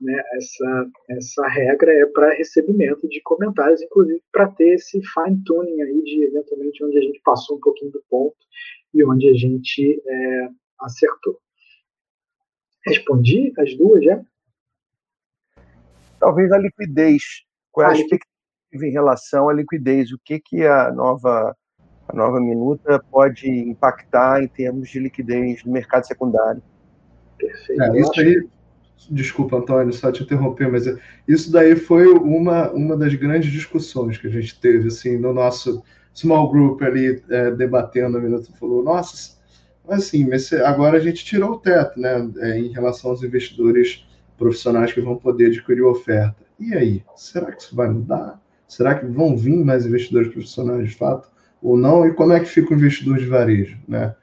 né, 0.00 0.22
essa, 0.34 0.90
essa 1.10 1.48
regra 1.48 1.92
é 1.92 2.06
para 2.06 2.34
recebimento 2.34 3.08
de 3.08 3.20
comentários, 3.22 3.82
inclusive 3.82 4.22
para 4.30 4.48
ter 4.48 4.74
esse 4.74 5.00
fine 5.02 5.42
tuning 5.44 5.82
aí 5.82 6.02
de 6.02 6.24
eventualmente 6.24 6.84
onde 6.84 6.98
a 6.98 7.02
gente 7.02 7.20
passou 7.24 7.56
um 7.56 7.60
pouquinho 7.60 7.90
do 7.90 8.02
ponto 8.08 8.36
e 8.94 9.04
onde 9.04 9.28
a 9.28 9.34
gente 9.34 10.00
é, 10.06 10.48
acertou. 10.80 11.38
Respondi 12.86 13.52
as 13.58 13.76
duas 13.76 14.04
já? 14.04 14.22
Talvez 16.20 16.50
a 16.52 16.58
liquidez. 16.58 17.22
Qual 17.70 17.86
é 17.86 17.90
a, 17.90 17.92
a 17.92 17.94
expectativa 17.94 18.37
em 18.72 18.90
relação 18.90 19.48
à 19.48 19.52
liquidez? 19.52 20.12
O 20.12 20.18
que, 20.22 20.38
que 20.38 20.66
a 20.66 20.90
nova 20.92 21.56
a 22.08 22.16
nova 22.16 22.40
minuta 22.40 23.04
pode 23.10 23.46
impactar 23.50 24.42
em 24.42 24.48
termos 24.48 24.88
de 24.88 24.98
liquidez 24.98 25.62
no 25.64 25.72
mercado 25.72 26.06
secundário? 26.06 26.62
Perfeito. 27.36 27.82
É, 27.82 28.00
isso 28.00 28.20
aí 28.20 28.48
Desculpa, 29.10 29.56
Antônio, 29.56 29.92
só 29.92 30.12
te 30.12 30.22
interromper, 30.22 30.70
mas 30.70 30.84
isso 31.26 31.50
daí 31.50 31.76
foi 31.76 32.06
uma, 32.08 32.70
uma 32.72 32.96
das 32.96 33.14
grandes 33.14 33.50
discussões 33.50 34.18
que 34.18 34.26
a 34.26 34.30
gente 34.30 34.58
teve 34.60 34.88
assim, 34.88 35.16
no 35.16 35.32
nosso 35.32 35.82
small 36.12 36.50
group 36.50 36.82
ali, 36.82 37.22
é, 37.30 37.50
debatendo. 37.52 38.18
A 38.18 38.20
Minuto 38.20 38.52
falou: 38.58 38.82
Nossa, 38.82 39.36
assim, 39.88 40.28
mas 40.28 40.52
agora 40.52 40.98
a 40.98 41.00
gente 41.00 41.24
tirou 41.24 41.52
o 41.52 41.58
teto 41.58 41.98
né, 41.98 42.30
é, 42.38 42.58
em 42.58 42.72
relação 42.72 43.10
aos 43.10 43.22
investidores 43.22 44.06
profissionais 44.36 44.92
que 44.92 45.00
vão 45.00 45.16
poder 45.16 45.46
adquirir 45.46 45.82
oferta. 45.82 46.36
E 46.58 46.74
aí? 46.74 47.02
Será 47.16 47.52
que 47.52 47.62
isso 47.62 47.74
vai 47.74 47.88
mudar? 47.88 48.40
Será 48.68 48.94
que 48.94 49.06
vão 49.06 49.36
vir 49.36 49.64
mais 49.64 49.86
investidores 49.86 50.28
profissionais 50.28 50.90
de 50.90 50.94
fato? 50.94 51.30
Ou 51.62 51.76
não? 51.76 52.06
E 52.06 52.12
como 52.12 52.32
é 52.32 52.40
que 52.40 52.46
fica 52.46 52.72
o 52.72 52.76
investidor 52.76 53.18
de 53.18 53.26
varejo? 53.26 53.78
Né? 53.88 54.14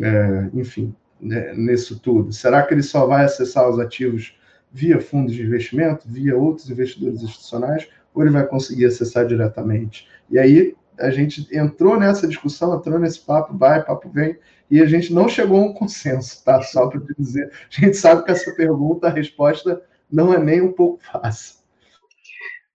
É, 0.00 0.50
enfim, 0.52 0.94
né, 1.20 1.54
nisso 1.54 1.98
tudo? 2.00 2.32
Será 2.32 2.62
que 2.62 2.74
ele 2.74 2.82
só 2.82 3.06
vai 3.06 3.24
acessar 3.24 3.68
os 3.70 3.78
ativos 3.78 4.36
via 4.72 5.00
fundos 5.00 5.32
de 5.32 5.42
investimento, 5.42 6.08
via 6.08 6.36
outros 6.36 6.68
investidores 6.68 7.22
institucionais, 7.22 7.88
ou 8.12 8.22
ele 8.22 8.32
vai 8.32 8.44
conseguir 8.44 8.86
acessar 8.86 9.26
diretamente? 9.26 10.08
E 10.28 10.38
aí 10.38 10.74
a 10.98 11.10
gente 11.10 11.46
entrou 11.56 11.98
nessa 11.98 12.26
discussão, 12.26 12.76
entrou 12.76 12.98
nesse 12.98 13.20
papo, 13.20 13.56
vai, 13.56 13.84
papo 13.84 14.08
vem, 14.10 14.36
e 14.70 14.80
a 14.80 14.86
gente 14.86 15.12
não 15.12 15.28
chegou 15.28 15.60
a 15.60 15.66
um 15.66 15.72
consenso, 15.72 16.42
tá? 16.44 16.60
Só 16.62 16.88
para 16.88 17.00
dizer, 17.18 17.50
a 17.50 17.80
gente 17.80 17.96
sabe 17.96 18.24
que 18.24 18.30
essa 18.30 18.52
pergunta, 18.54 19.06
a 19.06 19.10
resposta 19.10 19.82
não 20.10 20.32
é 20.32 20.38
nem 20.38 20.60
um 20.60 20.72
pouco 20.72 21.00
fácil. 21.02 21.63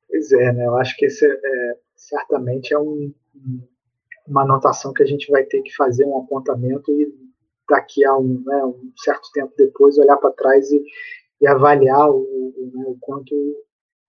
Pois 0.10 0.32
é, 0.32 0.52
né? 0.52 0.66
Eu 0.66 0.76
acho 0.78 0.98
que 0.98 1.06
esse 1.06 1.26
é, 1.26 1.78
certamente 1.96 2.74
é 2.74 2.80
um, 2.80 3.14
uma 4.28 4.44
anotação 4.44 4.92
que 4.92 5.04
a 5.04 5.06
gente 5.06 5.30
vai 5.32 5.44
ter 5.44 5.62
que 5.62 5.76
fazer 5.76 6.06
um 6.06 6.18
apontamento 6.18 6.92
e 6.92 7.14
daqui 7.70 8.04
a 8.04 8.18
um, 8.18 8.42
né, 8.44 8.66
um 8.66 8.92
certo 8.98 9.30
tempo 9.34 9.54
depois 9.56 9.98
olhar 9.98 10.18
para 10.18 10.32
trás 10.32 10.72
e, 10.72 10.84
e, 11.42 11.48
avaliar 11.48 12.10
o, 12.10 12.18
o, 12.18 12.72
né, 12.74 12.86
o, 12.88 12.98
quanto, 13.00 13.36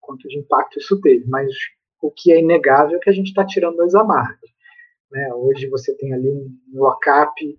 quanto 0.00 0.26
de 0.28 0.38
impacto 0.38 0.78
isso 0.78 0.98
teve. 1.00 1.26
Mas 1.28 1.52
o 2.00 2.10
que 2.10 2.32
é 2.32 2.38
inegável 2.38 2.96
é 2.96 3.00
que 3.00 3.10
a 3.10 3.12
gente 3.12 3.28
está 3.28 3.44
tirando 3.44 3.80
as 3.82 3.94
amarras. 3.94 4.38
Né? 5.12 5.32
Hoje 5.34 5.68
você 5.68 5.94
tem 5.96 6.14
ali 6.14 6.30
um 6.30 6.56
lock-up 6.72 7.58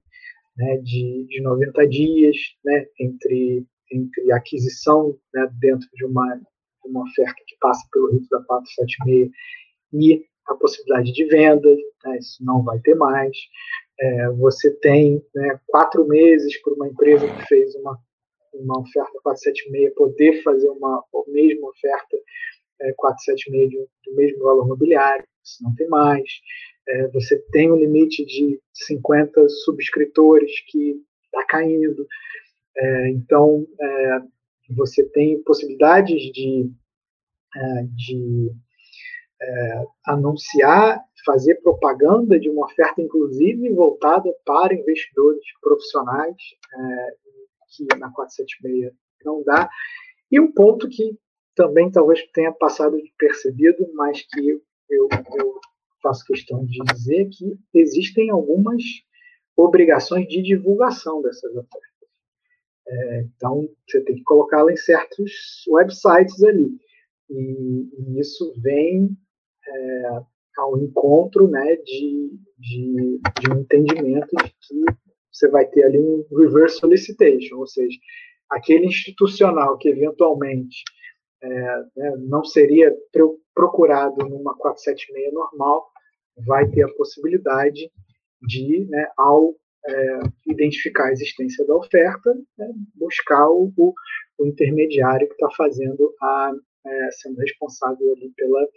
né, 0.58 0.78
de, 0.78 1.26
de 1.30 1.42
90 1.42 1.88
dias 1.88 2.36
né, 2.66 2.86
entre, 3.00 3.66
entre 3.92 4.32
aquisição 4.32 5.16
né, 5.34 5.48
dentro 5.60 5.88
de 5.94 6.06
uma, 6.06 6.42
uma 6.86 7.04
oferta 7.04 7.42
que 7.46 7.56
passa 7.60 7.88
pelo 7.92 8.12
rito 8.12 8.28
da 8.30 8.42
476 8.44 9.30
e 9.94 10.26
a 10.48 10.56
possibilidade 10.56 11.12
de 11.12 11.26
venda, 11.26 11.70
né, 12.04 12.18
isso 12.18 12.44
não 12.44 12.64
vai 12.64 12.80
ter 12.80 12.96
mais. 12.96 13.38
É, 14.00 14.30
você 14.32 14.72
tem 14.80 15.24
né, 15.36 15.60
quatro 15.68 16.08
meses 16.08 16.60
para 16.62 16.74
uma 16.74 16.88
empresa 16.88 17.28
que 17.28 17.48
fez 17.48 17.76
uma, 17.76 17.98
uma 18.54 18.80
oferta 18.80 19.20
476 19.24 19.94
poder 19.96 20.42
fazer 20.44 20.70
uma 20.70 21.04
mesma 21.28 21.70
oferta 21.70 22.18
é, 22.82 22.94
476 22.94 23.70
de, 23.70 23.78
do 23.78 24.16
mesmo 24.16 24.44
valor 24.44 24.68
mobiliário, 24.68 25.26
isso 25.44 25.64
não 25.64 25.74
tem 25.76 25.88
mais. 25.88 26.30
É, 26.88 27.08
você 27.10 27.38
tem 27.52 27.72
um 27.72 27.78
limite 27.78 28.26
de 28.26 28.60
50 28.74 29.48
subscritores 29.50 30.52
que 30.68 31.00
está 31.26 31.46
caindo. 31.46 32.08
É, 32.76 33.10
então, 33.10 33.66
é, 33.80 34.22
você 34.76 35.04
tem 35.10 35.42
possibilidades 35.44 36.22
de, 36.32 36.72
é, 37.56 37.84
de 37.96 38.52
é, 39.42 39.84
anunciar 40.06 41.04
fazer 41.26 41.56
propaganda 41.62 42.40
de 42.40 42.50
uma 42.50 42.66
oferta, 42.66 43.02
inclusive, 43.02 43.70
voltada 43.74 44.34
para 44.46 44.74
investidores 44.74 45.44
profissionais, 45.62 46.36
é, 46.74 47.16
que 47.76 47.86
na 47.98 48.12
476 48.12 48.94
não 49.24 49.44
dá. 49.44 49.70
E 50.32 50.40
um 50.40 50.52
ponto 50.52 50.90
que 50.90 51.18
também 51.56 51.92
talvez 51.92 52.24
tenha 52.34 52.52
passado 52.52 52.98
percebido, 53.18 53.88
mas 53.94 54.22
que 54.22 54.50
eu, 54.50 54.62
eu 54.90 55.60
faço 56.02 56.26
questão 56.26 56.66
de 56.66 56.80
dizer 56.94 57.30
que 57.30 57.58
existem 57.74 58.30
algumas 58.30 58.82
obrigações 59.56 60.28
de 60.28 60.42
divulgação 60.42 61.22
dessas 61.22 61.52
ofertas. 61.56 61.91
É, 62.92 63.22
então, 63.22 63.70
você 63.88 64.02
tem 64.02 64.16
que 64.16 64.24
colocá-la 64.24 64.72
em 64.72 64.78
certos 64.78 65.64
websites 65.70 66.44
ali. 66.44 66.78
E, 67.30 67.90
e 67.98 68.20
isso 68.20 68.54
vem 68.62 69.16
é, 69.66 70.22
ao 70.58 70.78
encontro 70.78 71.48
né, 71.48 71.78
de, 71.78 72.32
de, 72.58 73.22
de, 73.40 73.50
um 73.50 73.62
entendimento 73.62 74.28
de 74.36 74.44
que 74.44 75.02
você 75.32 75.48
vai 75.48 75.66
ter 75.68 75.86
ali 75.86 76.00
um 76.00 76.26
reverse 76.38 76.80
solicitation, 76.80 77.58
ou 77.58 77.68
seja, 77.68 77.98
aquele 78.50 78.88
institucional 78.88 79.78
que 79.78 79.88
eventualmente 79.88 80.84
é, 81.42 81.50
né, 81.96 82.16
não 82.20 82.44
seria 82.44 82.94
procurado 83.56 84.28
numa 84.28 84.56
476 84.58 85.34
normal, 85.34 85.88
vai 86.46 86.70
ter 86.70 86.84
a 86.84 86.94
possibilidade 86.96 87.90
de, 88.42 88.86
né, 88.90 89.08
ao 89.18 89.56
é, 89.88 90.20
identificar 90.48 91.08
a 91.08 91.12
existência 91.12 91.66
da 91.66 91.76
oferta, 91.76 92.34
né, 92.58 92.72
buscar 92.96 93.50
o, 93.50 93.74
o, 93.78 93.94
o, 94.38 94.46
intermediário 94.46 95.28
que 95.28 95.34
está 95.34 95.50
fazendo 95.52 96.14
a 96.22 96.52
é, 96.86 97.12
sendo 97.12 97.38
responsável 97.38 98.14
ali 98.14 98.32
pela 98.36 98.68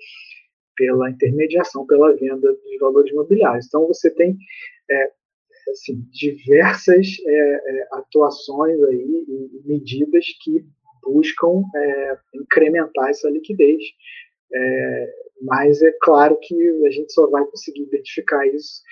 pela 0.76 1.10
intermediação, 1.10 1.86
pela 1.86 2.14
venda 2.16 2.52
de 2.52 2.78
valores 2.78 3.10
imobiliários. 3.12 3.66
Então 3.66 3.86
você 3.86 4.10
tem 4.10 4.36
é, 4.90 5.10
assim, 5.70 6.04
diversas 6.10 7.06
é, 7.26 7.30
é, 7.30 7.88
atuações 7.92 8.82
aí 8.82 9.24
e 9.28 9.62
medidas 9.64 10.26
que 10.42 10.64
buscam 11.02 11.62
é, 11.76 12.18
incrementar 12.34 13.10
essa 13.10 13.28
liquidez. 13.30 13.82
Mas 15.42 15.82
é 15.82 15.92
claro 16.00 16.38
que 16.40 16.54
a 16.86 16.90
gente 16.90 17.12
só 17.12 17.28
vai 17.28 17.44
conseguir 17.46 17.82
identificar 17.82 18.46
isso 18.46 18.82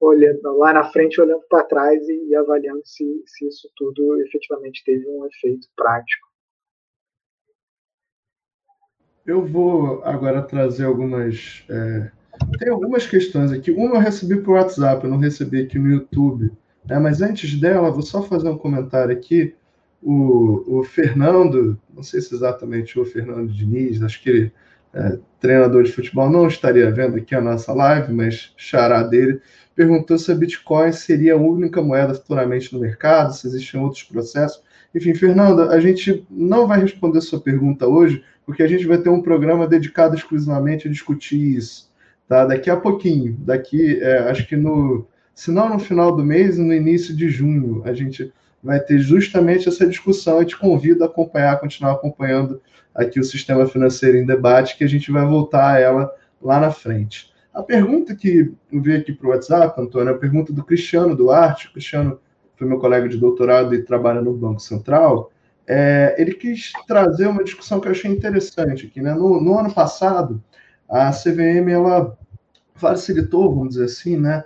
olhando 0.00 0.56
lá 0.58 0.72
na 0.72 0.84
frente, 0.84 1.20
olhando 1.20 1.42
para 1.48 1.64
trás 1.64 2.08
e, 2.08 2.28
e 2.28 2.36
avaliando 2.36 2.82
se, 2.84 3.22
se 3.26 3.46
isso 3.46 3.70
tudo 3.76 4.20
efetivamente 4.22 4.84
teve 4.84 5.06
um 5.08 5.26
efeito 5.26 5.68
prático. 5.74 6.26
Eu 9.26 9.44
vou 9.44 10.02
agora 10.04 10.42
trazer 10.42 10.84
algumas. 10.84 11.64
É, 11.68 12.10
tem 12.58 12.68
algumas 12.68 13.06
questões 13.06 13.50
aqui. 13.50 13.72
Uma 13.72 13.96
eu 13.96 14.00
recebi 14.00 14.36
por 14.40 14.52
WhatsApp, 14.52 15.02
eu 15.02 15.10
não 15.10 15.18
recebi 15.18 15.62
aqui 15.62 15.78
no 15.78 15.90
YouTube. 15.90 16.52
Né? 16.84 16.98
Mas 16.98 17.20
antes 17.20 17.58
dela, 17.58 17.90
vou 17.90 18.02
só 18.02 18.22
fazer 18.22 18.48
um 18.48 18.58
comentário 18.58 19.12
aqui. 19.12 19.54
O, 20.00 20.78
o 20.78 20.84
Fernando, 20.84 21.80
não 21.92 22.02
sei 22.02 22.20
se 22.20 22.32
exatamente 22.32 23.00
o 23.00 23.04
Fernando 23.04 23.52
Diniz, 23.52 24.00
acho 24.00 24.22
que 24.22 24.52
é, 24.96 25.18
treinador 25.38 25.82
de 25.82 25.92
futebol, 25.92 26.30
não 26.30 26.48
estaria 26.48 26.90
vendo 26.90 27.16
aqui 27.16 27.34
a 27.34 27.40
nossa 27.40 27.72
live, 27.72 28.12
mas 28.12 28.52
xará 28.56 29.02
dele, 29.02 29.40
perguntou 29.74 30.16
se 30.16 30.32
a 30.32 30.34
Bitcoin 30.34 30.90
seria 30.92 31.34
a 31.34 31.38
única 31.38 31.82
moeda 31.82 32.14
futuramente 32.14 32.72
no 32.72 32.80
mercado, 32.80 33.34
se 33.34 33.46
existiam 33.46 33.84
outros 33.84 34.02
processos. 34.02 34.62
Enfim, 34.94 35.14
Fernanda, 35.14 35.68
a 35.68 35.78
gente 35.78 36.26
não 36.30 36.66
vai 36.66 36.80
responder 36.80 37.20
sua 37.20 37.38
pergunta 37.38 37.86
hoje, 37.86 38.24
porque 38.46 38.62
a 38.62 38.66
gente 38.66 38.86
vai 38.86 38.96
ter 38.96 39.10
um 39.10 39.20
programa 39.20 39.66
dedicado 39.66 40.14
exclusivamente 40.14 40.88
a 40.88 40.90
discutir 40.90 41.56
isso, 41.56 41.90
tá? 42.26 42.46
Daqui 42.46 42.70
a 42.70 42.76
pouquinho, 42.76 43.36
daqui, 43.40 44.00
é, 44.00 44.18
acho 44.30 44.48
que 44.48 44.56
no, 44.56 45.06
se 45.34 45.50
não 45.50 45.68
no 45.68 45.78
final 45.78 46.16
do 46.16 46.24
mês, 46.24 46.56
no 46.56 46.72
início 46.72 47.14
de 47.14 47.28
junho, 47.28 47.82
a 47.84 47.92
gente 47.92 48.32
vai 48.66 48.80
ter 48.80 48.98
justamente 48.98 49.68
essa 49.68 49.86
discussão. 49.86 50.40
Eu 50.40 50.44
te 50.44 50.58
convido 50.58 51.04
a 51.04 51.06
acompanhar, 51.06 51.60
continuar 51.60 51.92
acompanhando 51.92 52.60
aqui 52.92 53.20
o 53.20 53.24
sistema 53.24 53.66
financeiro 53.66 54.18
em 54.18 54.26
debate, 54.26 54.76
que 54.76 54.82
a 54.82 54.88
gente 54.88 55.10
vai 55.12 55.24
voltar 55.24 55.74
a 55.74 55.78
ela 55.78 56.12
lá 56.42 56.58
na 56.58 56.72
frente. 56.72 57.32
A 57.54 57.62
pergunta 57.62 58.14
que 58.14 58.52
eu 58.70 58.82
vi 58.82 58.96
aqui 58.96 59.12
para 59.12 59.28
o 59.28 59.30
WhatsApp, 59.30 59.80
Antônio, 59.80 60.10
é 60.10 60.14
a 60.14 60.18
pergunta 60.18 60.52
do 60.52 60.64
Cristiano 60.64 61.14
Duarte. 61.14 61.68
O 61.68 61.72
Cristiano 61.72 62.20
foi 62.56 62.66
meu 62.66 62.78
colega 62.78 63.08
de 63.08 63.16
doutorado 63.16 63.74
e 63.74 63.82
trabalha 63.82 64.20
no 64.20 64.34
Banco 64.34 64.60
Central. 64.60 65.30
É, 65.66 66.16
ele 66.18 66.34
quis 66.34 66.72
trazer 66.86 67.28
uma 67.28 67.44
discussão 67.44 67.80
que 67.80 67.86
eu 67.86 67.92
achei 67.92 68.10
interessante 68.10 68.86
aqui. 68.86 69.00
Né? 69.00 69.14
No, 69.14 69.40
no 69.40 69.58
ano 69.58 69.72
passado, 69.72 70.42
a 70.88 71.10
CVM 71.12 71.70
ela 71.70 72.18
facilitou, 72.74 73.54
vamos 73.54 73.70
dizer 73.70 73.84
assim, 73.84 74.16
né, 74.16 74.44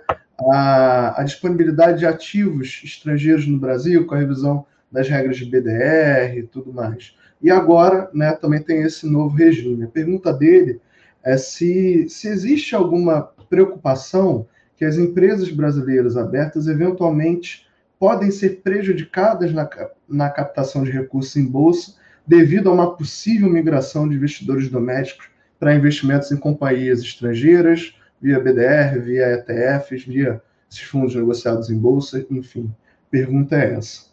a, 0.49 1.21
a, 1.21 1.23
disponibilidade 1.23 1.99
de 1.99 2.05
ativos 2.05 2.81
estrangeiros 2.83 3.47
no 3.47 3.59
Brasil, 3.59 4.05
com 4.05 4.15
a 4.15 4.19
revisão 4.19 4.65
das 4.91 5.07
regras 5.07 5.37
de 5.37 5.45
BDR 5.45 6.37
e 6.37 6.43
tudo 6.43 6.73
mais. 6.73 7.15
E 7.41 7.49
agora 7.49 8.09
né, 8.13 8.33
também 8.33 8.61
tem 8.61 8.81
esse 8.81 9.05
novo 9.07 9.35
regime. 9.35 9.83
A 9.83 9.87
pergunta 9.87 10.31
dele 10.33 10.79
é 11.23 11.37
se, 11.37 12.07
se 12.09 12.27
existe 12.27 12.75
alguma 12.75 13.21
preocupação 13.49 14.47
que 14.75 14.85
as 14.85 14.97
empresas 14.97 15.51
brasileiras 15.51 16.17
abertas 16.17 16.67
eventualmente 16.67 17.67
podem 17.99 18.31
ser 18.31 18.61
prejudicadas 18.63 19.53
na, 19.53 19.69
na 20.09 20.29
captação 20.29 20.83
de 20.83 20.91
recursos 20.91 21.35
em 21.35 21.45
bolsa 21.45 21.95
devido 22.25 22.69
a 22.69 22.73
uma 22.73 22.95
possível 22.95 23.49
migração 23.49 24.07
de 24.07 24.15
investidores 24.15 24.69
domésticos 24.69 25.29
para 25.59 25.75
investimentos 25.75 26.31
em 26.31 26.37
companhias 26.37 27.01
estrangeiras, 27.01 27.95
via 28.21 28.39
BDR, 28.39 28.99
via 28.99 29.33
ETFs, 29.33 30.05
via 30.05 30.41
esses 30.69 30.83
fundos 30.83 31.15
negociados 31.15 31.69
em 31.69 31.77
bolsa, 31.77 32.25
enfim. 32.29 32.71
Pergunta 33.09 33.55
é 33.55 33.73
essa. 33.73 34.11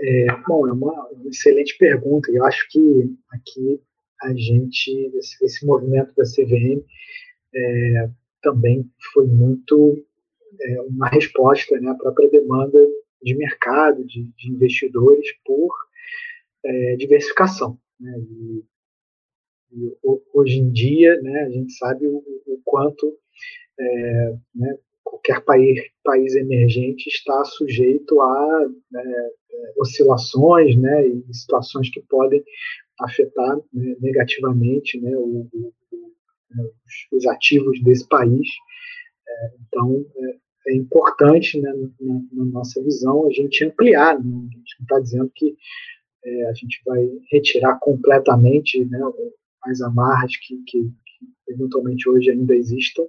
É, 0.00 0.26
bom, 0.48 0.66
é 0.66 0.72
uma, 0.72 1.08
uma 1.10 1.28
excelente 1.28 1.76
pergunta. 1.78 2.30
Eu 2.32 2.44
acho 2.44 2.68
que 2.70 3.14
aqui 3.30 3.80
a 4.22 4.32
gente, 4.34 4.90
esse, 5.16 5.44
esse 5.44 5.64
movimento 5.64 6.12
da 6.16 6.24
CVM 6.24 6.82
é, 7.54 8.10
também 8.42 8.90
foi 9.12 9.26
muito 9.26 10.04
é, 10.60 10.80
uma 10.82 11.08
resposta 11.08 11.78
né, 11.80 11.90
à 11.90 11.94
própria 11.94 12.28
demanda 12.30 12.78
de 13.22 13.34
mercado, 13.34 14.04
de, 14.04 14.24
de 14.36 14.50
investidores 14.50 15.32
por 15.44 15.72
é, 16.64 16.96
diversificação. 16.96 17.78
Né, 18.00 18.18
e, 18.18 18.64
hoje 20.34 20.58
em 20.58 20.70
dia, 20.70 21.20
né, 21.22 21.44
a 21.44 21.50
gente 21.50 21.72
sabe 21.74 22.06
o, 22.06 22.18
o 22.18 22.60
quanto 22.64 23.16
é, 23.78 24.34
né, 24.54 24.78
qualquer 25.02 25.44
país, 25.44 25.80
país 26.04 26.34
emergente 26.34 27.08
está 27.08 27.44
sujeito 27.44 28.20
a 28.20 28.66
né, 28.90 29.30
oscilações 29.76 30.76
né, 30.76 31.06
e 31.06 31.34
situações 31.34 31.90
que 31.90 32.00
podem 32.08 32.42
afetar 33.00 33.56
né, 33.72 33.96
negativamente 34.00 35.00
né, 35.00 35.16
o, 35.16 35.48
o, 35.52 35.72
os, 35.92 37.06
os, 37.12 37.26
ativos 37.26 37.82
desse 37.82 38.06
país. 38.08 38.48
É, 39.28 39.50
então, 39.66 40.04
é, 40.16 40.70
é 40.72 40.74
importante, 40.76 41.60
né, 41.60 41.72
na, 42.00 42.20
na, 42.32 42.44
nossa 42.46 42.82
visão, 42.82 43.26
a 43.26 43.30
gente 43.30 43.64
ampliar. 43.64 44.18
Né, 44.22 44.48
a 44.50 44.56
gente 44.56 44.76
não 44.78 44.84
está 44.84 45.00
dizendo 45.00 45.32
que 45.34 45.56
é, 46.24 46.46
a 46.46 46.52
gente 46.54 46.80
vai 46.84 47.06
retirar 47.30 47.78
completamente 47.80 48.84
né, 48.84 49.00
as 49.64 49.80
amarras 49.80 50.36
que, 50.36 50.56
que, 50.66 50.82
que, 50.82 51.52
eventualmente 51.52 52.08
hoje 52.08 52.30
ainda 52.30 52.54
existam, 52.54 53.04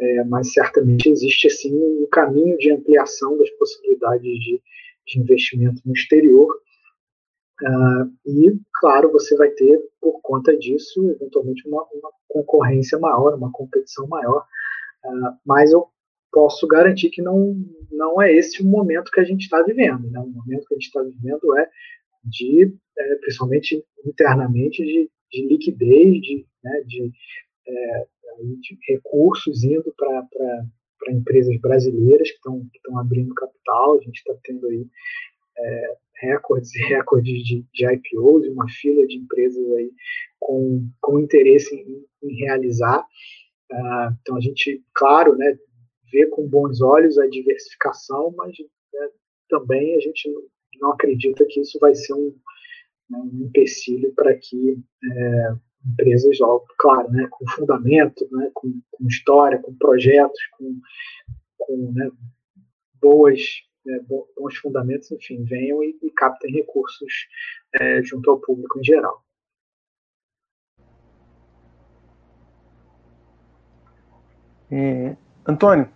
é, 0.00 0.24
mas 0.24 0.52
certamente 0.52 1.08
existe 1.08 1.46
assim 1.46 1.74
um 1.74 2.06
caminho 2.10 2.56
de 2.58 2.72
ampliação 2.72 3.36
das 3.38 3.50
possibilidades 3.50 4.22
de, 4.22 4.62
de 5.06 5.20
investimento 5.20 5.80
no 5.84 5.92
exterior 5.92 6.48
Uh, 7.62 8.12
e, 8.26 8.60
claro, 8.74 9.10
você 9.10 9.34
vai 9.36 9.48
ter, 9.50 9.80
por 10.00 10.20
conta 10.20 10.56
disso, 10.58 11.10
eventualmente 11.10 11.66
uma, 11.66 11.82
uma 11.94 12.10
concorrência 12.28 12.98
maior, 12.98 13.34
uma 13.34 13.50
competição 13.50 14.06
maior, 14.06 14.44
uh, 15.04 15.38
mas 15.44 15.72
eu 15.72 15.88
posso 16.30 16.66
garantir 16.66 17.08
que 17.08 17.22
não, 17.22 17.56
não 17.90 18.20
é 18.20 18.30
esse 18.30 18.62
o 18.62 18.66
momento 18.66 19.10
que 19.10 19.20
a 19.20 19.24
gente 19.24 19.42
está 19.42 19.62
vivendo. 19.62 20.10
Né? 20.10 20.20
O 20.20 20.28
momento 20.28 20.66
que 20.66 20.74
a 20.74 20.76
gente 20.76 20.86
está 20.86 21.02
vivendo 21.02 21.56
é 21.56 21.70
de, 22.24 22.74
é, 22.98 23.14
principalmente 23.16 23.82
internamente, 24.04 24.84
de, 24.84 25.10
de 25.30 25.46
liquidez, 25.46 26.20
de, 26.20 26.46
né, 26.62 26.82
de, 26.86 27.12
é, 27.66 28.06
de 28.60 28.78
recursos 28.88 29.64
indo 29.64 29.92
para 29.96 31.12
empresas 31.12 31.58
brasileiras 31.60 32.30
que 32.30 32.36
estão 32.36 32.98
abrindo 32.98 33.34
capital. 33.34 33.94
A 33.94 34.02
gente 34.02 34.16
está 34.16 34.34
tendo 34.42 34.66
aí 34.68 34.86
é, 35.58 35.96
recordes 36.20 36.74
e 36.74 36.82
recordes 36.86 37.44
de, 37.44 37.64
de 37.72 37.86
IPOs 37.86 38.44
e 38.44 38.50
uma 38.50 38.68
fila 38.68 39.06
de 39.06 39.16
empresas 39.16 39.70
aí 39.72 39.90
com, 40.38 40.88
com 41.00 41.20
interesse 41.20 41.74
em, 41.74 42.04
em 42.22 42.36
realizar. 42.36 43.04
Uh, 43.70 44.14
então 44.20 44.36
a 44.36 44.40
gente, 44.40 44.82
claro, 44.94 45.36
né, 45.36 45.58
vê 46.12 46.26
com 46.26 46.46
bons 46.46 46.80
olhos 46.80 47.18
a 47.18 47.26
diversificação, 47.26 48.32
mas 48.36 48.52
né, 48.94 49.08
também 49.48 49.96
a 49.96 50.00
gente 50.00 50.32
não 50.80 50.92
acredita 50.92 51.44
que 51.46 51.60
isso 51.60 51.78
vai 51.80 51.94
ser 51.94 52.14
um, 52.14 52.32
né, 53.10 53.18
um 53.18 53.46
empecilho 53.46 54.12
para 54.14 54.34
que 54.34 54.78
é, 55.12 55.54
empresas, 55.86 56.40
ó, 56.40 56.62
claro, 56.78 57.10
né, 57.10 57.28
com 57.30 57.48
fundamento, 57.50 58.26
né, 58.32 58.50
com, 58.54 58.80
com 58.90 59.06
história, 59.06 59.58
com 59.58 59.74
projetos, 59.74 60.40
com, 60.58 60.80
com 61.58 61.92
né, 61.92 62.10
boas 63.00 63.40
é, 63.88 64.00
bons 64.00 64.56
fundamentos, 64.56 65.10
enfim, 65.12 65.44
venham 65.44 65.82
e, 65.82 65.96
e 66.02 66.10
captem 66.10 66.52
recursos 66.52 67.28
é, 67.80 68.02
junto 68.02 68.30
ao 68.30 68.40
público 68.40 68.80
em 68.80 68.84
geral. 68.84 69.24
É, 74.70 75.16
Antônio, 75.46 75.88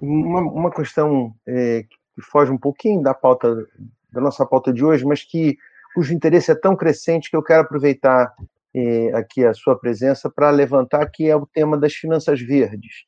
uma, 0.00 0.40
uma 0.40 0.70
questão 0.70 1.34
é, 1.46 1.84
que 1.84 2.20
foge 2.20 2.52
um 2.52 2.58
pouquinho 2.58 3.02
da 3.02 3.14
pauta 3.14 3.66
da 4.12 4.20
nossa 4.20 4.46
pauta 4.46 4.72
de 4.72 4.84
hoje, 4.84 5.04
mas 5.04 5.24
que 5.24 5.58
cujo 5.94 6.12
interesse 6.12 6.50
é 6.50 6.54
tão 6.54 6.76
crescente 6.76 7.30
que 7.30 7.36
eu 7.36 7.42
quero 7.42 7.62
aproveitar 7.62 8.34
eh, 8.74 9.12
aqui 9.14 9.44
a 9.44 9.54
sua 9.54 9.78
presença 9.78 10.28
para 10.28 10.50
levantar, 10.50 11.06
que 11.06 11.30
é 11.30 11.36
o 11.36 11.46
tema 11.46 11.78
das 11.78 11.94
finanças 11.94 12.40
verdes. 12.40 13.04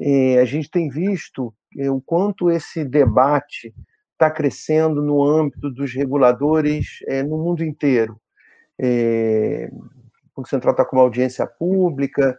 Eh, 0.00 0.38
a 0.40 0.44
gente 0.44 0.70
tem 0.70 0.88
visto 0.88 1.52
eh, 1.76 1.90
o 1.90 2.00
quanto 2.00 2.48
esse 2.48 2.84
debate 2.84 3.74
está 4.12 4.30
crescendo 4.30 5.02
no 5.02 5.24
âmbito 5.24 5.68
dos 5.68 5.92
reguladores 5.92 6.98
no 7.26 7.38
mundo 7.38 7.64
inteiro. 7.64 8.16
O 8.78 10.36
Banco 10.36 10.48
Central 10.48 10.72
está 10.72 10.84
com 10.84 10.94
uma 10.94 11.02
audiência 11.02 11.44
pública 11.44 12.38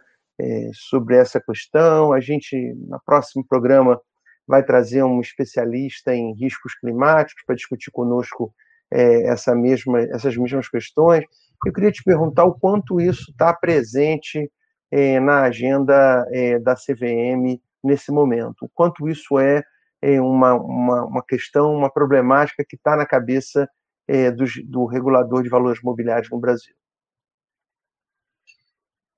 sobre 0.72 1.16
essa 1.16 1.38
questão. 1.38 2.14
A 2.14 2.20
gente, 2.20 2.56
no 2.88 2.98
próximo 3.04 3.44
programa, 3.46 4.00
vai 4.48 4.64
trazer 4.64 5.02
um 5.02 5.20
especialista 5.20 6.14
em 6.14 6.32
riscos 6.34 6.74
climáticos 6.74 7.42
para 7.44 7.54
discutir 7.54 7.90
conosco 7.90 8.54
é, 8.92 9.26
essa 9.28 9.54
mesma, 9.54 10.00
essas 10.00 10.36
mesmas 10.36 10.68
questões. 10.68 11.24
Eu 11.64 11.72
queria 11.72 11.92
te 11.92 12.02
perguntar 12.02 12.44
o 12.44 12.54
quanto 12.54 13.00
isso 13.00 13.30
está 13.30 13.52
presente 13.52 14.50
é, 14.90 15.18
na 15.18 15.42
agenda 15.42 16.26
é, 16.30 16.58
da 16.58 16.74
CVM 16.74 17.60
nesse 17.82 18.10
momento, 18.10 18.64
o 18.64 18.68
quanto 18.72 19.08
isso 19.08 19.38
é, 19.38 19.62
é 20.00 20.20
uma, 20.20 20.54
uma, 20.54 21.04
uma, 21.04 21.22
questão, 21.22 21.74
uma 21.74 21.90
problemática 21.90 22.64
que 22.66 22.76
está 22.76 22.96
na 22.96 23.04
cabeça 23.04 23.68
é, 24.06 24.30
do, 24.30 24.44
do 24.66 24.86
regulador 24.86 25.42
de 25.42 25.48
valores 25.48 25.82
mobiliários 25.82 26.30
no 26.30 26.38
Brasil. 26.38 26.74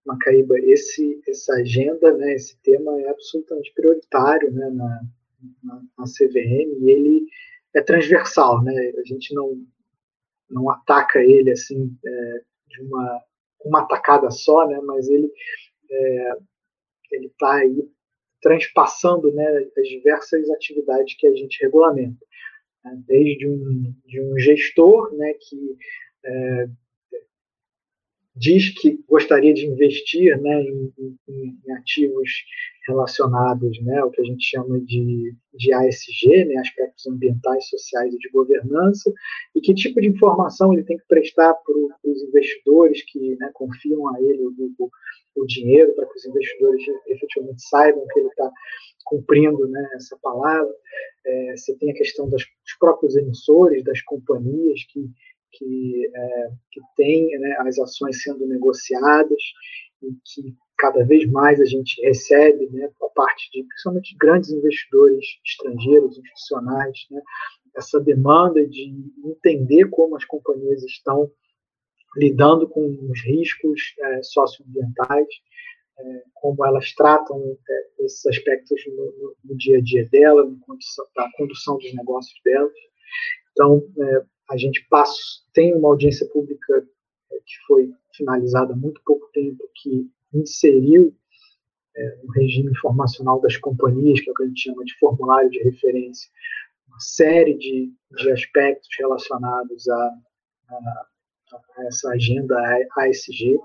Macaíba, 0.04 0.58
esse, 0.60 1.20
essa 1.28 1.54
agenda, 1.54 2.16
né, 2.16 2.34
esse 2.34 2.56
tema 2.62 3.00
é 3.00 3.08
absolutamente 3.08 3.72
prioritário 3.74 4.52
né, 4.52 4.70
na, 4.70 5.02
na, 5.62 5.82
na 5.98 6.04
CVM 6.04 6.78
e 6.80 6.90
ele 6.90 7.26
é 7.76 7.82
transversal, 7.82 8.62
né? 8.62 8.74
A 8.98 9.04
gente 9.04 9.34
não 9.34 9.64
não 10.48 10.70
ataca 10.70 11.18
ele 11.22 11.50
assim 11.50 11.96
é, 12.04 12.40
de 12.68 12.82
uma 12.82 13.22
uma 13.64 13.82
atacada 13.82 14.30
só, 14.30 14.66
né? 14.66 14.80
Mas 14.82 15.08
ele 15.08 15.30
é, 15.90 16.32
ele 17.12 17.26
está 17.26 17.54
aí 17.56 17.88
transpassando 18.40 19.32
né, 19.32 19.66
as 19.76 19.88
diversas 19.88 20.48
atividades 20.50 21.16
que 21.16 21.26
a 21.26 21.34
gente 21.34 21.60
regulamenta, 21.62 22.24
né? 22.84 23.02
desde 23.06 23.48
um, 23.48 23.94
de 24.04 24.20
um 24.20 24.38
gestor 24.38 25.12
né, 25.16 25.32
que 25.34 25.76
é, 26.24 26.68
diz 28.36 28.70
que 28.78 29.02
gostaria 29.08 29.54
de 29.54 29.66
investir 29.66 30.40
né, 30.40 30.62
em, 30.62 30.92
em, 30.98 31.58
em, 31.66 31.72
ativos 31.72 32.30
relacionados 32.86 33.80
né, 33.82 33.98
ao 33.98 34.10
que 34.10 34.20
a 34.20 34.24
gente 34.24 34.44
chama 34.44 34.80
de, 34.80 35.34
de 35.54 35.72
ASG, 35.72 36.44
né, 36.44 36.56
aspectos 36.58 37.06
ambientais, 37.06 37.68
sociais 37.68 38.14
e 38.14 38.18
de 38.18 38.28
governança, 38.30 39.12
e 39.54 39.60
que 39.60 39.74
tipo 39.74 40.00
de 40.00 40.08
informação 40.08 40.72
ele 40.72 40.84
tem 40.84 40.96
que 40.96 41.06
prestar 41.08 41.54
para 41.54 41.74
os 42.04 42.22
investidores 42.22 43.02
que 43.10 43.36
né, 43.36 43.50
confiam 43.54 44.08
a 44.14 44.22
ele 44.22 44.44
o, 44.44 44.90
o, 45.36 45.46
dinheiro, 45.46 45.92
para 45.94 46.06
que 46.06 46.16
os 46.16 46.24
investidores 46.26 46.82
efetivamente 47.08 47.62
saibam 47.62 48.06
que 48.06 48.20
ele 48.20 48.28
está 48.28 48.50
cumprindo 49.04 49.66
né, 49.68 49.88
essa 49.94 50.16
palavra. 50.22 50.72
É, 51.24 51.56
você 51.56 51.76
tem 51.76 51.90
a 51.90 51.94
questão 51.94 52.28
das, 52.30 52.42
dos 52.42 52.78
próprios 52.78 53.16
emissores, 53.16 53.82
das 53.84 54.00
companhias 54.02 54.84
que 54.90 55.10
que, 55.52 56.10
é, 56.14 56.50
que 56.70 56.80
tem 56.96 57.38
né, 57.38 57.56
as 57.60 57.78
ações 57.78 58.22
sendo 58.22 58.46
negociadas 58.46 59.42
e 60.02 60.08
que 60.24 60.54
cada 60.78 61.04
vez 61.04 61.30
mais 61.30 61.60
a 61.60 61.64
gente 61.64 62.00
recebe, 62.02 62.68
né, 62.70 62.90
a 63.02 63.08
parte 63.14 63.50
de 63.50 63.64
principalmente 63.64 64.16
grandes 64.18 64.50
investidores 64.50 65.24
estrangeiros, 65.44 66.18
institucionais, 66.18 67.06
né, 67.10 67.22
essa 67.76 68.00
demanda 68.00 68.66
de 68.66 68.94
entender 69.24 69.88
como 69.90 70.16
as 70.16 70.24
companhias 70.24 70.82
estão 70.82 71.30
lidando 72.16 72.68
com 72.68 72.86
os 73.10 73.24
riscos 73.24 73.80
é, 74.00 74.22
socioambientais, 74.22 75.28
é, 75.98 76.22
como 76.34 76.64
elas 76.64 76.92
tratam 76.94 77.56
é, 77.68 78.04
esses 78.04 78.24
aspectos 78.26 78.80
no, 78.86 79.04
no, 79.12 79.36
no, 79.44 79.56
dia 79.56 79.78
a 79.78 79.82
dia 79.82 80.06
dela, 80.08 80.44
na 80.44 80.56
condução, 80.66 81.04
condução 81.36 81.78
dos 81.78 81.94
negócios 81.94 82.38
delas. 82.44 82.72
Então, 83.52 83.82
é, 83.98 84.24
a 84.50 84.56
gente 84.56 84.86
passa, 84.88 85.16
tem 85.52 85.74
uma 85.74 85.88
audiência 85.88 86.26
pública 86.28 86.86
é, 87.32 87.36
que 87.36 87.54
foi 87.66 87.92
finalizada 88.14 88.72
há 88.72 88.76
muito 88.76 89.00
pouco 89.04 89.28
tempo, 89.32 89.62
que 89.74 90.08
inseriu 90.32 91.14
é, 91.96 92.16
no 92.22 92.30
regime 92.32 92.70
informacional 92.70 93.40
das 93.40 93.56
companhias, 93.56 94.20
que 94.20 94.28
é 94.28 94.32
o 94.32 94.34
que 94.34 94.42
a 94.42 94.46
gente 94.46 94.62
chama 94.62 94.84
de 94.84 94.98
formulário 94.98 95.50
de 95.50 95.62
referência, 95.62 96.30
uma 96.88 97.00
série 97.00 97.54
de, 97.54 97.92
de 98.18 98.30
aspectos 98.30 98.88
relacionados 98.98 99.88
a, 99.88 100.10
a, 100.70 101.06
a 101.78 101.86
essa 101.86 102.10
agenda 102.10 102.56
ASG. 102.96 103.58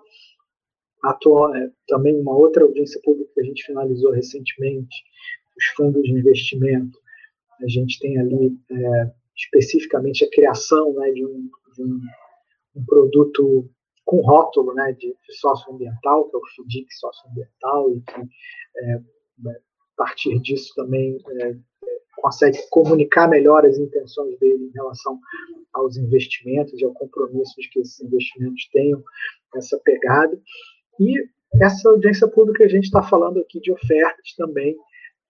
Atual, 1.03 1.55
é, 1.55 1.71
também 1.87 2.15
uma 2.15 2.35
outra 2.35 2.63
audiência 2.63 3.01
pública 3.03 3.31
que 3.33 3.41
a 3.41 3.43
gente 3.43 3.65
finalizou 3.65 4.11
recentemente, 4.11 4.95
os 5.57 5.65
fundos 5.75 6.03
de 6.03 6.11
investimento. 6.11 6.99
A 7.59 7.67
gente 7.67 7.99
tem 7.99 8.19
ali 8.19 8.55
é, 8.71 9.11
especificamente 9.43 10.23
a 10.23 10.29
criação 10.29 10.93
né, 10.93 11.11
de, 11.11 11.25
um, 11.25 11.49
de 11.75 11.83
um, 11.83 11.99
um, 12.75 12.85
produto 12.85 13.69
com 14.05 14.21
rótulo 14.21 14.73
né, 14.73 14.91
de, 14.93 15.07
de 15.07 15.33
socioambiental, 15.39 16.29
que 16.29 16.35
é 16.35 16.39
o 16.39 16.47
FDIC 16.63 16.93
socioambiental, 16.93 17.91
e 17.91 18.01
que 18.01 18.21
é, 18.77 19.01
né, 19.39 19.51
a 19.53 20.03
partir 20.03 20.39
disso 20.39 20.73
também 20.75 21.17
é, 21.41 21.55
consegue 22.17 22.59
comunicar 22.69 23.27
melhor 23.27 23.65
as 23.65 23.77
intenções 23.77 24.37
dele 24.39 24.65
em 24.65 24.71
relação 24.73 25.19
aos 25.73 25.97
investimentos 25.97 26.79
e 26.79 26.85
ao 26.85 26.93
compromisso 26.93 27.53
de 27.59 27.69
que 27.69 27.79
esses 27.79 27.99
investimentos 28.01 28.67
tenham 28.71 29.03
essa 29.55 29.79
pegada. 29.79 30.39
E 30.99 31.15
essa 31.61 31.89
audiência 31.89 32.27
pública, 32.27 32.63
a 32.63 32.67
gente 32.67 32.85
está 32.85 33.01
falando 33.01 33.39
aqui 33.39 33.59
de 33.59 33.71
ofertas 33.71 34.33
também. 34.37 34.75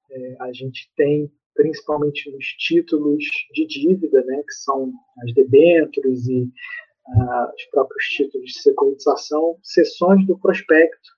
É, 0.09 0.35
a 0.41 0.51
gente 0.51 0.91
tem 0.95 1.31
principalmente 1.53 2.31
nos 2.31 2.45
títulos 2.57 3.23
de 3.53 3.65
dívida, 3.65 4.23
né, 4.23 4.43
que 4.47 4.53
são 4.53 4.91
as 5.23 5.33
debêntures 5.33 6.27
e 6.27 6.43
uh, 6.43 7.55
os 7.55 7.65
próprios 7.71 8.03
títulos 8.05 8.51
de 8.51 8.61
securitização, 8.61 9.57
sessões 9.61 10.25
do 10.25 10.37
prospecto, 10.39 11.09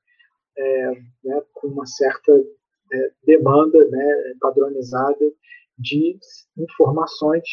é, 0.58 0.92
né, 1.24 1.42
com 1.54 1.68
uma 1.68 1.86
certa 1.86 2.32
é, 2.92 3.12
demanda 3.26 3.84
né, 3.90 4.34
padronizada 4.40 5.32
de 5.78 6.18
informações 6.58 7.48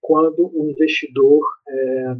quando 0.00 0.50
o 0.54 0.70
investidor 0.70 1.42
é, 1.68 2.16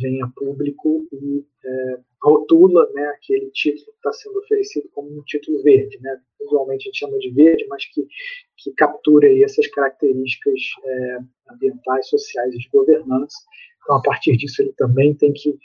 vem 0.00 0.22
a 0.22 0.28
público 0.28 1.06
e 1.12 1.44
é, 1.64 1.98
rotula 2.22 2.88
né, 2.92 3.06
aquele 3.08 3.50
título 3.50 3.86
que 3.86 3.96
está 3.96 4.12
sendo 4.12 4.38
oferecido 4.38 4.88
como 4.92 5.10
um 5.10 5.22
título 5.22 5.62
verde. 5.62 5.98
Né? 6.00 6.20
Usualmente 6.40 6.82
a 6.82 6.86
gente 6.86 6.98
chama 6.98 7.18
de 7.18 7.30
verde, 7.30 7.66
mas 7.68 7.84
que, 7.86 8.06
que 8.56 8.72
captura 8.72 9.28
aí 9.28 9.42
essas 9.42 9.66
características 9.68 10.60
é, 10.84 11.18
ambientais, 11.50 12.08
sociais 12.08 12.54
e 12.54 12.58
de 12.58 12.68
governança. 12.68 13.36
Então, 13.82 13.96
a 13.96 14.02
partir 14.02 14.36
disso, 14.36 14.62
ele 14.62 14.72
também 14.72 15.14
tem 15.14 15.32
que, 15.32 15.56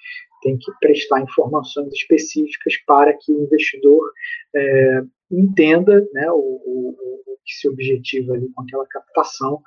tem 0.43 0.57
que 0.57 0.71
prestar 0.79 1.21
informações 1.21 1.91
específicas 1.93 2.77
para 2.85 3.13
que 3.13 3.31
o 3.31 3.43
investidor 3.43 4.11
é, 4.55 5.01
entenda 5.31 6.07
né, 6.13 6.29
o, 6.31 6.35
o, 6.35 7.21
o, 7.25 7.37
que 7.43 7.53
se 7.53 7.67
objetiva 7.67 8.33
ali 8.33 8.47
com 8.53 8.61
aquela 8.61 8.85
captação. 8.85 9.61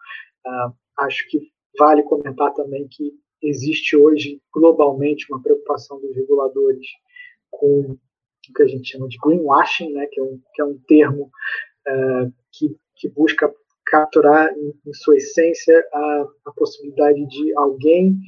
Ah, 0.46 0.72
acho 1.00 1.28
que 1.28 1.50
vale 1.76 2.04
comentar 2.04 2.52
também 2.54 2.86
que 2.88 3.12
existe 3.48 3.96
hoje 3.96 4.40
globalmente 4.52 5.26
uma 5.30 5.42
preocupação 5.42 6.00
dos 6.00 6.14
reguladores 6.14 6.86
com 7.50 7.80
o 8.50 8.52
que 8.54 8.62
a 8.62 8.66
gente 8.66 8.90
chama 8.90 9.08
de 9.08 9.18
greenwashing, 9.18 9.92
né, 9.92 10.06
que, 10.10 10.20
é 10.20 10.22
um, 10.22 10.40
que 10.54 10.62
é 10.62 10.64
um 10.64 10.78
termo 10.86 11.30
uh, 11.88 12.32
que, 12.52 12.76
que 12.96 13.08
busca 13.08 13.52
capturar 13.86 14.52
em, 14.56 14.74
em 14.86 14.94
sua 14.94 15.16
essência 15.16 15.86
a, 15.92 16.26
a, 16.46 16.52
possibilidade 16.52 17.26
de 17.26 17.56
alguém 17.56 18.18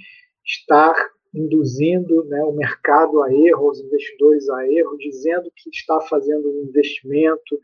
estar 0.44 0.94
induzindo 1.34 2.24
né, 2.24 2.42
o 2.44 2.52
mercado 2.52 3.22
a 3.22 3.32
erro, 3.32 3.70
os 3.70 3.80
investidores 3.80 4.48
a 4.48 4.70
erro, 4.70 4.96
dizendo 4.96 5.50
que 5.54 5.70
está 5.70 6.00
fazendo 6.00 6.48
um 6.48 6.68
investimento 6.68 7.60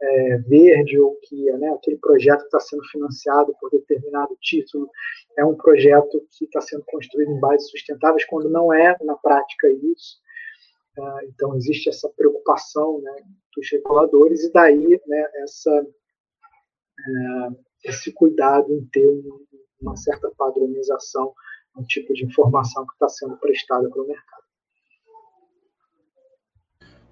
é, 0.00 0.38
verde 0.38 0.98
ou 0.98 1.16
que 1.22 1.50
né, 1.52 1.70
aquele 1.70 1.96
projeto 1.96 2.42
está 2.42 2.60
sendo 2.60 2.84
financiado 2.84 3.54
por 3.58 3.70
determinado 3.70 4.36
título 4.40 4.88
é 5.36 5.44
um 5.44 5.56
projeto 5.56 6.22
que 6.30 6.44
está 6.44 6.60
sendo 6.60 6.84
construído 6.86 7.32
em 7.32 7.40
bases 7.40 7.70
sustentáveis, 7.70 8.24
quando 8.24 8.50
não 8.50 8.72
é, 8.72 8.96
na 9.02 9.16
prática, 9.16 9.68
isso. 9.68 10.18
Uh, 10.98 11.28
então, 11.28 11.54
existe 11.54 11.90
essa 11.90 12.08
preocupação 12.16 13.00
né, 13.02 13.12
dos 13.54 13.70
reguladores, 13.70 14.44
e 14.44 14.52
daí 14.52 15.00
né, 15.06 15.28
essa, 15.42 15.82
uh, 15.82 17.56
esse 17.84 18.12
cuidado 18.12 18.72
em 18.72 18.86
ter 18.86 19.06
uma 19.80 19.94
certa 19.96 20.30
padronização 20.38 21.34
no 21.74 21.84
tipo 21.84 22.14
de 22.14 22.24
informação 22.24 22.86
que 22.86 22.94
está 22.94 23.08
sendo 23.10 23.36
prestada 23.36 23.88
para 23.90 24.02
o 24.02 24.06
mercado. 24.06 24.45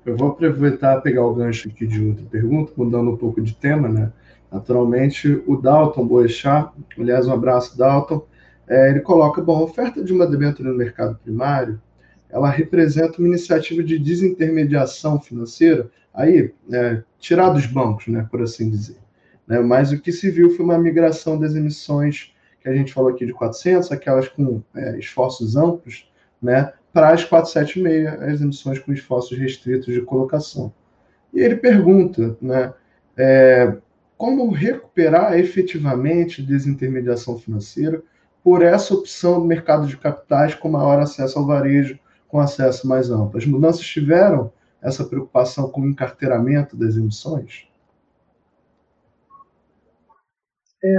Eu 0.04 0.16
vou 0.16 0.28
aproveitar 0.28 1.00
pegar 1.00 1.24
o 1.24 1.34
gancho 1.34 1.68
aqui 1.68 1.86
de 1.86 2.04
outra 2.04 2.24
pergunta, 2.26 2.72
mudando 2.76 3.10
um 3.10 3.16
pouco 3.16 3.40
de 3.40 3.54
tema, 3.54 3.88
né? 3.88 4.12
Naturalmente, 4.52 5.42
o 5.46 5.56
Dalton 5.56 6.06
Boechat, 6.06 6.70
aliás, 6.98 7.26
um 7.26 7.32
abraço, 7.32 7.76
Dalton, 7.76 8.24
é, 8.68 8.90
ele 8.90 9.00
coloca, 9.00 9.42
bom, 9.42 9.56
a 9.56 9.64
oferta 9.64 10.04
de 10.04 10.12
uma 10.12 10.26
debênture 10.26 10.68
no 10.68 10.76
mercado 10.76 11.18
primário, 11.22 11.80
ela 12.30 12.50
representa 12.50 13.18
uma 13.18 13.28
iniciativa 13.28 13.82
de 13.82 13.98
desintermediação 13.98 15.20
financeira, 15.20 15.90
aí, 16.12 16.52
é, 16.70 17.02
tirar 17.18 17.50
dos 17.50 17.66
bancos, 17.66 18.06
né, 18.08 18.26
por 18.30 18.42
assim 18.42 18.70
dizer. 18.70 18.98
Né, 19.46 19.60
mas 19.60 19.90
o 19.92 20.00
que 20.00 20.12
se 20.12 20.30
viu 20.30 20.54
foi 20.54 20.64
uma 20.64 20.78
migração 20.78 21.38
das 21.38 21.54
emissões 21.54 22.32
que 22.60 22.68
a 22.68 22.74
gente 22.74 22.92
falou 22.92 23.10
aqui 23.10 23.26
de 23.26 23.32
400, 23.32 23.90
aquelas 23.92 24.28
com 24.28 24.62
é, 24.74 24.98
esforços 24.98 25.56
amplos, 25.56 26.10
né, 26.40 26.72
para 26.94 27.12
as 27.12 27.24
476, 27.24 28.22
as 28.22 28.40
emissões 28.40 28.78
com 28.78 28.92
esforços 28.92 29.36
restritos 29.36 29.92
de 29.92 30.00
colocação. 30.00 30.72
E 31.32 31.40
ele 31.40 31.56
pergunta, 31.56 32.38
né, 32.40 32.72
é, 33.16 33.76
como 34.16 34.48
recuperar 34.52 35.36
efetivamente 35.36 36.40
desintermediação 36.40 37.36
financeira 37.36 38.00
por 38.44 38.62
essa 38.62 38.94
opção 38.94 39.40
do 39.40 39.46
mercado 39.46 39.88
de 39.88 39.96
capitais 39.96 40.54
com 40.54 40.68
maior 40.68 41.00
acesso 41.00 41.36
ao 41.36 41.46
varejo, 41.46 41.98
com 42.28 42.38
acesso 42.38 42.86
mais 42.86 43.10
amplo. 43.10 43.38
As 43.38 43.44
mudanças 43.44 43.84
tiveram 43.84 44.52
essa 44.80 45.04
preocupação 45.04 45.68
com 45.68 45.80
o 45.80 45.88
encarteiramento 45.88 46.76
das 46.76 46.94
emissões? 46.94 47.66
É, 50.84 50.94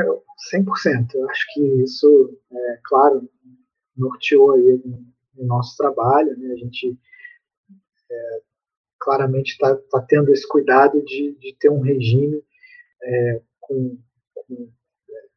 100%. 0.53 1.13
Eu 1.13 1.29
acho 1.29 1.53
que 1.53 1.61
isso, 1.83 2.37
é, 2.51 2.79
claro, 2.83 3.29
norteou 3.95 4.55
aí 4.55 4.81
o 5.37 5.45
nosso 5.45 5.75
trabalho. 5.77 6.37
Né? 6.37 6.53
A 6.53 6.55
gente 6.55 6.97
é, 8.09 8.41
claramente 8.99 9.51
está 9.51 9.75
tá 9.75 10.01
tendo 10.07 10.31
esse 10.31 10.47
cuidado 10.47 11.03
de, 11.03 11.35
de 11.35 11.55
ter 11.59 11.69
um 11.69 11.81
regime 11.81 12.43
é, 13.03 13.41
com, 13.59 13.97
com, 14.35 14.69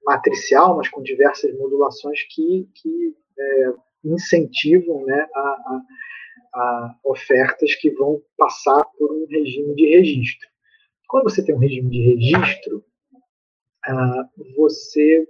matricial, 0.05 0.76
mas 0.76 0.88
com 0.88 1.03
diversas 1.03 1.55
modulações 1.59 2.22
que, 2.30 2.68
que 2.74 3.14
é, 3.38 3.72
incentivam 4.05 5.05
né, 5.05 5.26
a, 5.34 5.40
a, 5.40 5.82
a, 6.55 6.99
ofertas 7.05 7.74
que 7.74 7.90
vão 7.90 8.22
passar 8.36 8.84
por 8.96 9.12
um 9.12 9.26
regime 9.26 9.74
de 9.74 9.86
registro. 9.86 10.49
Quando 11.07 11.24
você 11.24 11.44
tem 11.44 11.55
um 11.55 11.59
regime 11.59 11.90
de 11.90 12.01
registro, 12.01 12.84
ah, 13.86 14.28
você 14.57 15.28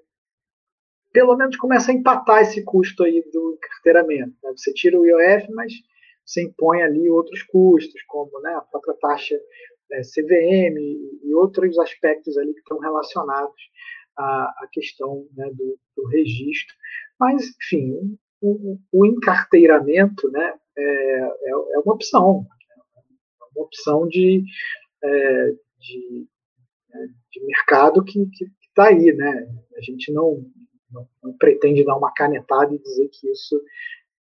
pelo 1.18 1.36
menos 1.36 1.56
começa 1.56 1.90
a 1.90 1.94
empatar 1.94 2.42
esse 2.42 2.62
custo 2.62 3.02
aí 3.02 3.28
do 3.32 3.58
carteiramento. 3.60 4.36
Né? 4.40 4.52
Você 4.56 4.72
tira 4.72 4.96
o 4.96 5.04
IOF, 5.04 5.50
mas 5.52 5.72
você 6.24 6.44
impõe 6.44 6.80
ali 6.80 7.10
outros 7.10 7.42
custos, 7.42 8.00
como 8.06 8.40
né, 8.40 8.54
a 8.54 8.60
própria 8.60 8.94
taxa 9.00 9.34
é, 9.90 10.00
CVM 10.02 10.78
e 11.24 11.34
outros 11.34 11.76
aspectos 11.76 12.38
ali 12.38 12.52
que 12.52 12.60
estão 12.60 12.78
relacionados 12.78 13.60
à, 14.16 14.44
à 14.62 14.68
questão 14.70 15.26
né, 15.34 15.50
do, 15.54 15.76
do, 15.96 16.06
registro. 16.06 16.72
Mas, 17.18 17.48
enfim, 17.64 18.16
o, 18.40 18.78
o 18.92 19.04
encarteiramento 19.04 20.30
né, 20.30 20.54
é, 20.76 20.84
é, 20.84 21.50
é, 21.50 21.78
uma 21.80 21.94
opção, 21.94 22.46
é 22.70 23.44
uma 23.56 23.64
opção 23.64 24.06
de, 24.06 24.44
é, 25.02 25.46
de, 25.80 26.28
né, 26.90 27.08
de 27.32 27.44
mercado 27.44 28.04
que 28.04 28.24
está 28.68 28.86
aí. 28.86 29.12
Né? 29.12 29.48
A 29.76 29.80
gente 29.80 30.12
não, 30.12 30.46
não, 30.90 31.08
não 31.22 31.32
pretende 31.36 31.84
dar 31.84 31.96
uma 31.96 32.12
canetada 32.12 32.74
e 32.74 32.78
dizer 32.78 33.08
que 33.08 33.30
isso 33.30 33.60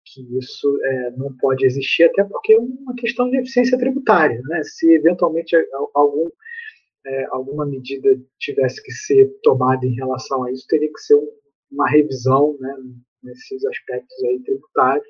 que 0.06 0.22
isso 0.38 0.80
é, 0.84 1.12
não 1.12 1.36
pode 1.38 1.66
existir, 1.66 2.04
até 2.04 2.24
porque 2.24 2.54
é 2.54 2.60
uma 2.60 2.94
questão 2.96 3.30
de 3.30 3.38
eficiência 3.38 3.78
tributária. 3.78 4.40
Né? 4.44 4.62
Se 4.64 4.94
eventualmente 4.94 5.56
algum, 5.96 6.30
é, 7.06 7.26
alguma 7.32 7.66
medida 7.66 8.16
tivesse 8.40 8.82
que 8.84 8.92
ser 8.92 9.28
tomada 9.42 9.86
em 9.86 9.96
relação 9.96 10.44
a 10.44 10.52
isso, 10.52 10.68
teria 10.68 10.92
que 10.94 11.00
ser 11.00 11.16
um, 11.16 11.28
uma 11.72 11.90
revisão 11.90 12.56
né, 12.60 12.76
nesses 13.24 13.66
aspectos 13.66 14.24
aí 14.26 14.40
tributários. 14.44 15.08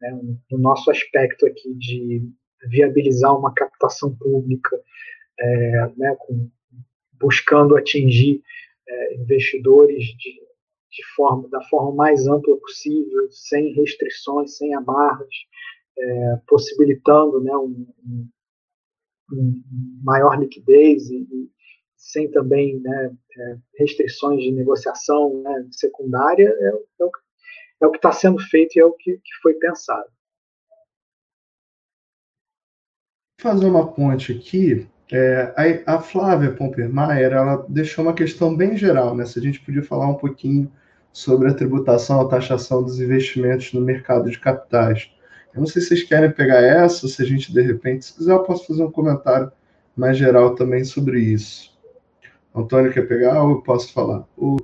Né? 0.00 0.20
No 0.52 0.58
nosso 0.58 0.90
aspecto 0.90 1.44
aqui 1.46 1.74
de 1.74 2.22
viabilizar 2.68 3.36
uma 3.36 3.52
captação 3.52 4.14
pública, 4.16 4.80
é, 5.40 5.92
né, 5.96 6.16
com, 6.20 6.48
buscando 7.18 7.76
atingir 7.76 8.42
é, 8.88 9.14
investidores 9.16 10.04
de 10.04 10.49
de 10.90 11.04
forma, 11.14 11.48
da 11.48 11.62
forma 11.64 11.94
mais 11.94 12.26
ampla 12.26 12.56
possível, 12.58 13.30
sem 13.30 13.72
restrições, 13.72 14.56
sem 14.56 14.74
amarras, 14.74 15.28
é, 15.98 16.40
possibilitando 16.46 17.40
né, 17.40 17.56
um, 17.56 17.86
um, 18.04 18.28
um, 19.32 19.62
maior 20.02 20.38
liquidez 20.38 21.08
e, 21.10 21.18
e 21.18 21.50
sem 21.96 22.30
também 22.30 22.80
né, 22.80 23.16
é, 23.36 23.56
restrições 23.78 24.42
de 24.42 24.50
negociação 24.50 25.42
né, 25.42 25.68
secundária, 25.70 26.48
é, 26.48 26.68
é, 26.68 27.04
o, 27.04 27.10
é 27.82 27.90
que 27.90 27.96
está 27.96 28.12
sendo 28.12 28.38
feito 28.38 28.76
e 28.76 28.80
é 28.80 28.84
o 28.84 28.92
que, 28.92 29.12
que 29.12 29.34
foi 29.42 29.54
pensado. 29.54 30.08
Fazer 33.40 33.66
uma 33.66 33.90
ponte 33.92 34.32
aqui, 34.32 34.86
é, 35.12 35.54
a, 35.86 35.96
a, 35.96 36.00
Flávia 36.00 36.52
Pompermaier, 36.52 37.32
ela 37.32 37.64
deixou 37.68 38.04
uma 38.04 38.14
questão 38.14 38.56
bem 38.56 38.76
geral, 38.76 39.14
né? 39.14 39.24
Se 39.24 39.38
a 39.38 39.42
gente 39.42 39.60
podia 39.60 39.82
falar 39.82 40.08
um 40.08 40.14
pouquinho 40.14 40.70
sobre 41.12 41.48
a 41.48 41.54
tributação, 41.54 42.20
a 42.20 42.28
taxação 42.28 42.82
dos 42.82 43.00
investimentos 43.00 43.72
no 43.72 43.80
mercado 43.80 44.30
de 44.30 44.38
capitais. 44.38 45.10
Eu 45.52 45.60
não 45.60 45.66
sei 45.66 45.82
se 45.82 45.88
vocês 45.88 46.04
querem 46.04 46.30
pegar 46.30 46.60
essa, 46.60 47.08
se 47.08 47.20
a 47.20 47.24
gente, 47.24 47.52
de 47.52 47.60
repente, 47.60 48.04
se 48.04 48.14
quiser, 48.14 48.32
eu 48.32 48.42
posso 48.44 48.66
fazer 48.66 48.84
um 48.84 48.90
comentário 48.90 49.50
mais 49.96 50.16
geral 50.16 50.54
também 50.54 50.84
sobre 50.84 51.18
isso. 51.20 51.76
Antônio 52.54 52.92
quer 52.92 53.06
pegar 53.06 53.42
ou 53.42 53.50
eu 53.50 53.62
posso 53.62 53.92
falar? 53.92 54.24
O... 54.36 54.56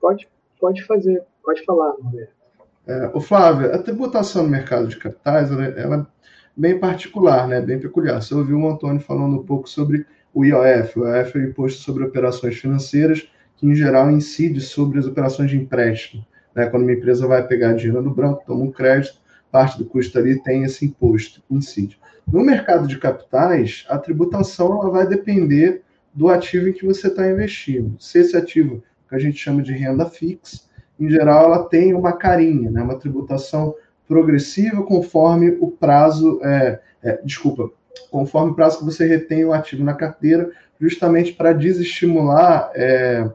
Pode, 0.00 0.28
pode 0.58 0.84
fazer, 0.84 1.22
pode 1.42 1.64
falar, 1.64 1.92
Roberto. 1.92 2.40
É, 2.86 3.10
o 3.14 3.20
Flávio, 3.20 3.74
a 3.74 3.78
tributação 3.78 4.42
no 4.42 4.48
mercado 4.48 4.88
de 4.88 4.96
capitais, 4.96 5.50
ela, 5.50 5.64
ela, 5.64 6.12
bem 6.56 6.78
particular, 6.78 7.48
né, 7.48 7.60
bem 7.60 7.78
peculiar. 7.78 8.20
Você 8.20 8.34
ouviu 8.34 8.58
o 8.58 8.68
Antônio 8.68 9.00
falando 9.00 9.36
um 9.36 9.44
pouco 9.44 9.68
sobre 9.68 10.06
o 10.34 10.44
IOF. 10.44 10.98
O 10.98 11.06
IOF 11.06 11.36
é 11.36 11.40
o 11.40 11.44
Imposto 11.44 11.82
sobre 11.82 12.04
Operações 12.04 12.56
Financeiras, 12.56 13.28
que 13.56 13.66
em 13.66 13.74
geral 13.74 14.10
incide 14.10 14.60
sobre 14.60 14.98
as 14.98 15.06
operações 15.06 15.50
de 15.50 15.56
empréstimo. 15.56 16.24
Né? 16.54 16.66
Quando 16.66 16.82
uma 16.82 16.92
empresa 16.92 17.26
vai 17.26 17.46
pegar 17.46 17.74
dinheiro 17.74 18.02
no 18.02 18.14
branco, 18.14 18.44
toma 18.46 18.64
um 18.64 18.70
crédito, 18.70 19.18
parte 19.50 19.78
do 19.78 19.84
custo 19.84 20.18
ali 20.18 20.40
tem 20.42 20.62
esse 20.62 20.86
imposto, 20.86 21.42
incide. 21.50 21.98
No 22.30 22.44
mercado 22.44 22.86
de 22.86 22.98
capitais, 22.98 23.84
a 23.88 23.98
tributação 23.98 24.80
ela 24.80 24.90
vai 24.90 25.06
depender 25.06 25.82
do 26.14 26.28
ativo 26.28 26.68
em 26.68 26.72
que 26.72 26.86
você 26.86 27.08
está 27.08 27.28
investindo. 27.28 27.96
Se 27.98 28.18
esse 28.18 28.36
ativo, 28.36 28.82
que 29.08 29.14
a 29.14 29.18
gente 29.18 29.38
chama 29.38 29.62
de 29.62 29.72
renda 29.72 30.06
fixa, 30.06 30.60
em 30.98 31.10
geral 31.10 31.46
ela 31.46 31.64
tem 31.64 31.94
uma 31.94 32.12
carinha, 32.12 32.70
né? 32.70 32.82
uma 32.82 32.98
tributação 32.98 33.74
progressiva 34.10 34.82
conforme 34.82 35.56
o 35.60 35.70
prazo, 35.70 36.40
é, 36.42 36.80
é, 37.00 37.20
desculpa, 37.24 37.70
conforme 38.10 38.50
o 38.50 38.54
prazo 38.56 38.80
que 38.80 38.84
você 38.84 39.06
retém 39.06 39.44
o 39.44 39.52
ativo 39.52 39.84
na 39.84 39.94
carteira, 39.94 40.50
justamente 40.80 41.32
para 41.32 41.52
desestimular 41.52 42.72
é, 42.74 43.30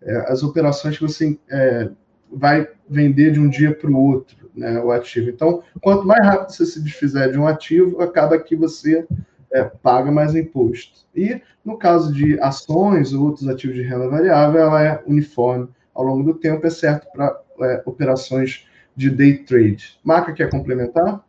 é, 0.00 0.16
as 0.32 0.42
operações 0.42 0.96
que 0.96 1.02
você 1.02 1.38
é, 1.50 1.90
vai 2.32 2.66
vender 2.88 3.32
de 3.32 3.38
um 3.38 3.46
dia 3.46 3.74
para 3.74 3.90
o 3.90 4.00
outro, 4.02 4.48
né, 4.56 4.80
o 4.80 4.90
ativo. 4.90 5.28
Então, 5.28 5.62
quanto 5.82 6.06
mais 6.06 6.24
rápido 6.24 6.50
você 6.50 6.64
se 6.64 6.82
desfizer 6.82 7.30
de 7.30 7.38
um 7.38 7.46
ativo, 7.46 8.00
acaba 8.00 8.38
que 8.38 8.56
você 8.56 9.06
é, 9.52 9.64
paga 9.64 10.10
mais 10.10 10.34
imposto. 10.34 11.00
E 11.14 11.42
no 11.62 11.76
caso 11.76 12.10
de 12.10 12.40
ações 12.40 13.12
ou 13.12 13.22
outros 13.22 13.46
ativos 13.46 13.76
de 13.76 13.82
renda 13.82 14.08
variável, 14.08 14.62
ela 14.62 14.82
é 14.82 15.02
uniforme 15.06 15.68
ao 15.94 16.04
longo 16.04 16.22
do 16.22 16.38
tempo, 16.38 16.66
exceto 16.66 17.06
para 17.12 17.38
é, 17.60 17.82
operações 17.84 18.66
de 18.96 19.10
day 19.10 19.38
trade. 19.38 19.98
Marca 20.02 20.32
quer 20.32 20.50
complementar? 20.50 21.24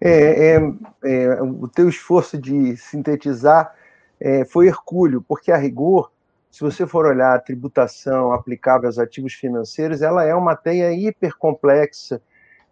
É, 0.00 0.54
é, 0.54 0.72
é, 1.04 1.42
o 1.42 1.68
teu 1.68 1.88
esforço 1.88 2.38
de 2.38 2.76
sintetizar 2.76 3.74
é, 4.18 4.44
foi 4.46 4.66
hercúleo, 4.66 5.22
porque 5.28 5.52
a 5.52 5.56
rigor 5.56 6.10
se 6.50 6.60
você 6.62 6.86
for 6.86 7.06
olhar 7.06 7.34
a 7.34 7.38
tributação 7.38 8.32
aplicável 8.32 8.88
aos 8.88 8.98
ativos 8.98 9.34
financeiros, 9.34 10.02
ela 10.02 10.24
é 10.24 10.34
uma 10.34 10.56
teia 10.56 10.92
hipercomplexa 10.92 12.20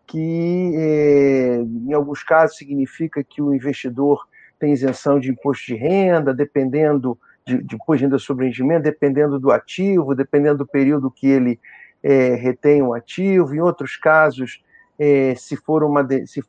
que, 0.05 0.72
eh, 0.74 1.61
em 1.86 1.92
alguns 1.92 2.24
casos, 2.24 2.57
significa 2.57 3.22
que 3.22 3.40
o 3.40 3.55
investidor 3.55 4.26
tem 4.59 4.72
isenção 4.72 5.20
de 5.20 5.30
imposto 5.30 5.66
de 5.66 5.76
renda, 5.76 6.34
dependendo 6.34 7.16
de, 7.46 7.62
de 7.62 7.76
imposto 7.76 7.99
de 7.99 8.05
renda 8.05 8.18
sobre 8.18 8.46
rendimento, 8.46 8.82
dependendo 8.82 9.38
do 9.38 9.53
ativo, 9.53 10.14
dependendo 10.14 10.59
do 10.59 10.66
período 10.66 11.11
que 11.11 11.28
ele 11.28 11.61
é, 12.03 12.34
retém 12.34 12.82
o 12.82 12.94
ativo. 12.94 13.55
Em 13.55 13.61
outros 13.61 13.96
casos, 13.96 14.62
é, 14.99 15.34
se 15.36 15.57
for 15.57 15.82
uma. 15.82 16.03
De, 16.03 16.26
se, 16.26 16.42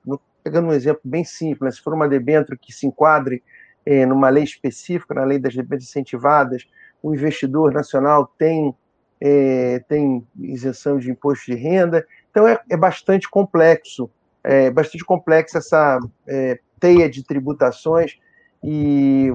pegando 0.44 0.70
um 0.70 0.74
exemplo 0.74 1.02
bem 1.04 1.24
simples, 1.24 1.62
né, 1.62 1.72
se 1.72 1.82
for 1.82 1.94
uma 1.94 2.08
debênture 2.08 2.58
que 2.58 2.72
se 2.72 2.88
enquadre 2.88 3.44
é, 3.86 4.06
numa 4.06 4.30
lei 4.30 4.44
específica, 4.44 5.14
na 5.14 5.24
lei 5.24 5.38
das 5.38 5.54
debêntures 5.54 5.90
incentivadas, 5.90 6.68
o 7.04 7.14
investidor 7.14 7.74
nacional 7.74 8.26
tem, 8.38 8.74
é, 9.20 9.80
tem 9.88 10.26
isenção 10.40 10.98
de 10.98 11.12
imposto 11.12 11.52
de 11.52 11.58
renda. 11.58 12.06
Então, 12.32 12.48
é, 12.48 12.60
é 12.70 12.78
bastante 12.78 13.30
complexo, 13.30 14.10
é 14.44 14.72
bastante 14.72 15.04
complexa 15.04 15.58
essa 15.58 16.00
é, 16.28 16.60
teia 16.80 17.10
de 17.10 17.24
tributações 17.24 18.18
e 18.64 19.32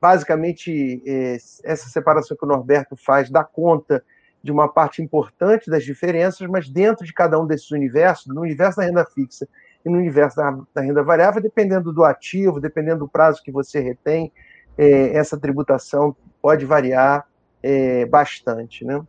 basicamente, 0.00 1.02
essa 1.62 1.88
separação 1.88 2.36
que 2.36 2.44
o 2.44 2.48
Norberto 2.48 2.94
faz 2.94 3.30
dá 3.30 3.42
conta 3.42 4.04
de 4.44 4.52
uma 4.52 4.68
parte 4.68 5.00
importante 5.00 5.70
das 5.70 5.82
diferenças, 5.82 6.46
mas 6.46 6.68
dentro 6.68 7.06
de 7.06 7.14
cada 7.14 7.40
um 7.40 7.46
desses 7.46 7.70
universos, 7.70 8.26
no 8.26 8.42
universo 8.42 8.76
da 8.76 8.84
renda 8.84 9.02
fixa 9.02 9.48
e 9.82 9.88
no 9.88 9.96
universo 9.96 10.36
da, 10.36 10.58
da 10.74 10.82
renda 10.82 11.02
variável, 11.02 11.40
dependendo 11.40 11.90
do 11.90 12.04
ativo, 12.04 12.60
dependendo 12.60 12.98
do 13.00 13.08
prazo 13.08 13.42
que 13.42 13.50
você 13.50 13.80
retém, 13.80 14.30
é, 14.76 15.16
essa 15.16 15.38
tributação 15.38 16.14
pode 16.42 16.66
variar 16.66 17.26
é, 17.62 18.04
bastante, 18.04 18.84
né? 18.84 19.00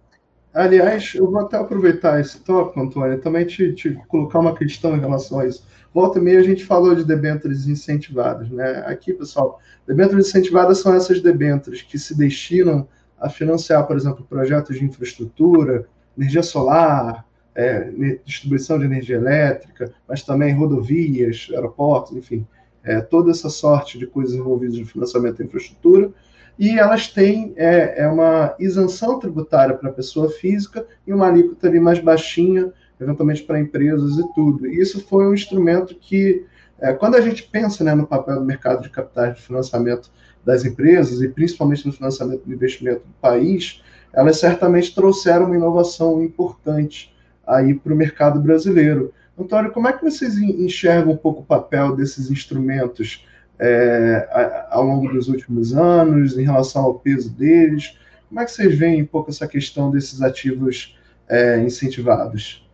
Aliás, 0.54 1.14
eu 1.14 1.30
vou 1.30 1.42
até 1.42 1.58
aproveitar 1.58 2.22
esse 2.22 2.40
tópico, 2.40 2.80
Antônio, 2.80 3.20
também 3.20 3.46
te, 3.46 3.74
te, 3.74 3.94
colocar 4.08 4.40
uma 4.40 4.56
questão 4.56 4.96
em 4.96 5.02
relação 5.02 5.42
a 5.42 5.46
isso. 5.46 5.68
Volta 5.94 6.18
e 6.18 6.22
meia 6.22 6.40
a 6.40 6.44
gente 6.44 6.64
falou 6.64 6.96
de 6.96 7.04
debêntures 7.04 7.68
incentivadas, 7.68 8.50
né? 8.50 8.86
Aqui, 8.88 9.14
pessoal, 9.14 9.60
debêntures 9.86 10.30
incentivadas 10.30 10.78
são 10.78 10.96
essas 10.96 11.20
debêntures 11.20 11.82
que 11.82 12.00
se 12.00 12.18
destinam 12.18 12.88
a 13.20 13.30
financiar, 13.30 13.86
por 13.88 13.95
exemplo, 13.95 14.26
projetos 14.28 14.78
de 14.78 14.86
infraestrutura, 14.86 15.88
energia 16.18 16.43
solar, 16.43 17.26
é, 17.53 17.89
distribuição 18.26 18.78
de 18.78 18.86
energia 18.86 19.16
elétrica, 19.16 19.93
mas 20.07 20.24
também 20.24 20.53
rodovias, 20.53 21.47
aeroportos, 21.51 22.16
enfim, 22.16 22.45
é, 22.84 23.01
toda 23.01 23.32
essa 23.32 23.49
sorte 23.49 23.97
de 23.97 24.05
coisas 24.05 24.36
envolvidas 24.36 24.78
no 24.78 24.86
financiamento 24.86 25.38
da 25.38 25.45
infraestrutura 25.45 26.11
e 26.57 26.78
elas 26.80 27.07
têm 27.07 27.53
é, 27.57 28.03
é 28.03 28.07
uma 28.07 28.55
isenção 28.59 29.20
tributária 29.20 29.76
para 29.76 29.89
a 29.89 29.93
pessoa 29.93 30.30
física 30.30 30.86
e 31.05 31.13
uma 31.13 31.28
alíquota 31.28 31.68
ali 31.68 31.80
mais 31.80 31.99
baixinha, 31.99 32.72
eventualmente 32.99 33.43
para 33.43 33.59
empresas 33.59 34.18
e 34.18 34.34
tudo. 34.34 34.66
E 34.66 34.80
isso 34.80 35.05
foi 35.05 35.28
um 35.28 35.34
instrumento 35.34 35.95
que, 35.95 36.45
é, 36.80 36.93
quando 36.93 37.16
a 37.16 37.22
gente 37.22 37.43
pensa 37.43 37.84
né, 37.84 37.93
no 37.93 38.07
papel 38.07 38.39
do 38.39 38.45
mercado 38.45 38.82
de 38.82 38.89
capitais 38.89 39.36
de 39.36 39.41
financiamento 39.41 40.09
das 40.46 40.64
empresas 40.64 41.22
e 41.22 41.28
principalmente 41.28 41.86
no 41.86 41.93
financiamento 41.93 42.46
do 42.46 42.54
investimento 42.54 43.00
do 43.00 43.14
país, 43.20 43.82
elas 44.14 44.39
certamente 44.39 44.93
trouxeram 44.93 45.48
uma 45.48 45.56
inovação 45.56 46.24
importante 46.24 47.14
aí 47.46 47.74
para 47.74 47.93
o 47.93 47.96
mercado 47.96 48.39
brasileiro. 48.39 49.14
Antônio, 49.38 49.72
como 49.72 49.88
é 49.88 49.93
que 49.93 50.04
vocês 50.04 50.38
enxergam 50.38 51.14
um 51.14 51.18
pouco 51.18 51.41
o 51.41 51.46
papel 51.46 51.96
desses 51.96 52.32
instrumentos 52.32 53.28
é, 53.60 54.68
ao 54.70 54.84
longo 54.84 55.12
dos 55.12 55.28
últimos 55.28 55.76
anos, 55.76 56.38
em 56.38 56.43
relação 56.43 56.84
ao 56.84 57.00
peso 57.00 57.30
deles? 57.36 57.98
Como 58.30 58.39
é 58.39 58.46
que 58.46 58.52
vocês 58.52 58.78
veem 58.78 59.04
um 59.04 59.06
pouco 59.06 59.30
essa 59.30 59.48
questão 59.48 59.91
desses 59.91 60.22
ativos 60.22 60.98
é, 61.28 61.60
incentivados? 61.60 62.66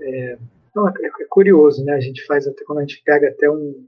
É, 0.00 0.38
não, 0.74 0.88
é, 0.88 0.92
é, 0.92 1.24
curioso, 1.28 1.84
né? 1.84 1.94
A 1.94 2.00
gente 2.00 2.24
faz 2.26 2.46
até 2.46 2.64
quando 2.64 2.78
a 2.78 2.82
gente 2.82 3.02
pega 3.04 3.28
até 3.28 3.50
um, 3.50 3.84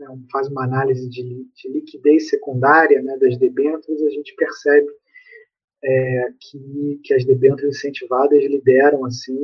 né, 0.00 0.06
faz 0.32 0.48
uma 0.48 0.64
análise 0.64 1.08
de, 1.08 1.22
de, 1.54 1.68
liquidez 1.68 2.30
secundária 2.30 3.02
né, 3.02 3.16
das 3.18 3.36
debêntures, 3.36 4.02
a 4.02 4.10
gente 4.10 4.34
percebe 4.34 4.88
é, 5.84 6.28
que, 6.40 7.00
que 7.04 7.14
as 7.14 7.24
debêntures 7.24 7.76
incentivadas 7.76 8.42
lideram 8.44 9.04
assim 9.04 9.36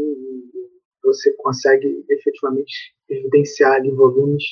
você 1.07 1.32
consegue 1.34 2.04
efetivamente 2.09 2.92
evidenciar 3.09 3.74
ali 3.74 3.90
volumes 3.92 4.42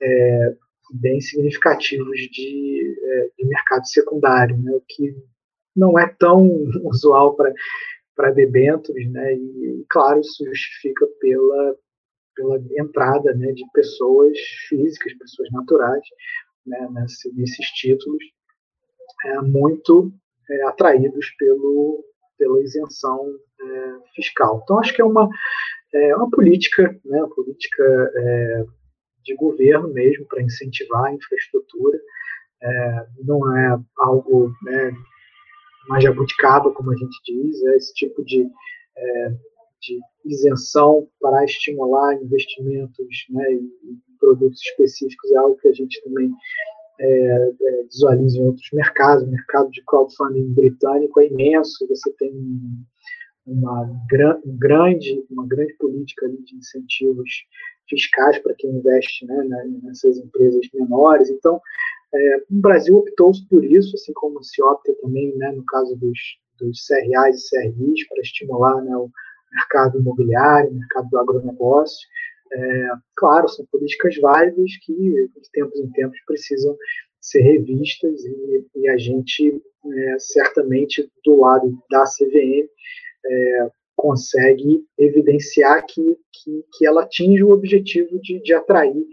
é, 0.00 0.56
bem 0.92 1.20
significativos 1.20 2.18
de, 2.30 2.96
é, 3.02 3.28
de, 3.36 3.48
mercado 3.48 3.86
secundário, 3.86 4.56
né, 4.58 4.72
o 4.72 4.82
que 4.86 5.14
não 5.74 5.98
é 5.98 6.06
tão 6.18 6.46
usual 6.84 7.36
para 8.14 8.30
debêntures, 8.30 9.10
né, 9.10 9.34
e, 9.34 9.84
claro, 9.90 10.20
isso 10.20 10.44
justifica 10.44 11.06
pela, 11.20 11.76
pela 12.34 12.58
entrada 12.78 13.34
né, 13.34 13.52
de 13.52 13.64
pessoas 13.72 14.38
físicas, 14.68 15.12
pessoas 15.18 15.50
naturais, 15.50 16.04
né, 16.66 16.88
nesse, 16.92 17.32
nesses 17.34 17.66
títulos, 17.72 18.22
é, 19.24 19.40
muito 19.40 20.12
é, 20.50 20.62
atraídos 20.64 21.30
pelo, 21.38 22.04
pela 22.38 22.60
isenção 22.62 23.20
é, 23.60 23.94
fiscal. 24.14 24.60
Então, 24.62 24.78
acho 24.78 24.94
que 24.94 25.02
é 25.02 25.04
uma, 25.04 25.28
é 25.94 26.16
uma 26.16 26.30
política, 26.30 26.82
né, 27.04 27.18
uma 27.18 27.34
política 27.34 28.12
é, 28.16 28.64
de 29.24 29.34
governo 29.36 29.88
mesmo 29.92 30.26
para 30.26 30.42
incentivar 30.42 31.04
a 31.04 31.14
infraestrutura. 31.14 31.98
É, 32.62 33.06
não 33.24 33.56
é 33.56 33.78
algo 33.98 34.52
né, 34.62 34.92
uma 35.88 36.00
jabuticaba, 36.00 36.72
como 36.72 36.92
a 36.92 36.96
gente 36.96 37.16
diz, 37.24 37.62
é 37.64 37.76
esse 37.76 37.92
tipo 37.94 38.24
de, 38.24 38.46
é, 38.96 39.36
de 39.82 40.00
isenção 40.24 41.08
para 41.20 41.44
estimular 41.44 42.14
investimentos 42.14 43.26
né, 43.30 43.52
em 43.52 44.00
produtos 44.18 44.60
específicos 44.60 45.30
é 45.32 45.36
algo 45.36 45.56
que 45.56 45.68
a 45.68 45.72
gente 45.72 46.00
também 46.02 46.30
é, 47.00 47.52
é, 47.60 47.82
visualiza 47.84 48.38
em 48.38 48.44
outros 48.44 48.68
mercados. 48.72 49.24
O 49.24 49.30
mercado 49.30 49.70
de 49.70 49.82
crowdfunding 49.84 50.54
britânico 50.54 51.20
é 51.20 51.26
imenso, 51.26 51.86
você 51.88 52.12
tem 52.12 52.32
uma 53.44 53.82
um 53.82 54.56
grande, 54.56 55.24
uma 55.28 55.46
grande 55.46 55.74
política 55.74 56.28
de 56.28 56.56
incentivos 56.56 57.28
fiscais 57.88 58.38
para 58.38 58.54
quem 58.54 58.70
investe 58.70 59.26
né, 59.26 59.44
nessas 59.82 60.16
empresas 60.16 60.66
menores. 60.72 61.28
Então, 61.28 61.60
é, 62.14 62.36
o 62.50 62.60
Brasil 62.60 62.96
optou 62.96 63.32
por 63.50 63.64
isso, 63.64 63.96
assim 63.96 64.12
como 64.12 64.42
se 64.44 64.62
opta 64.62 64.94
também, 65.00 65.36
né, 65.36 65.50
no 65.52 65.64
caso 65.64 65.96
dos, 65.96 66.18
dos 66.58 66.86
CRAs 66.86 67.44
e 67.44 67.50
CRIs, 67.50 68.08
para 68.08 68.20
estimular 68.20 68.80
né, 68.82 68.96
o 68.96 69.10
mercado 69.52 69.98
imobiliário, 69.98 70.72
mercado 70.72 71.08
do 71.10 71.18
agronegócio. 71.18 72.08
É, 72.52 72.88
claro, 73.16 73.48
são 73.48 73.64
políticas 73.66 74.16
válidas 74.18 74.70
que, 74.84 74.92
de 74.92 75.50
tempos 75.52 75.80
em 75.80 75.90
tempos, 75.92 76.18
precisam 76.26 76.76
ser 77.20 77.40
revistas 77.40 78.24
e, 78.24 78.66
e 78.76 78.88
a 78.88 78.98
gente, 78.98 79.62
é, 79.86 80.18
certamente, 80.18 81.08
do 81.24 81.40
lado 81.40 81.78
da 81.90 82.04
CVM, 82.04 82.68
é, 83.24 83.70
consegue 83.96 84.84
evidenciar 84.98 85.86
que, 85.86 86.02
que, 86.32 86.64
que, 86.72 86.86
ela 86.86 87.04
atinge 87.04 87.42
o 87.44 87.50
objetivo 87.50 88.20
de, 88.20 88.42
de 88.42 88.52
atrair 88.52 89.06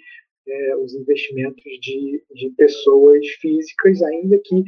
é, 0.47 0.75
os 0.77 0.95
investimentos 0.95 1.63
de, 1.63 2.23
de 2.33 2.49
pessoas 2.57 3.25
físicas, 3.39 4.01
ainda 4.01 4.39
que 4.43 4.63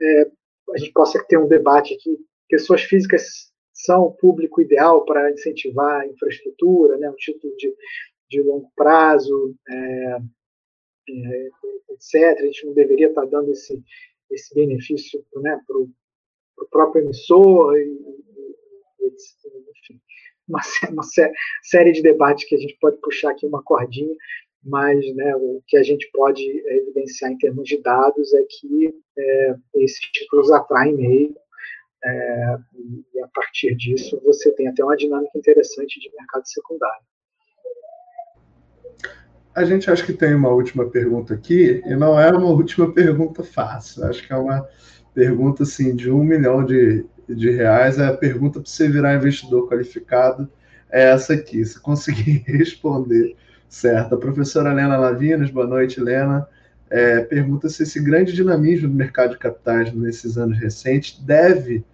é, 0.00 0.30
a 0.74 0.78
gente 0.78 0.92
possa 0.92 1.22
ter 1.28 1.36
um 1.36 1.48
debate 1.48 1.96
que 1.96 2.16
pessoas 2.48 2.82
físicas 2.82 3.52
são 3.74 4.04
o 4.04 4.12
público 4.12 4.62
ideal 4.62 5.04
para 5.04 5.32
incentivar 5.32 6.02
a 6.02 6.06
infraestrutura, 6.06 6.96
né, 6.96 7.10
um 7.10 7.16
título 7.16 7.54
de, 7.56 7.74
de 8.30 8.40
longo 8.40 8.70
prazo, 8.76 9.54
é, 9.68 10.18
é, 11.10 11.48
etc. 11.90 12.38
A 12.38 12.46
gente 12.46 12.66
não 12.66 12.72
deveria 12.72 13.08
estar 13.08 13.26
dando 13.26 13.50
esse, 13.50 13.82
esse 14.30 14.54
benefício 14.54 15.24
né, 15.36 15.60
para 15.66 15.76
o 15.76 16.68
próprio 16.70 17.02
emissor 17.02 17.76
e, 17.76 18.14
enfim, 19.02 20.00
uma, 20.48 20.60
uma 20.90 21.02
série 21.62 21.92
de 21.92 22.00
debates 22.00 22.44
que 22.48 22.54
a 22.54 22.58
gente 22.58 22.76
pode 22.80 22.98
puxar 22.98 23.32
aqui 23.32 23.44
uma 23.44 23.62
cordinha, 23.62 24.14
mas 24.62 25.04
né, 25.14 25.34
o 25.36 25.62
que 25.66 25.76
a 25.76 25.82
gente 25.82 26.08
pode 26.12 26.42
evidenciar 26.66 27.32
em 27.32 27.38
termos 27.38 27.68
de 27.68 27.82
dados 27.82 28.32
é 28.32 28.44
que 28.48 28.94
é, 29.18 29.56
esses 29.74 30.00
títulos 30.00 30.50
atraem 30.50 30.94
meio, 30.94 31.36
é, 32.04 32.56
e 33.14 33.20
a 33.20 33.28
partir 33.28 33.74
disso 33.76 34.20
você 34.24 34.52
tem 34.52 34.68
até 34.68 34.84
uma 34.84 34.96
dinâmica 34.96 35.36
interessante 35.36 35.98
de 35.98 36.10
mercado 36.16 36.46
secundário. 36.46 37.04
A 39.54 39.64
gente 39.64 39.90
acha 39.90 40.04
que 40.04 40.12
tem 40.12 40.34
uma 40.34 40.50
última 40.50 40.90
pergunta 40.90 41.32
aqui, 41.32 41.80
e 41.86 41.96
não 41.96 42.18
é 42.18 42.30
uma 42.30 42.50
última 42.52 42.92
pergunta 42.92 43.42
fácil, 43.42 44.04
acho 44.04 44.26
que 44.26 44.32
é 44.32 44.36
uma 44.36 44.68
pergunta 45.14 45.62
assim, 45.62 45.94
de 45.94 46.10
um 46.10 46.24
milhão 46.24 46.64
de, 46.64 47.06
de 47.28 47.50
reais, 47.50 47.98
a 48.00 48.12
pergunta 48.12 48.60
para 48.60 48.68
você 48.68 48.88
virar 48.88 49.14
investidor 49.14 49.68
qualificado 49.68 50.50
é 50.90 51.10
essa 51.10 51.34
aqui. 51.34 51.64
Se 51.64 51.80
conseguir 51.80 52.44
responder 52.46 53.36
certo. 53.68 54.14
A 54.14 54.18
professora 54.18 54.70
Helena 54.70 54.96
Lavinas, 54.96 55.50
boa 55.50 55.66
noite, 55.66 56.00
Helena. 56.00 56.46
É, 56.90 57.20
pergunta 57.22 57.68
se 57.68 57.82
esse 57.82 58.00
grande 58.00 58.32
dinamismo 58.32 58.88
do 58.88 58.94
mercado 58.94 59.30
de 59.30 59.38
capitais 59.38 59.92
nesses 59.92 60.36
anos 60.36 60.58
recentes 60.58 61.18
deve 61.20 61.84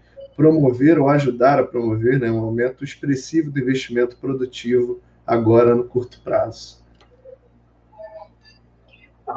promover 0.41 0.99
ou 0.99 1.07
ajudar 1.11 1.59
a 1.59 1.66
promover 1.66 2.18
né, 2.18 2.30
um 2.30 2.43
aumento 2.43 2.82
expressivo 2.82 3.51
do 3.51 3.59
investimento 3.59 4.16
produtivo 4.16 5.03
agora 5.26 5.74
no 5.74 5.84
curto 5.84 6.18
prazo. 6.24 6.82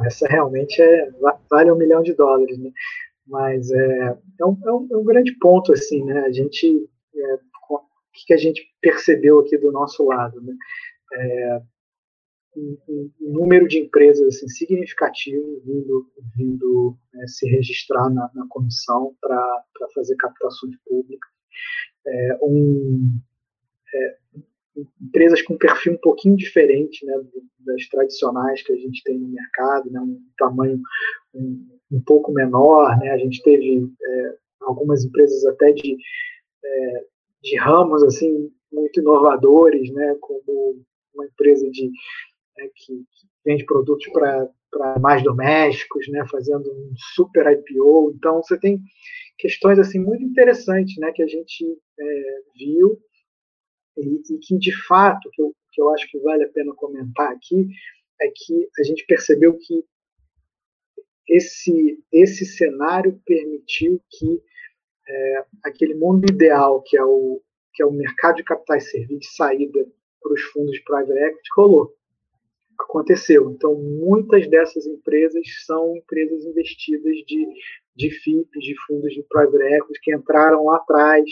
Essa 0.05 0.25
realmente 0.29 0.81
é, 0.81 1.09
vale 1.49 1.69
um 1.73 1.75
milhão 1.75 2.01
de 2.01 2.13
dólares. 2.13 2.57
Né? 2.57 2.71
Mas 3.27 3.69
é, 3.69 4.17
é, 4.39 4.45
um, 4.45 4.57
é, 4.65 4.71
um, 4.71 5.01
é 5.01 5.03
grande 5.03 5.37
ponto, 5.39 5.73
assim, 5.73 6.05
né? 6.05 6.21
A 6.21 6.31
gente, 6.31 6.89
é, 7.13 7.33
o 7.69 7.81
que 8.25 8.33
a 8.33 8.37
gente 8.37 8.65
percebeu 8.81 9.41
aqui 9.41 9.57
do 9.57 9.73
nosso 9.73 10.05
lado, 10.05 10.41
né? 10.41 10.53
Um, 12.55 13.09
número 13.19 13.67
de 13.67 13.79
empresas 13.79 14.27
assim, 14.27 14.47
significativo 14.47 15.61
vindo, 15.65 16.07
vindo 16.35 16.97
é, 17.15 17.27
se 17.27 17.47
registrar 17.49 18.09
na, 18.09 18.29
na 18.35 18.45
comissão 18.47 19.15
para 19.19 19.63
fazer 19.93 20.15
captações 20.17 20.75
públicas. 20.85 21.31
É, 22.05 22.39
um, 22.43 23.19
é, 23.93 24.17
empresas 25.01 25.41
com 25.41 25.53
um 25.53 25.57
perfil 25.57 25.93
um 25.93 25.97
pouquinho 25.97 26.35
diferente 26.35 27.05
né, 27.05 27.13
das 27.59 27.87
tradicionais 27.87 28.61
que 28.61 28.73
a 28.73 28.77
gente 28.77 29.03
tem 29.03 29.17
no 29.17 29.27
mercado, 29.27 29.89
né, 29.91 29.99
um 29.99 30.21
tamanho 30.37 30.79
um, 31.33 31.67
um 31.91 32.01
pouco 32.01 32.31
menor. 32.31 32.97
Né, 32.99 33.11
a 33.11 33.17
gente 33.17 33.41
teve 33.43 33.87
é, 34.01 34.35
algumas 34.61 35.03
empresas 35.03 35.45
até 35.45 35.71
de, 35.71 35.97
é, 36.63 37.05
de 37.41 37.57
ramos 37.57 38.03
assim 38.03 38.51
muito 38.71 38.99
inovadores, 38.99 39.91
né, 39.91 40.15
como 40.19 40.83
uma 41.13 41.25
empresa 41.25 41.69
de, 41.69 41.91
é, 42.57 42.67
que, 42.75 42.93
que 42.97 43.27
vende 43.45 43.65
produtos 43.65 44.05
para 44.11 44.99
mais 44.99 45.23
domésticos, 45.23 46.07
né, 46.09 46.25
fazendo 46.29 46.71
um 46.71 46.93
super 47.15 47.45
IPO. 47.51 48.13
Então, 48.15 48.41
você 48.41 48.57
tem 48.59 48.81
questões 49.37 49.79
assim 49.79 49.99
muito 49.99 50.23
interessantes 50.23 50.97
né, 50.97 51.11
que 51.11 51.23
a 51.23 51.27
gente 51.27 51.77
é, 51.99 52.41
viu 52.55 52.99
e, 53.97 54.21
e, 54.33 54.37
que, 54.39 54.57
de 54.57 54.71
fato, 54.85 55.29
que 55.31 55.41
eu, 55.41 55.53
que 55.71 55.81
eu 55.81 55.89
acho 55.93 56.09
que 56.09 56.19
vale 56.19 56.43
a 56.43 56.49
pena 56.49 56.73
comentar 56.75 57.31
aqui, 57.31 57.67
é 58.21 58.27
que 58.27 58.69
a 58.79 58.83
gente 58.83 59.05
percebeu 59.05 59.57
que 59.57 59.83
esse, 61.27 61.99
esse 62.11 62.45
cenário 62.45 63.19
permitiu 63.25 64.01
que 64.09 64.41
é, 65.07 65.45
aquele 65.63 65.93
mundo 65.93 66.25
ideal, 66.31 66.81
que 66.81 66.97
é, 66.97 67.03
o, 67.03 67.41
que 67.73 67.81
é 67.81 67.85
o 67.85 67.91
mercado 67.91 68.37
de 68.37 68.43
capitais 68.43 68.89
servir 68.89 69.19
de 69.19 69.27
saída 69.27 69.85
para 70.21 70.33
os 70.33 70.41
fundos 70.41 70.71
de 70.71 70.83
private 70.83 71.11
equity, 71.11 71.49
rolou. 71.55 71.95
Aconteceu. 72.83 73.51
Então, 73.51 73.75
muitas 73.75 74.47
dessas 74.49 74.85
empresas 74.85 75.41
são 75.65 75.95
empresas 75.97 76.45
investidas 76.45 77.15
de, 77.27 77.47
de 77.95 78.09
FIPs, 78.09 78.63
de 78.63 78.75
fundos 78.85 79.13
de 79.13 79.23
private 79.23 79.63
equity, 79.63 79.99
que 80.01 80.15
entraram 80.15 80.65
lá 80.65 80.77
atrás, 80.77 81.23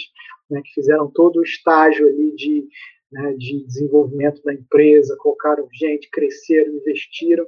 né, 0.50 0.62
que 0.64 0.74
fizeram 0.74 1.10
todo 1.12 1.40
o 1.40 1.44
estágio 1.44 2.08
ali 2.08 2.34
de, 2.36 2.68
né, 3.12 3.34
de 3.38 3.66
desenvolvimento 3.66 4.42
da 4.44 4.54
empresa, 4.54 5.16
colocaram 5.20 5.68
gente, 5.74 6.10
cresceram, 6.10 6.74
investiram, 6.74 7.46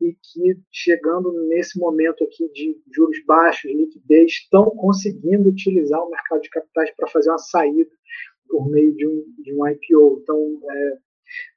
e 0.00 0.12
que 0.12 0.58
chegando 0.72 1.32
nesse 1.48 1.78
momento 1.78 2.24
aqui 2.24 2.48
de 2.52 2.76
juros 2.94 3.18
baixos, 3.26 3.70
liquidez, 3.70 4.32
estão 4.32 4.70
conseguindo 4.70 5.48
utilizar 5.48 6.00
o 6.00 6.10
mercado 6.10 6.42
de 6.42 6.50
capitais 6.50 6.90
para 6.96 7.08
fazer 7.08 7.30
uma 7.30 7.38
saída 7.38 7.90
por 8.48 8.68
meio 8.68 8.94
de 8.94 9.06
um, 9.06 9.24
de 9.38 9.54
um 9.54 9.66
IPO. 9.66 10.20
Então, 10.22 10.60
é, 10.70 10.98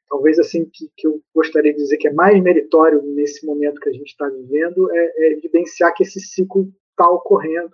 talvez 0.09 0.39
assim 0.39 0.65
que, 0.65 0.89
que, 0.95 1.07
eu 1.07 1.21
gostaria 1.33 1.73
de 1.73 1.79
dizer 1.79 1.97
que 1.97 2.07
é 2.07 2.13
mais 2.13 2.41
meritório 2.41 3.01
nesse 3.01 3.45
momento 3.45 3.79
que 3.79 3.89
a 3.89 3.93
gente 3.93 4.07
está 4.07 4.27
vivendo 4.29 4.91
é, 4.91 5.13
é, 5.17 5.33
evidenciar 5.33 5.93
que 5.93 6.03
esse 6.03 6.19
ciclo 6.19 6.71
está 6.91 7.09
ocorrendo 7.09 7.71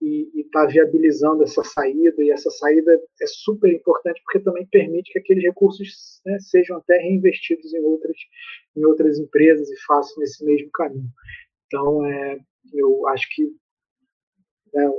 e 0.00 0.40
está 0.40 0.66
viabilizando 0.66 1.44
essa 1.44 1.62
saída, 1.62 2.22
e 2.24 2.32
essa 2.32 2.50
saída 2.50 2.92
é 3.20 3.26
super 3.26 3.72
importante 3.72 4.20
porque 4.24 4.40
também 4.40 4.66
permite 4.66 5.12
que 5.12 5.18
aqueles 5.20 5.44
recursos 5.44 6.20
né, 6.26 6.38
sejam 6.40 6.78
até 6.78 6.98
reinvestidos 6.98 7.72
em 7.72 7.84
outras, 7.84 8.16
em 8.76 8.84
outras 8.84 9.18
empresas 9.20 9.70
e 9.70 9.80
façam 9.86 10.20
esse 10.24 10.44
mesmo 10.44 10.68
caminho. 10.72 11.08
Então, 11.66 12.04
é, 12.04 12.38
eu 12.74 13.06
acho 13.08 13.28
que, 13.32 13.48
né, 14.72 14.90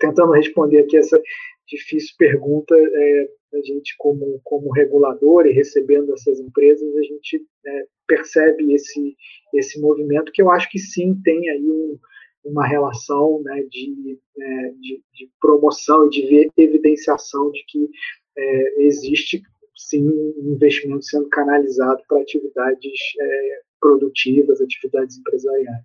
tentando 0.00 0.32
responder 0.32 0.80
aqui 0.80 0.96
essa 0.96 1.20
difícil 1.66 2.14
pergunta, 2.18 2.74
é, 2.76 3.28
a 3.54 3.60
gente, 3.62 3.94
como, 3.98 4.40
como 4.44 4.70
regulador 4.70 5.46
e 5.46 5.52
recebendo 5.52 6.12
essas 6.12 6.40
empresas, 6.40 6.96
a 6.96 7.02
gente 7.02 7.42
é, 7.66 7.84
percebe 8.06 8.72
esse, 8.72 9.16
esse 9.54 9.80
movimento 9.80 10.32
que 10.32 10.42
eu 10.42 10.50
acho 10.50 10.68
que 10.70 10.78
sim 10.78 11.20
tem 11.22 11.48
aí 11.48 11.62
um 11.62 11.98
uma 12.44 12.66
relação 12.66 13.42
né, 13.42 13.62
de, 13.68 14.18
é, 14.40 14.70
de, 14.80 15.02
de, 15.12 15.30
promoção 15.40 16.06
e 16.06 16.10
de 16.10 16.50
evidenciação 16.56 17.50
de 17.50 17.64
que 17.66 17.90
é, 18.36 18.82
existe 18.82 19.42
sim 19.76 20.08
um 20.08 20.54
investimento 20.54 21.04
sendo 21.04 21.28
canalizado 21.28 22.02
para 22.08 22.20
atividades 22.20 23.00
é, 23.20 23.60
produtivas, 23.80 24.60
atividades 24.60 25.18
empresariais. 25.18 25.84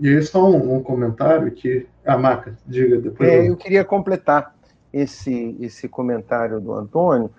E 0.00 0.08
aí 0.08 0.22
só 0.22 0.48
um, 0.48 0.76
um 0.76 0.82
comentário 0.82 1.50
que 1.50 1.86
a 2.06 2.14
ah, 2.14 2.18
Maca, 2.18 2.56
diga 2.66 2.98
depois. 2.98 3.28
É, 3.28 3.48
eu 3.48 3.56
queria 3.56 3.84
completar 3.84 4.54
esse, 4.92 5.56
esse 5.60 5.88
comentário 5.88 6.60
do 6.60 6.72
Antônio 6.72 7.30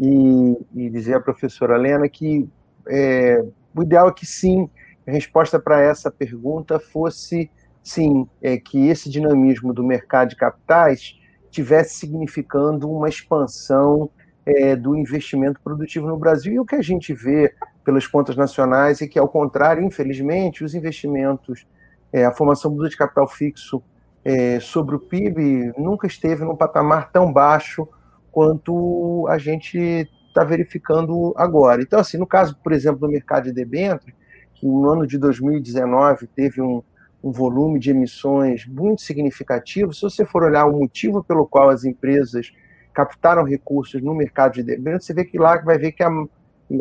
e, 0.00 0.56
e 0.74 0.90
dizer 0.90 1.14
à 1.14 1.20
professora 1.20 1.76
Helena 1.76 2.08
que 2.08 2.48
é, 2.88 3.44
o 3.74 3.82
ideal 3.82 4.08
é 4.08 4.12
que 4.12 4.26
sim, 4.26 4.68
a 5.06 5.10
resposta 5.10 5.58
para 5.58 5.80
essa 5.80 6.10
pergunta 6.10 6.78
fosse 6.78 7.50
sim, 7.82 8.26
é 8.42 8.56
que 8.56 8.88
esse 8.88 9.08
dinamismo 9.08 9.72
do 9.72 9.84
mercado 9.84 10.30
de 10.30 10.36
capitais 10.36 11.18
tivesse 11.50 11.94
significando 11.94 12.90
uma 12.90 13.08
expansão 13.08 14.10
é, 14.44 14.74
do 14.74 14.96
investimento 14.96 15.60
produtivo 15.62 16.06
no 16.06 16.18
Brasil. 16.18 16.52
E 16.52 16.58
o 16.58 16.64
que 16.64 16.74
a 16.74 16.82
gente 16.82 17.14
vê 17.14 17.54
pelas 17.84 18.06
contas 18.06 18.36
nacionais 18.36 19.00
é 19.00 19.06
que, 19.06 19.18
ao 19.18 19.28
contrário, 19.28 19.84
infelizmente, 19.84 20.64
os 20.64 20.74
investimentos, 20.74 21.66
é, 22.12 22.24
a 22.24 22.32
formação 22.32 22.70
bruta 22.70 22.90
de 22.90 22.96
capital 22.96 23.28
fixo 23.28 23.82
é, 24.24 24.58
sobre 24.58 24.96
o 24.96 24.98
PIB 24.98 25.72
nunca 25.78 26.06
esteve 26.06 26.44
num 26.44 26.56
patamar 26.56 27.10
tão 27.12 27.32
baixo 27.32 27.88
quanto 28.32 29.26
a 29.28 29.38
gente 29.38 30.08
está 30.28 30.44
verificando 30.44 31.32
agora. 31.36 31.80
Então, 31.80 31.98
assim, 31.98 32.18
no 32.18 32.26
caso, 32.26 32.56
por 32.62 32.72
exemplo, 32.72 33.00
do 33.00 33.08
mercado 33.08 33.44
de 33.44 33.52
debêntures, 33.52 34.14
que 34.54 34.66
no 34.66 34.88
ano 34.88 35.06
de 35.06 35.16
2019 35.16 36.26
teve 36.26 36.60
um, 36.60 36.82
um 37.22 37.30
volume 37.30 37.78
de 37.78 37.90
emissões 37.90 38.66
muito 38.66 39.02
significativo, 39.02 39.94
se 39.94 40.02
você 40.02 40.24
for 40.24 40.42
olhar 40.42 40.66
o 40.66 40.78
motivo 40.78 41.22
pelo 41.24 41.46
qual 41.46 41.68
as 41.68 41.84
empresas 41.84 42.52
captaram 42.92 43.44
recursos 43.44 44.02
no 44.02 44.14
mercado 44.14 44.54
de 44.54 44.62
debêntures, 44.62 45.04
você 45.04 45.14
vê 45.14 45.24
que 45.24 45.38
lá 45.38 45.56
vai 45.58 45.78
ver 45.78 45.92
que 45.92 46.02
a, 46.02 46.10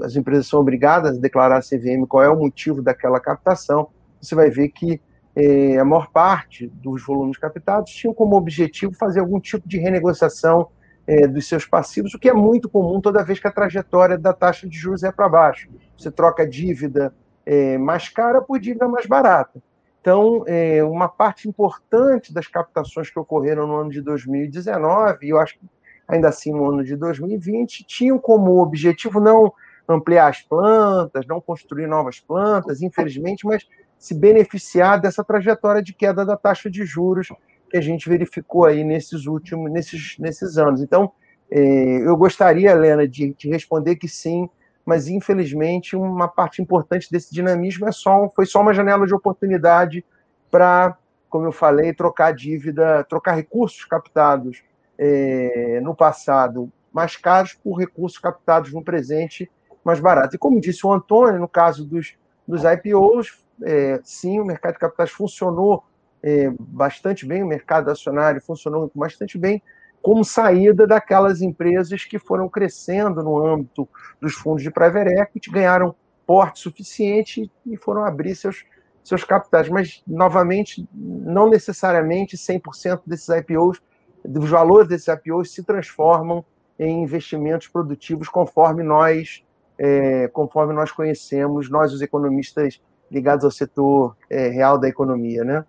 as 0.01 0.15
empresas 0.15 0.47
são 0.47 0.59
obrigadas 0.59 1.17
a 1.17 1.21
declarar 1.21 1.57
a 1.57 1.61
CVM 1.61 2.05
qual 2.07 2.23
é 2.23 2.29
o 2.29 2.37
motivo 2.37 2.81
daquela 2.81 3.19
captação. 3.19 3.89
Você 4.21 4.33
vai 4.33 4.49
ver 4.49 4.69
que 4.69 4.99
eh, 5.35 5.77
a 5.77 5.85
maior 5.85 6.09
parte 6.11 6.67
dos 6.67 7.05
volumes 7.05 7.37
captados 7.37 7.91
tinham 7.91 8.13
como 8.13 8.35
objetivo 8.35 8.93
fazer 8.93 9.19
algum 9.19 9.39
tipo 9.39 9.67
de 9.67 9.77
renegociação 9.77 10.69
eh, 11.07 11.27
dos 11.27 11.47
seus 11.47 11.65
passivos, 11.65 12.13
o 12.13 12.19
que 12.19 12.29
é 12.29 12.33
muito 12.33 12.69
comum 12.69 13.01
toda 13.01 13.23
vez 13.23 13.39
que 13.39 13.47
a 13.47 13.51
trajetória 13.51 14.17
da 14.17 14.33
taxa 14.33 14.67
de 14.67 14.77
juros 14.77 15.03
é 15.03 15.11
para 15.11 15.29
baixo. 15.29 15.69
Você 15.97 16.09
troca 16.09 16.47
dívida 16.47 17.13
é, 17.45 17.77
mais 17.77 18.09
cara 18.09 18.41
por 18.41 18.59
dívida 18.59 18.87
mais 18.87 19.05
barata. 19.05 19.61
Então, 20.01 20.43
é, 20.47 20.83
uma 20.83 21.07
parte 21.07 21.47
importante 21.47 22.33
das 22.33 22.47
captações 22.47 23.09
que 23.09 23.19
ocorreram 23.19 23.67
no 23.67 23.75
ano 23.75 23.89
de 23.89 24.01
2019, 24.01 25.25
e 25.25 25.29
eu 25.29 25.39
acho 25.39 25.57
que 25.59 25.65
ainda 26.07 26.29
assim 26.29 26.51
no 26.51 26.69
ano 26.69 26.83
de 26.83 26.95
2020, 26.95 27.83
tinham 27.85 28.17
como 28.19 28.61
objetivo 28.61 29.19
não 29.19 29.51
ampliar 29.87 30.27
as 30.27 30.41
plantas, 30.41 31.25
não 31.27 31.41
construir 31.41 31.87
novas 31.87 32.19
plantas, 32.19 32.81
infelizmente, 32.81 33.45
mas 33.45 33.67
se 34.05 34.13
beneficiar 34.13 35.01
dessa 35.01 35.23
trajetória 35.23 35.81
de 35.81 35.91
queda 35.91 36.23
da 36.23 36.37
taxa 36.37 36.69
de 36.69 36.85
juros 36.85 37.29
que 37.71 37.75
a 37.75 37.81
gente 37.81 38.07
verificou 38.07 38.65
aí 38.65 38.83
nesses 38.83 39.25
últimos, 39.25 39.71
nesses, 39.71 40.15
nesses 40.19 40.59
anos. 40.59 40.79
Então, 40.79 41.11
é, 41.49 42.07
eu 42.07 42.15
gostaria, 42.15 42.69
Helena, 42.69 43.07
de, 43.07 43.33
de 43.33 43.49
responder 43.49 43.95
que 43.95 44.07
sim, 44.07 44.47
mas 44.85 45.07
infelizmente 45.07 45.95
uma 45.95 46.27
parte 46.27 46.61
importante 46.61 47.11
desse 47.11 47.33
dinamismo 47.33 47.87
é 47.87 47.91
só, 47.91 48.31
foi 48.35 48.45
só 48.45 48.61
uma 48.61 48.75
janela 48.75 49.07
de 49.07 49.15
oportunidade 49.15 50.05
para, 50.51 50.95
como 51.27 51.47
eu 51.47 51.51
falei, 51.51 51.91
trocar 51.91 52.31
dívida, 52.31 53.03
trocar 53.05 53.33
recursos 53.33 53.85
captados 53.85 54.63
é, 54.99 55.79
no 55.81 55.95
passado 55.95 56.71
mais 56.93 57.17
caros 57.17 57.55
por 57.55 57.79
recursos 57.79 58.19
captados 58.19 58.71
no 58.71 58.83
presente 58.83 59.49
mais 59.83 59.99
barato. 59.99 60.35
E 60.35 60.39
como 60.39 60.61
disse 60.61 60.85
o 60.85 60.93
Antônio, 60.93 61.39
no 61.39 61.47
caso 61.47 61.83
dos, 61.83 62.15
dos 62.47 62.61
IPOs, 62.63 63.43
é, 63.63 63.99
sim, 64.03 64.39
o 64.39 64.45
mercado 64.45 64.73
de 64.73 64.79
capitais 64.79 65.11
funcionou 65.11 65.83
é, 66.23 66.51
bastante 66.59 67.25
bem, 67.25 67.43
o 67.43 67.47
mercado 67.47 67.89
acionário 67.89 68.41
funcionou 68.41 68.91
bastante 68.95 69.37
bem, 69.37 69.61
como 70.01 70.23
saída 70.23 70.85
daquelas 70.85 71.41
empresas 71.41 72.05
que 72.05 72.19
foram 72.19 72.47
crescendo 72.47 73.23
no 73.23 73.43
âmbito 73.43 73.87
dos 74.21 74.33
fundos 74.33 74.61
de 74.61 74.71
private 74.71 75.09
equity, 75.19 75.49
ganharam 75.49 75.95
porte 76.25 76.59
suficiente 76.59 77.51
e 77.65 77.77
foram 77.77 78.03
abrir 78.03 78.35
seus, 78.35 78.65
seus 79.03 79.23
capitais. 79.23 79.69
Mas, 79.69 80.03
novamente, 80.05 80.87
não 80.93 81.49
necessariamente 81.49 82.37
100% 82.37 83.01
desses 83.05 83.29
IPOs, 83.29 83.81
dos 84.23 84.49
valores 84.49 84.87
desses 84.87 85.07
IPOs 85.07 85.51
se 85.53 85.63
transformam 85.63 86.43
em 86.77 87.03
investimentos 87.03 87.67
produtivos 87.67 88.27
conforme 88.27 88.83
nós, 88.83 89.43
é, 89.77 90.27
conforme 90.27 90.73
nós 90.73 90.91
conhecemos, 90.91 91.69
nós 91.69 91.93
os 91.93 92.01
economistas 92.01 92.81
ligados 93.11 93.45
ao 93.45 93.51
setor 93.51 94.15
é, 94.29 94.49
real 94.49 94.77
da 94.77 94.87
economia, 94.87 95.43
né? 95.43 95.63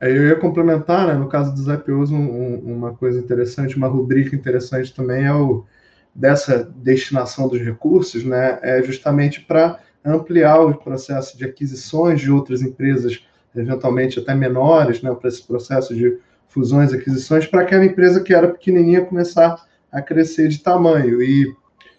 Eu 0.00 0.26
ia 0.28 0.36
complementar, 0.36 1.06
né, 1.06 1.14
no 1.14 1.28
caso 1.28 1.54
dos 1.54 1.68
IPOs, 1.68 2.10
um, 2.10 2.18
um, 2.18 2.76
uma 2.76 2.94
coisa 2.94 3.18
interessante, 3.18 3.76
uma 3.76 3.88
rubrica 3.88 4.36
interessante 4.36 4.94
também 4.94 5.24
é 5.24 5.32
o 5.32 5.64
dessa 6.14 6.64
destinação 6.76 7.46
dos 7.46 7.60
recursos, 7.60 8.24
né, 8.24 8.58
é 8.62 8.82
justamente 8.82 9.42
para 9.42 9.80
ampliar 10.04 10.60
o 10.60 10.74
processo 10.74 11.36
de 11.36 11.44
aquisições 11.44 12.20
de 12.20 12.30
outras 12.30 12.62
empresas, 12.62 13.22
eventualmente 13.54 14.18
até 14.18 14.34
menores, 14.34 15.02
né, 15.02 15.14
para 15.14 15.28
esse 15.28 15.46
processo 15.46 15.94
de 15.94 16.18
fusões 16.48 16.92
aquisições, 16.92 17.46
para 17.46 17.62
aquela 17.62 17.84
empresa 17.84 18.22
que 18.22 18.34
era 18.34 18.48
pequenininha 18.48 19.04
começar 19.04 19.62
a 19.92 20.00
crescer 20.00 20.48
de 20.48 20.58
tamanho. 20.58 21.22
E 21.22 21.54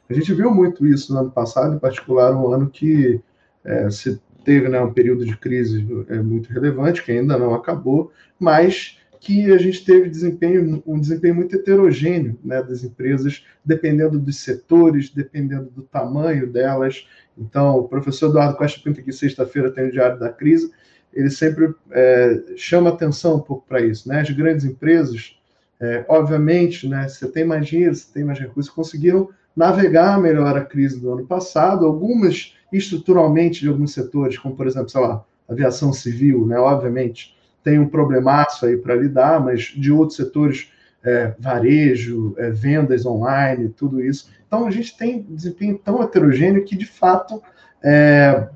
a 0.09 0.13
gente 0.13 0.33
viu 0.33 0.51
muito 0.51 0.85
isso 0.87 1.13
no 1.13 1.19
ano 1.19 1.31
passado, 1.31 1.75
em 1.75 1.79
particular 1.79 2.35
um 2.35 2.51
ano 2.51 2.69
que 2.69 3.21
é, 3.63 3.89
se 3.89 4.19
teve 4.47 4.69
né, 4.69 4.79
um 4.79 4.93
período 4.93 5.25
de 5.25 5.35
crise 5.35 5.85
é, 6.07 6.21
muito 6.21 6.49
relevante, 6.53 7.03
que 7.03 7.11
ainda 7.11 7.37
não 7.37 7.53
acabou, 7.53 8.13
mas 8.39 8.97
que 9.19 9.51
a 9.51 9.57
gente 9.57 9.83
teve 9.83 10.09
desempenho, 10.09 10.81
um 10.87 10.97
desempenho 10.97 11.35
muito 11.35 11.53
heterogêneo 11.53 12.39
né, 12.41 12.63
das 12.63 12.81
empresas, 12.81 13.45
dependendo 13.65 14.17
dos 14.17 14.37
setores, 14.37 15.09
dependendo 15.09 15.69
do 15.69 15.81
tamanho 15.81 16.47
delas. 16.47 17.05
Então, 17.37 17.77
o 17.77 17.89
professor 17.89 18.29
Eduardo 18.29 18.55
Costa 18.55 18.79
Pinto, 18.81 19.03
que 19.03 19.11
sexta-feira 19.11 19.69
tem 19.69 19.89
o 19.89 19.91
Diário 19.91 20.17
da 20.17 20.29
Crise, 20.29 20.71
ele 21.13 21.29
sempre 21.29 21.73
é, 21.91 22.41
chama 22.55 22.91
atenção 22.91 23.35
um 23.35 23.41
pouco 23.41 23.67
para 23.67 23.81
isso. 23.81 24.07
Né? 24.07 24.21
As 24.21 24.29
grandes 24.29 24.63
empresas, 24.63 25.37
é, 25.77 26.05
obviamente, 26.07 26.87
né, 26.87 27.09
você 27.09 27.27
tem 27.27 27.43
mais 27.43 27.67
dinheiro, 27.67 27.93
você 27.93 28.13
tem 28.13 28.23
mais 28.23 28.39
recursos, 28.39 28.71
conseguiram 28.71 29.29
navegar 29.53 30.21
melhor 30.21 30.55
a 30.55 30.63
crise 30.63 31.01
do 31.01 31.11
ano 31.11 31.27
passado, 31.27 31.85
algumas 31.85 32.55
estruturalmente 32.71 33.61
de 33.61 33.69
alguns 33.69 33.93
setores, 33.93 34.37
como 34.37 34.55
por 34.55 34.67
exemplo, 34.67 34.89
sei 34.89 35.01
lá, 35.01 35.23
aviação 35.47 35.93
civil, 35.93 36.45
né, 36.45 36.57
obviamente, 36.57 37.35
tem 37.63 37.79
um 37.79 37.87
problemaço 37.89 38.65
aí 38.65 38.77
para 38.77 38.95
lidar, 38.95 39.43
mas 39.43 39.73
de 39.75 39.91
outros 39.91 40.15
setores, 40.15 40.71
é, 41.03 41.33
varejo, 41.37 42.33
é, 42.37 42.49
vendas 42.49 43.05
online, 43.05 43.69
tudo 43.69 44.01
isso. 44.01 44.29
Então, 44.47 44.65
a 44.65 44.71
gente 44.71 44.97
tem 44.97 45.21
desempenho 45.21 45.77
tão 45.77 46.01
heterogêneo 46.01 46.63
que, 46.63 46.77
de 46.77 46.85
fato, 46.85 47.41
é, 47.83 48.47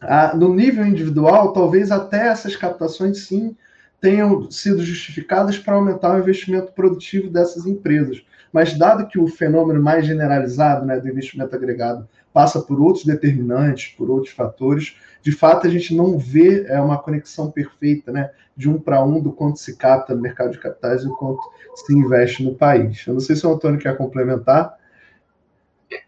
a, 0.00 0.34
no 0.36 0.54
nível 0.54 0.84
individual, 0.84 1.52
talvez 1.52 1.90
até 1.90 2.28
essas 2.28 2.56
captações, 2.56 3.26
sim, 3.26 3.56
tenham 4.00 4.50
sido 4.50 4.82
justificadas 4.82 5.58
para 5.58 5.74
aumentar 5.74 6.16
o 6.16 6.18
investimento 6.18 6.72
produtivo 6.72 7.30
dessas 7.30 7.66
empresas. 7.66 8.24
Mas, 8.52 8.76
dado 8.76 9.06
que 9.06 9.18
o 9.18 9.28
fenômeno 9.28 9.80
mais 9.80 10.04
generalizado 10.04 10.84
né, 10.84 10.98
do 10.98 11.08
investimento 11.08 11.54
agregado 11.54 12.08
passa 12.32 12.60
por 12.60 12.80
outros 12.80 13.04
determinantes, 13.04 13.94
por 13.96 14.10
outros 14.10 14.32
fatores, 14.32 14.96
de 15.22 15.32
fato 15.32 15.66
a 15.66 15.70
gente 15.70 15.94
não 15.94 16.18
vê 16.18 16.64
é, 16.66 16.80
uma 16.80 17.00
conexão 17.00 17.50
perfeita 17.50 18.10
né, 18.10 18.30
de 18.56 18.68
um 18.68 18.80
para 18.80 19.04
um 19.04 19.20
do 19.20 19.32
quanto 19.32 19.58
se 19.58 19.76
capta 19.76 20.14
no 20.14 20.22
mercado 20.22 20.52
de 20.52 20.58
capitais 20.58 21.02
e 21.02 21.08
o 21.08 21.16
quanto 21.16 21.40
se 21.74 21.92
investe 21.92 22.42
no 22.42 22.54
país. 22.54 23.06
Eu 23.06 23.14
não 23.14 23.20
sei 23.20 23.36
se 23.36 23.46
o 23.46 23.52
Antônio 23.52 23.80
quer 23.80 23.96
complementar. 23.96 24.78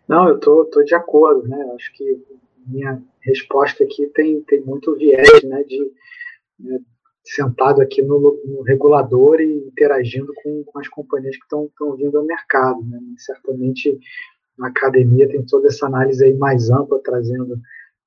Não, 0.08 0.28
eu 0.28 0.38
tô, 0.38 0.64
tô 0.66 0.82
de 0.82 0.94
acordo, 0.94 1.46
né? 1.48 1.72
Acho 1.74 1.92
que 1.94 2.22
minha 2.66 3.02
resposta 3.20 3.84
aqui 3.84 4.06
tem, 4.14 4.40
tem 4.42 4.60
muito 4.62 4.94
viés, 4.96 5.42
né? 5.42 5.62
De 5.64 5.92
né, 6.58 6.78
sentado 7.24 7.80
aqui 7.80 8.02
no, 8.02 8.18
no, 8.44 8.62
regulador 8.62 9.40
e 9.40 9.66
interagindo 9.66 10.32
com, 10.42 10.64
com 10.64 10.78
as 10.78 10.88
companhias 10.88 11.36
que 11.36 11.44
estão 11.44 11.96
vindo 11.96 12.18
ao 12.18 12.24
mercado, 12.24 12.82
né? 12.84 12.98
Certamente 13.16 13.98
a 14.60 14.66
academia 14.66 15.28
tem 15.28 15.44
toda 15.46 15.68
essa 15.68 15.86
análise 15.86 16.24
aí 16.24 16.34
mais 16.34 16.70
ampla, 16.70 17.00
trazendo 17.02 17.60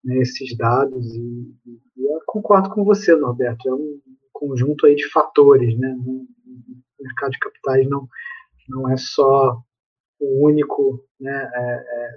né, 0.03 0.17
esses 0.19 0.55
dados, 0.55 1.15
e, 1.15 1.55
e, 1.97 2.05
eu 2.05 2.21
concordo 2.25 2.69
com 2.69 2.83
você, 2.83 3.15
Norberto, 3.15 3.67
é 3.67 3.73
um 3.73 3.99
conjunto 4.31 4.85
aí 4.85 4.95
de 4.95 5.09
fatores, 5.09 5.77
né, 5.77 5.95
o 6.05 6.27
mercado 7.01 7.31
de 7.31 7.39
capitais 7.39 7.89
não, 7.89 8.07
não 8.69 8.89
é 8.91 8.97
só 8.97 9.59
o 10.19 10.45
único 10.45 11.03
né, 11.19 11.51
é, 11.53 11.59
é, 11.61 12.09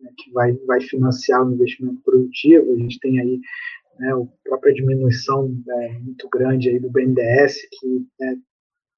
né, 0.00 0.10
que 0.16 0.32
vai, 0.32 0.52
vai 0.66 0.80
financiar 0.80 1.44
o 1.44 1.52
investimento 1.52 2.00
produtivo, 2.02 2.72
a 2.72 2.76
gente 2.76 2.98
tem 3.00 3.20
aí 3.20 3.40
né, 3.98 4.12
a 4.12 4.48
própria 4.48 4.72
diminuição 4.72 5.52
é, 5.68 5.98
muito 5.98 6.28
grande 6.28 6.68
aí 6.68 6.78
do 6.78 6.90
BNDES, 6.90 7.56
que 7.72 8.06
né, 8.20 8.36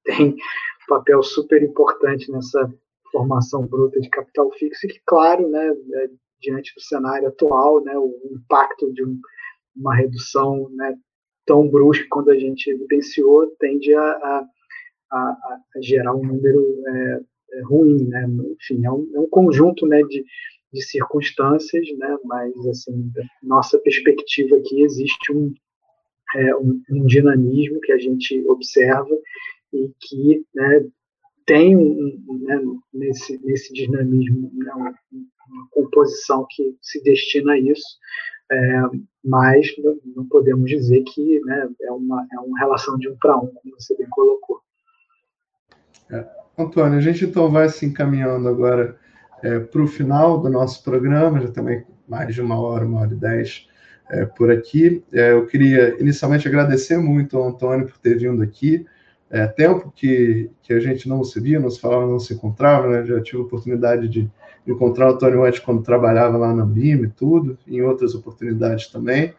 tem 0.04 0.30
um 0.32 0.86
papel 0.88 1.22
super 1.22 1.62
importante 1.62 2.30
nessa 2.30 2.70
formação 3.14 3.64
bruta 3.64 4.00
de 4.00 4.10
capital 4.10 4.50
fixo, 4.58 4.86
e 4.86 4.88
que, 4.88 5.00
claro, 5.06 5.48
né, 5.48 5.68
é, 5.68 6.10
diante 6.40 6.74
do 6.74 6.80
cenário 6.80 7.28
atual, 7.28 7.82
né, 7.84 7.96
o 7.96 8.12
impacto 8.32 8.92
de 8.92 9.04
um, 9.04 9.20
uma 9.76 9.94
redução 9.94 10.68
né, 10.70 10.96
tão 11.46 11.68
brusca 11.68 12.04
quando 12.10 12.30
a 12.30 12.38
gente 12.38 12.68
evidenciou 12.68 13.46
tende 13.60 13.94
a, 13.94 14.02
a, 14.02 14.46
a, 15.12 15.58
a 15.76 15.80
gerar 15.80 16.14
um 16.14 16.24
número 16.24 16.82
é, 16.86 17.20
é, 17.52 17.62
ruim, 17.62 18.08
né? 18.08 18.26
Enfim, 18.60 18.84
é 18.84 18.90
um, 18.90 19.10
é 19.14 19.20
um 19.20 19.28
conjunto, 19.28 19.86
né, 19.86 20.02
de, 20.02 20.24
de 20.72 20.82
circunstâncias, 20.82 21.86
né? 21.98 22.16
Mas 22.24 22.54
assim, 22.66 23.10
nossa 23.42 23.78
perspectiva 23.78 24.56
aqui 24.56 24.82
existe 24.82 25.32
um, 25.32 25.52
é, 26.36 26.56
um, 26.56 26.82
um 26.90 27.06
dinamismo 27.06 27.80
que 27.80 27.92
a 27.92 27.98
gente 27.98 28.42
observa 28.48 29.16
e 29.72 29.90
que, 30.00 30.44
né, 30.54 30.86
tem 31.46 31.76
um, 31.76 32.22
né, 32.42 32.60
nesse, 32.92 33.38
nesse 33.44 33.72
dinamismo 33.72 34.50
né, 34.54 34.72
uma, 34.74 34.94
composição 35.70 36.46
que 36.50 36.76
se 36.80 37.02
destina 37.02 37.52
a 37.52 37.58
isso, 37.58 37.98
é, 38.50 38.82
mas 39.24 39.66
não, 39.78 39.98
não, 40.16 40.28
podemos 40.28 40.68
dizer 40.68 41.02
que 41.02 41.40
né, 41.40 41.68
é, 41.82 41.92
uma, 41.92 42.26
é 42.32 42.40
uma 42.40 42.58
relação 42.58 42.98
de 42.98 43.08
um 43.08 43.16
para 43.16 43.36
um, 43.36 43.46
como 43.46 43.74
você 43.78 43.96
bem 43.96 44.06
colocou. 44.10 44.60
É, 46.10 46.26
Antônio, 46.58 46.98
a 46.98 47.00
gente 47.00 47.24
então 47.24 47.50
vai 47.50 47.68
se 47.68 47.84
encaminhando 47.86 48.48
agora 48.48 48.98
é, 49.42 49.58
para 49.58 49.82
o 49.82 49.86
final 49.86 50.40
do 50.40 50.48
nosso 50.48 50.82
programa, 50.82 51.40
já 51.40 51.50
também 51.50 51.84
mais 52.08 52.34
de 52.34 52.40
uma 52.40 52.60
hora, 52.60 52.86
uma 52.86 53.00
hora 53.00 53.12
e 53.12 53.16
dez 53.16 53.66
é, 54.10 54.24
por 54.26 54.50
aqui. 54.50 55.02
É, 55.12 55.32
eu 55.32 55.46
queria 55.46 56.00
inicialmente 56.00 56.46
agradecer 56.46 56.98
muito 56.98 57.36
ao 57.36 57.48
Antônio 57.48 57.86
por 57.86 57.98
ter 57.98 58.18
vindo 58.18 58.42
aqui 58.42 58.86
é, 59.30 59.46
tempo 59.46 59.92
que, 59.94 60.50
que 60.62 60.72
a 60.72 60.80
gente 60.80 61.08
não 61.08 61.24
se 61.24 61.40
via, 61.40 61.58
não 61.58 61.70
se 61.70 61.80
falava, 61.80 62.06
não 62.06 62.18
se 62.18 62.34
encontrava, 62.34 62.88
né? 62.88 63.04
Já 63.04 63.20
tive 63.20 63.38
a 63.38 63.44
oportunidade 63.44 64.08
de 64.08 64.30
encontrar 64.66 65.10
o 65.10 65.14
Antônio 65.14 65.44
antes 65.44 65.60
quando 65.60 65.82
trabalhava 65.82 66.36
lá 66.36 66.54
na 66.54 66.64
BIM 66.64 67.02
e 67.02 67.08
tudo, 67.08 67.58
em 67.66 67.82
outras 67.82 68.14
oportunidades 68.14 68.88
também. 68.88 69.34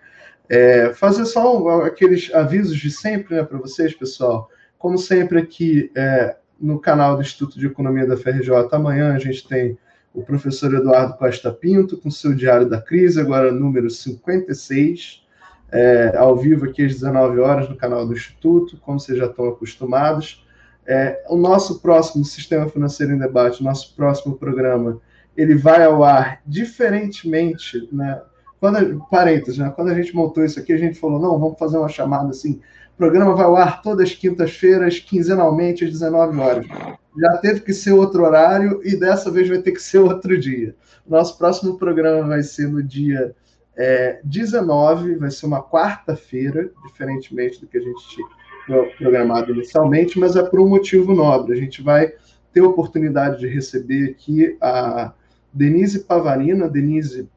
É, 0.47 0.93
fazer 0.93 1.25
só 1.25 1.81
aqueles 1.81 2.33
avisos 2.33 2.77
de 2.77 2.91
sempre 2.91 3.35
né, 3.35 3.43
para 3.43 3.57
vocês, 3.57 3.93
pessoal. 3.93 4.49
Como 4.77 4.97
sempre 4.97 5.39
aqui 5.39 5.91
é, 5.95 6.35
no 6.59 6.79
canal 6.79 7.15
do 7.15 7.21
Instituto 7.21 7.57
de 7.57 7.65
Economia 7.65 8.05
da 8.05 8.17
FRJ, 8.17 8.51
amanhã 8.71 9.15
a 9.15 9.19
gente 9.19 9.47
tem 9.47 9.77
o 10.13 10.23
professor 10.23 10.73
Eduardo 10.73 11.17
Costa 11.17 11.51
Pinto 11.51 11.97
com 11.97 12.11
seu 12.11 12.33
Diário 12.33 12.69
da 12.69 12.81
Crise, 12.81 13.19
agora 13.19 13.51
número 13.51 13.89
56 13.89 15.24
é, 15.71 16.15
ao 16.17 16.35
vivo 16.35 16.65
aqui 16.65 16.85
às 16.85 16.93
19 16.93 17.39
horas 17.39 17.69
no 17.69 17.75
canal 17.75 18.05
do 18.05 18.13
Instituto, 18.13 18.77
como 18.81 18.99
vocês 18.99 19.17
já 19.17 19.25
estão 19.25 19.47
acostumados. 19.49 20.45
É, 20.87 21.23
o 21.29 21.35
nosso 21.35 21.79
próximo 21.79 22.23
Sistema 22.23 22.69
Financeiro 22.69 23.13
em 23.13 23.17
Debate, 23.17 23.63
nosso 23.63 23.95
próximo 23.95 24.35
programa, 24.37 25.01
ele 25.35 25.55
vai 25.55 25.83
ao 25.83 26.03
ar 26.03 26.41
diferentemente, 26.45 27.89
né? 27.91 28.21
Quando, 28.59 29.05
parênteses, 29.09 29.57
né? 29.57 29.71
Quando 29.75 29.89
a 29.89 29.95
gente 29.95 30.15
montou 30.15 30.45
isso 30.45 30.59
aqui, 30.59 30.71
a 30.71 30.77
gente 30.77 30.99
falou, 30.99 31.19
não, 31.19 31.39
vamos 31.39 31.59
fazer 31.59 31.77
uma 31.77 31.89
chamada 31.89 32.29
assim, 32.29 32.61
o 32.93 32.97
programa 32.97 33.35
vai 33.35 33.45
ao 33.45 33.57
ar 33.57 33.81
todas 33.81 34.09
as 34.09 34.15
quintas-feiras, 34.15 34.99
quinzenalmente, 34.99 35.83
às 35.83 35.91
19 35.91 36.39
horas. 36.39 36.65
Já 37.19 37.37
teve 37.37 37.59
que 37.59 37.73
ser 37.73 37.91
outro 37.91 38.23
horário 38.23 38.79
e 38.83 38.95
dessa 38.95 39.29
vez 39.29 39.49
vai 39.49 39.57
ter 39.57 39.73
que 39.73 39.81
ser 39.81 39.99
outro 39.99 40.37
dia. 40.39 40.73
Nosso 41.05 41.37
próximo 41.37 41.77
programa 41.77 42.27
vai 42.27 42.41
ser 42.41 42.69
no 42.69 42.81
dia 42.81 43.35
é, 43.77 44.19
19 44.23 45.15
vai 45.15 45.29
ser 45.31 45.45
uma 45.45 45.61
quarta-feira, 45.61 46.71
diferentemente 46.87 47.59
do 47.59 47.67
que 47.67 47.77
a 47.77 47.81
gente 47.81 48.07
tinha 48.09 48.83
programado 48.97 49.51
inicialmente, 49.51 50.17
mas 50.19 50.35
é 50.35 50.43
por 50.43 50.59
um 50.59 50.67
motivo 50.67 51.13
nobre. 51.13 51.53
A 51.53 51.59
gente 51.59 51.81
vai 51.81 52.13
ter 52.53 52.61
a 52.61 52.67
oportunidade 52.67 53.39
de 53.39 53.47
receber 53.47 54.11
aqui 54.11 54.57
a 54.61 55.13
Denise 55.53 55.99
Pavarina. 55.99 56.69
Denise 56.69 57.29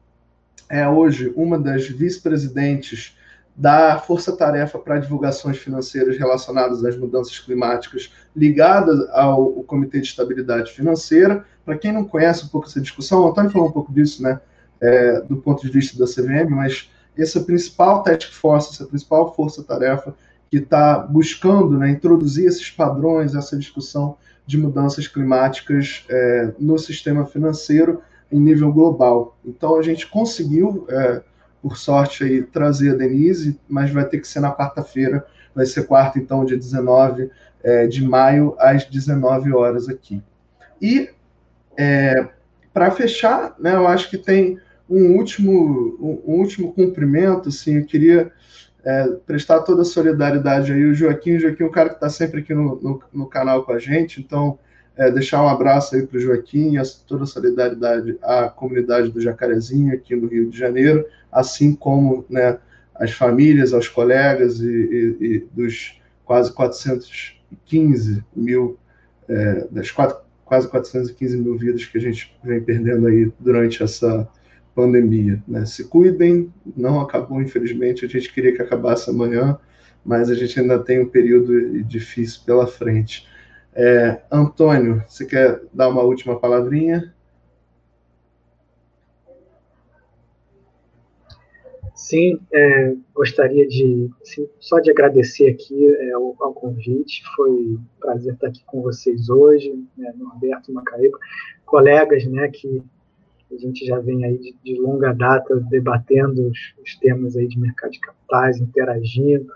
é 0.69 0.87
hoje 0.87 1.33
uma 1.35 1.59
das 1.59 1.87
vice-presidentes 1.87 3.17
da 3.55 3.99
Força 3.99 4.31
Tarefa 4.35 4.79
para 4.79 4.99
Divulgações 4.99 5.57
Financeiras 5.57 6.17
relacionadas 6.17 6.85
às 6.85 6.97
mudanças 6.97 7.37
climáticas, 7.39 8.13
ligada 8.33 9.11
ao 9.11 9.51
Comitê 9.63 9.99
de 9.99 10.07
Estabilidade 10.07 10.71
Financeira. 10.71 11.43
Para 11.65 11.77
quem 11.77 11.91
não 11.91 12.05
conhece 12.05 12.45
um 12.45 12.47
pouco 12.47 12.67
essa 12.67 12.79
discussão, 12.79 13.23
o 13.23 13.27
Antônio 13.27 13.51
falou 13.51 13.67
um 13.67 13.71
pouco 13.71 13.91
disso, 13.91 14.23
né? 14.23 14.39
É, 14.81 15.21
do 15.21 15.37
ponto 15.37 15.61
de 15.61 15.71
vista 15.71 15.97
da 15.97 16.05
CVM, 16.05 16.49
mas 16.49 16.89
essa 17.17 17.41
principal 17.41 18.03
task 18.03 18.31
force, 18.31 18.73
essa 18.73 18.85
principal 18.85 19.33
força-tarefa 19.33 20.15
que 20.49 20.57
está 20.57 20.99
buscando 20.99 21.77
né, 21.77 21.91
introduzir 21.91 22.47
esses 22.47 22.71
padrões, 22.71 23.35
essa 23.35 23.57
discussão 23.57 24.17
de 24.45 24.57
mudanças 24.57 25.07
climáticas 25.07 26.05
é, 26.09 26.53
no 26.57 26.77
sistema 26.79 27.25
financeiro 27.25 28.01
em 28.31 28.39
nível 28.39 28.71
global. 28.71 29.37
Então 29.45 29.77
a 29.77 29.81
gente 29.81 30.07
conseguiu, 30.07 30.87
é, 30.89 31.21
por 31.61 31.77
sorte, 31.77 32.23
aí, 32.23 32.41
trazer 32.41 32.91
a 32.91 32.95
Denise, 32.95 33.59
mas 33.67 33.91
vai 33.91 34.05
ter 34.05 34.19
que 34.19 34.27
ser 34.27 34.39
na 34.39 34.51
quarta-feira, 34.51 35.25
vai 35.53 35.65
ser 35.65 35.85
quarta, 35.85 36.17
então, 36.17 36.45
dia 36.45 36.57
19 36.57 37.29
é, 37.61 37.85
de 37.85 38.03
maio, 38.03 38.55
às 38.57 38.85
19 38.85 39.53
horas 39.53 39.89
aqui. 39.89 40.23
E 40.81 41.09
é, 41.77 42.27
para 42.73 42.91
fechar, 42.91 43.55
né, 43.59 43.75
eu 43.75 43.87
acho 43.87 44.09
que 44.09 44.17
tem 44.17 44.57
um 44.89 45.15
último, 45.15 45.97
um, 45.99 46.31
último 46.31 46.73
cumprimento, 46.73 47.49
assim, 47.49 47.77
eu 47.77 47.85
queria 47.85 48.31
é, 48.83 49.07
prestar 49.25 49.59
toda 49.61 49.83
a 49.83 49.85
solidariedade 49.85 50.73
aí. 50.73 50.83
O 50.85 50.93
Joaquim, 50.93 51.35
o 51.35 51.39
Joaquim 51.39 51.63
é 51.63 51.69
cara 51.69 51.89
que 51.89 51.95
está 51.95 52.09
sempre 52.09 52.41
aqui 52.41 52.53
no, 52.53 52.79
no, 52.81 53.03
no, 53.13 53.27
canal 53.27 53.63
com 53.63 53.73
a 53.73 53.79
gente, 53.79 54.19
então 54.19 54.57
é, 54.97 55.11
deixar 55.11 55.43
um 55.43 55.47
abraço 55.47 55.95
aí 55.95 56.05
para 56.05 56.17
o 56.17 56.19
Joaquim 56.19 56.77
e 56.77 56.81
toda 57.07 57.23
a 57.23 57.27
solidariedade 57.27 58.17
à 58.21 58.49
comunidade 58.49 59.11
do 59.11 59.21
Jacarezinho 59.21 59.93
aqui 59.93 60.15
no 60.15 60.27
Rio 60.27 60.49
de 60.49 60.57
Janeiro, 60.57 61.05
assim 61.31 61.75
como 61.75 62.25
né, 62.29 62.57
as 62.95 63.11
famílias, 63.11 63.73
aos 63.73 63.87
colegas 63.87 64.59
e, 64.59 64.65
e, 64.67 65.25
e 65.25 65.47
dos 65.53 65.99
quase 66.25 66.51
415 66.53 68.23
mil, 68.35 68.77
é, 69.27 69.67
das 69.71 69.89
quatro, 69.91 70.17
quase 70.45 70.67
415 70.67 71.37
mil 71.37 71.57
vidas 71.57 71.85
que 71.85 71.97
a 71.97 72.01
gente 72.01 72.35
vem 72.43 72.61
perdendo 72.61 73.07
aí 73.07 73.31
durante 73.39 73.83
essa 73.83 74.27
pandemia. 74.79 75.43
Né? 75.45 75.65
Se 75.65 75.83
cuidem, 75.83 76.53
não 76.77 77.01
acabou, 77.01 77.41
infelizmente, 77.41 78.05
a 78.05 78.07
gente 78.07 78.33
queria 78.33 78.55
que 78.55 78.61
acabasse 78.61 79.09
amanhã, 79.09 79.59
mas 80.05 80.29
a 80.29 80.33
gente 80.33 80.57
ainda 80.57 80.79
tem 80.79 81.01
um 81.01 81.09
período 81.09 81.83
difícil 81.83 82.41
pela 82.45 82.65
frente. 82.65 83.27
É, 83.73 84.21
Antônio, 84.31 85.03
você 85.05 85.25
quer 85.25 85.61
dar 85.73 85.89
uma 85.89 86.01
última 86.01 86.39
palavrinha? 86.39 87.13
Sim, 91.93 92.39
é, 92.53 92.95
gostaria 93.13 93.67
de 93.67 94.09
assim, 94.21 94.47
só 94.59 94.79
de 94.79 94.89
agradecer 94.89 95.49
aqui 95.49 95.85
é, 95.85 96.11
ao, 96.11 96.33
ao, 96.39 96.53
convite. 96.53 97.21
Foi 97.35 97.51
um 97.51 97.79
prazer 97.99 98.33
estar 98.33 98.47
aqui 98.47 98.63
com 98.65 98.81
vocês 98.81 99.29
hoje, 99.29 99.85
né, 99.97 100.13
Norberto 100.17 100.71
Macaíba, 100.71 101.19
colegas, 101.65 102.25
né, 102.25 102.47
que 102.47 102.81
a 103.51 103.57
gente 103.57 103.85
já 103.85 103.99
vem 103.99 104.23
aí 104.25 104.37
de, 104.37 104.55
de 104.63 104.79
longa 104.79 105.13
data 105.13 105.59
debatendo 105.69 106.49
os, 106.49 106.59
os, 106.83 106.95
temas 106.97 107.35
aí 107.35 107.47
de 107.47 107.59
mercado 107.59 107.91
de 107.91 107.99
capitais, 107.99 108.59
interagindo. 108.59 109.51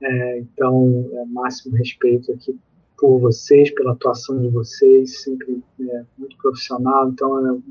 É, 0.00 0.38
então, 0.38 1.10
é, 1.12 1.24
máximo 1.26 1.76
respeito 1.76 2.32
aqui 2.32 2.58
por 2.96 3.18
vocês, 3.20 3.72
pela 3.74 3.92
atuação 3.92 4.40
de 4.40 4.48
vocês, 4.48 5.22
sempre 5.22 5.62
é, 5.80 6.04
muito 6.16 6.36
profissional. 6.38 7.08
Então, 7.08 7.46
é 7.46 7.52
um 7.52 7.62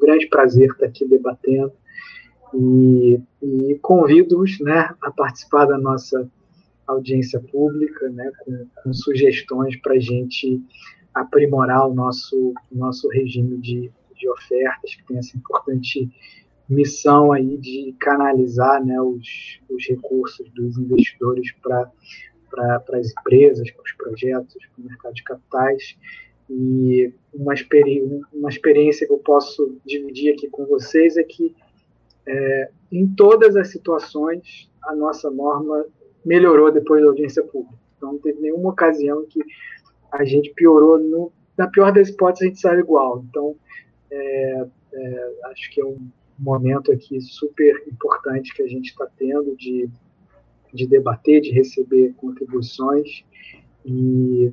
grande 0.00 0.26
prazer 0.28 0.70
estar 0.70 0.86
aqui 0.86 1.06
debatendo 1.06 1.72
e, 2.54 3.20
e 3.42 3.78
convido-os 3.80 4.60
né, 4.60 4.94
a 5.02 5.10
participar 5.10 5.66
da 5.66 5.78
nossa 5.78 6.30
audiência 6.86 7.40
pública, 7.40 8.08
né, 8.10 8.30
com, 8.44 8.66
com 8.82 8.92
sugestões 8.92 9.76
para 9.80 9.94
a 9.94 9.98
gente 9.98 10.62
aprimorar 11.14 11.88
o 11.88 11.94
nosso, 11.94 12.54
nosso 12.70 13.08
regime 13.08 13.58
de, 13.58 13.90
de 14.18 14.28
ofertas, 14.28 14.94
que 14.94 15.04
tem 15.04 15.18
essa 15.18 15.36
importante 15.36 16.10
missão 16.68 17.32
aí 17.32 17.56
de 17.56 17.94
canalizar 17.98 18.84
né, 18.84 19.00
os, 19.00 19.58
os 19.70 19.86
recursos 19.88 20.48
dos 20.50 20.76
investidores 20.76 21.50
para 21.62 21.90
para 22.50 22.98
as 22.98 23.10
empresas, 23.12 23.70
para 23.70 23.82
os 23.82 23.92
projetos, 23.92 24.56
para 24.74 24.82
o 24.82 24.86
mercado 24.86 25.14
de 25.14 25.22
capitais. 25.22 25.96
E 26.50 27.12
uma, 27.32 27.52
experi 27.52 28.02
uma 28.32 28.48
experiência 28.48 29.06
que 29.06 29.12
eu 29.12 29.18
posso 29.18 29.76
dividir 29.84 30.32
aqui 30.32 30.48
com 30.48 30.64
vocês 30.66 31.16
é 31.16 31.22
que, 31.22 31.54
é, 32.26 32.70
em 32.90 33.06
todas 33.06 33.54
as 33.54 33.68
situações, 33.68 34.70
a 34.82 34.94
nossa 34.94 35.30
norma 35.30 35.84
melhorou 36.24 36.72
depois 36.72 37.02
da 37.02 37.08
audiência 37.08 37.42
pública. 37.42 37.78
Então, 37.96 38.12
não 38.12 38.18
teve 38.18 38.40
nenhuma 38.40 38.70
ocasião 38.70 39.26
que 39.26 39.40
a 40.10 40.24
gente 40.24 40.50
piorou. 40.54 40.98
No, 40.98 41.32
na 41.56 41.66
pior 41.66 41.92
das 41.92 42.08
hipóteses, 42.08 42.42
a 42.42 42.48
gente 42.48 42.60
saiu 42.60 42.80
igual. 42.80 43.24
Então, 43.28 43.56
é, 44.10 44.66
é, 44.92 45.32
acho 45.46 45.70
que 45.70 45.80
é 45.80 45.84
um 45.84 45.98
momento 46.38 46.92
aqui 46.92 47.20
super 47.20 47.84
importante 47.86 48.54
que 48.54 48.62
a 48.62 48.68
gente 48.68 48.90
está 48.90 49.08
tendo 49.18 49.56
de 49.56 49.90
de 50.72 50.86
debater, 50.86 51.40
de 51.40 51.50
receber 51.50 52.14
contribuições. 52.16 53.24
E, 53.84 54.52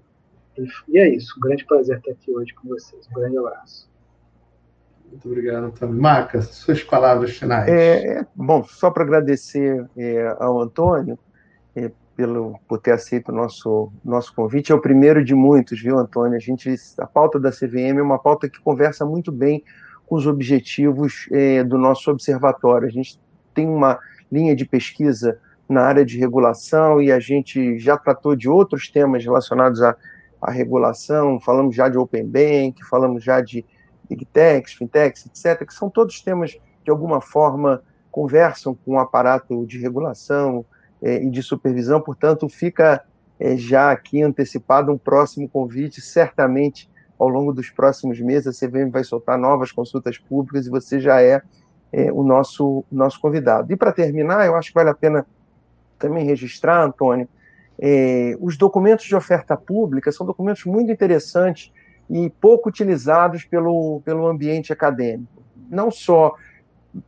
e, 0.57 0.98
é 0.98 1.10
isso. 1.10 1.36
Um 1.38 1.41
grande 1.41 1.65
prazer 1.65 1.98
estar 1.98 2.11
aqui 2.11 2.32
hoje 2.32 2.53
com 2.53 2.68
vocês. 2.68 3.07
Um 3.10 3.14
grande 3.14 3.38
abraço. 3.38 3.90
Muito 5.10 5.27
obrigado, 5.27 5.65
Antônio. 5.65 6.02
Marca, 6.02 6.41
suas 6.41 6.84
palavras 6.84 7.38
finais. 7.38 7.69
É, 7.69 8.19
é 8.19 8.27
bom, 8.36 8.64
só 8.64 8.90
para 8.90 9.03
agradecer 9.03 9.88
é, 9.95 10.36
ao 10.40 10.60
Antônio 10.60 11.18
é, 11.76 11.91
pelo, 12.15 12.59
por 12.67 12.79
ter 12.79 12.91
aceito 12.91 13.29
o 13.29 13.35
nosso, 13.35 13.91
nosso 14.03 14.33
convite. 14.33 14.71
É 14.71 14.75
o 14.75 14.81
primeiro 14.81 15.23
de 15.23 15.35
muitos, 15.35 15.81
viu, 15.81 15.97
Antônio? 15.97 16.37
A, 16.37 16.39
gente, 16.39 16.73
a 16.97 17.05
pauta 17.05 17.39
da 17.39 17.51
CVM 17.51 17.99
é 17.99 18.01
uma 18.01 18.19
pauta 18.19 18.49
que 18.49 18.59
conversa 18.59 19.05
muito 19.05 19.31
bem 19.31 19.63
com 20.05 20.15
os 20.15 20.25
objetivos 20.25 21.27
é, 21.31 21.63
do 21.63 21.77
nosso 21.77 22.09
observatório. 22.09 22.87
A 22.87 22.91
gente 22.91 23.19
tem 23.53 23.67
uma 23.67 23.99
linha 24.31 24.55
de 24.55 24.65
pesquisa 24.65 25.39
na 25.67 25.81
área 25.81 26.05
de 26.05 26.17
regulação 26.17 27.01
e 27.01 27.11
a 27.11 27.19
gente 27.19 27.77
já 27.79 27.97
tratou 27.97 28.35
de 28.35 28.47
outros 28.47 28.87
temas 28.87 29.23
relacionados 29.23 29.81
à, 29.81 29.95
à 30.41 30.51
regulação, 30.51 31.39
falamos 31.39 31.75
já 31.75 31.89
de 31.89 31.97
Open 31.97 32.25
Bank, 32.25 32.83
falamos 32.87 33.23
já 33.23 33.41
de 33.41 33.65
Big 34.07 34.25
Techs, 34.25 34.73
Fintechs, 34.73 35.25
etc., 35.25 35.65
que 35.65 35.73
são 35.73 35.89
todos 35.89 36.21
temas 36.21 36.53
que, 36.53 36.61
de 36.83 36.91
alguma 36.91 37.19
forma, 37.19 37.81
conversam 38.11 38.75
com 38.75 38.93
o 38.93 38.99
aparato 38.99 39.65
de 39.65 39.79
regulação 39.79 40.63
e 41.06 41.30
de 41.30 41.44
supervisão, 41.44 42.02
portanto, 42.02 42.48
fica 42.49 43.03
é, 43.40 43.56
já 43.57 43.91
aqui 43.91 44.22
antecipado 44.22 44.91
um 44.91 44.98
próximo 44.98 45.48
convite, 45.48 46.02
certamente 46.02 46.90
ao 47.18 47.30
longo 47.30 47.53
dos 47.53 47.69
próximos 47.69 48.19
meses 48.19 48.48
a 48.48 48.68
CVM 48.68 48.90
vai 48.90 49.03
soltar 49.03 49.38
novas 49.38 49.72
consultas 49.72 50.18
públicas 50.18 50.68
e 50.68 50.69
você 50.69 50.99
já 50.99 51.22
é, 51.22 51.41
é 51.91 52.11
o 52.11 52.23
nosso, 52.23 52.84
nosso 52.91 53.19
convidado. 53.19 53.72
E 53.72 53.76
para 53.76 53.91
terminar, 53.91 54.45
eu 54.45 54.56
acho 54.56 54.69
que 54.69 54.76
vale 54.76 54.90
a 54.90 54.94
pena 54.94 55.26
também 55.98 56.26
registrar, 56.26 56.84
Antônio, 56.84 57.27
é, 57.80 58.36
os 58.40 58.57
documentos 58.57 59.06
de 59.06 59.15
oferta 59.15 59.56
pública 59.56 60.11
são 60.11 60.26
documentos 60.26 60.65
muito 60.65 60.91
interessantes 60.91 61.72
e 62.10 62.30
pouco 62.30 62.69
utilizados 62.69 63.44
pelo, 63.45 64.02
pelo 64.03 64.27
ambiente 64.27 64.72
acadêmico. 64.72 65.44
Não 65.69 65.90
só 65.90 66.36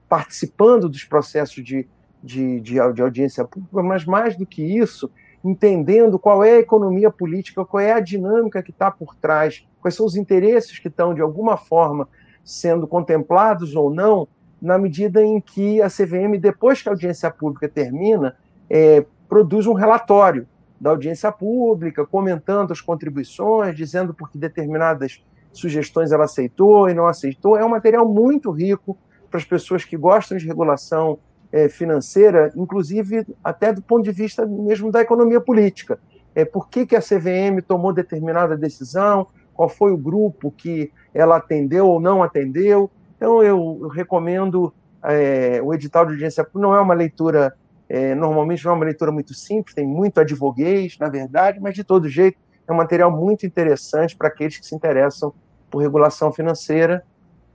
participando 0.10 0.90
dos 0.90 1.04
processos 1.04 1.64
de, 1.64 1.88
de, 2.24 2.60
de, 2.60 2.94
de 2.94 3.02
audiência 3.02 3.46
pública, 3.46 3.84
mas 3.84 4.06
mais 4.06 4.36
do 4.36 4.46
que 4.46 4.64
isso, 4.64 5.10
entendendo 5.44 6.18
qual 6.18 6.44
é 6.44 6.54
a 6.54 6.60
economia 6.60 7.12
política, 7.12 7.64
qual 7.64 7.82
é 7.82 7.94
a 7.94 8.00
dinâmica 8.00 8.62
que 8.62 8.72
está 8.72 8.92
por 8.92 9.16
trás, 9.16 9.66
quais 9.82 9.96
são 9.96 10.06
os 10.06 10.16
interesses 10.16 10.80
que 10.80 10.88
estão, 10.88 11.14
de 11.14 11.22
alguma 11.22 11.58
forma, 11.58 12.08
sendo 12.44 12.88
contemplados 12.88 13.76
ou 13.76 13.94
não, 13.94 14.28
na 14.62 14.78
medida 14.78 15.24
em 15.24 15.40
que 15.40 15.82
a 15.82 15.88
CVM, 15.88 16.38
depois 16.40 16.82
que 16.82 16.90
a 16.90 16.92
audiência 16.92 17.30
pública 17.30 17.70
termina, 17.70 18.36
é, 18.70 19.06
produz 19.30 19.68
um 19.68 19.74
relatório 19.74 20.48
da 20.80 20.92
audiência 20.92 21.32
pública, 21.32 22.06
comentando 22.06 22.72
as 22.72 22.82
contribuições, 22.82 23.76
dizendo 23.76 24.14
por 24.14 24.30
que 24.30 24.38
determinadas 24.38 25.24
sugestões 25.52 26.12
ela 26.12 26.26
aceitou 26.26 26.90
e 26.90 26.94
não 26.94 27.08
aceitou. 27.08 27.58
É 27.58 27.66
um 27.66 27.70
material 27.70 28.08
muito 28.08 28.52
rico 28.52 28.98
para 29.30 29.40
as 29.40 29.46
pessoas 29.46 29.84
que 29.84 29.98
gostam 29.98 30.38
de 30.38 30.46
regulação 30.46 31.20
é, 31.52 31.70
financeira, 31.70 32.52
inclusive 32.56 33.26
até 33.44 33.72
do 33.72 33.82
ponto 33.82 34.04
de 34.04 34.12
vista 34.12 34.46
mesmo 34.46 34.92
da 34.92 35.02
economia 35.02 35.40
política. 35.40 36.00
É, 36.36 36.46
por 36.46 36.70
que, 36.70 36.86
que 36.86 36.96
a 36.96 37.02
CVM 37.02 37.62
tomou 37.68 37.92
determinada 37.92 38.56
decisão, 38.56 39.28
qual 39.54 39.68
foi 39.68 39.92
o 39.92 39.98
grupo 39.98 40.52
que 40.52 40.92
ela 41.14 41.38
atendeu 41.38 41.88
ou 41.88 42.00
não 42.00 42.22
atendeu. 42.22 42.92
Então, 43.16 43.42
eu, 43.42 43.80
eu 43.82 43.88
recomendo 43.88 44.72
é, 45.04 45.60
o 45.64 45.74
edital 45.74 46.06
de 46.06 46.12
audiência 46.12 46.48
não 46.54 46.76
é 46.76 46.80
uma 46.80 46.94
leitura 46.94 47.56
é, 47.90 48.14
normalmente 48.14 48.66
não 48.66 48.74
é 48.74 48.76
uma 48.76 48.86
leitura 48.86 49.12
muito 49.12 49.34
simples, 49.34 49.74
tem 49.74 49.88
muito 49.88 50.20
advoguês, 50.20 50.98
na 51.00 51.08
verdade, 51.08 51.60
mas 51.60 51.74
de 51.74 51.84
todo 51.84 52.10
jeito 52.10 52.38
é 52.68 52.74
um 52.74 52.76
material 52.76 53.10
muito 53.10 53.46
interessante 53.46 54.16
para 54.16 54.28
aqueles 54.28 54.58
que 54.58 54.66
se 54.66 54.76
interessam 54.76 55.34
por 55.72 55.82
regulação 55.82 56.32
financeira. 56.32 57.04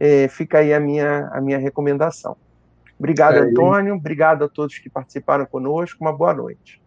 É, 0.00 0.26
fica 0.28 0.58
aí 0.58 0.72
a 0.72 0.80
minha, 0.80 1.28
a 1.32 1.40
minha 1.40 1.58
recomendação. 1.58 2.36
Obrigado, 3.02 3.34
é, 3.34 3.40
Antônio. 3.40 3.96
Obrigado 3.96 4.44
a 4.44 4.48
todos 4.48 4.78
que 4.78 4.88
participaram 4.88 5.44
conosco. 5.44 5.98
Uma 6.00 6.12
boa 6.12 6.32
noite. 6.32 6.80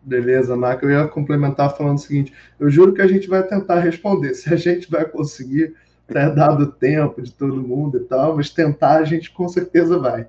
Beleza, 0.00 0.56
Marco. 0.56 0.86
Eu 0.86 0.90
ia 0.90 1.08
complementar 1.08 1.76
falando 1.76 1.96
o 1.96 2.00
seguinte: 2.00 2.32
eu 2.60 2.70
juro 2.70 2.94
que 2.94 3.02
a 3.02 3.08
gente 3.08 3.28
vai 3.28 3.42
tentar 3.42 3.80
responder. 3.80 4.34
Se 4.38 4.54
a 4.54 4.56
gente 4.56 4.88
vai 4.88 5.04
conseguir, 5.04 5.74
até 6.08 6.30
dado 6.30 6.70
tempo 6.70 7.20
de 7.20 7.32
todo 7.32 7.60
mundo 7.60 7.98
e 7.98 8.04
tal, 8.04 8.36
mas 8.36 8.50
tentar 8.50 8.98
a 8.98 9.04
gente 9.04 9.32
com 9.32 9.48
certeza 9.48 9.98
vai. 9.98 10.28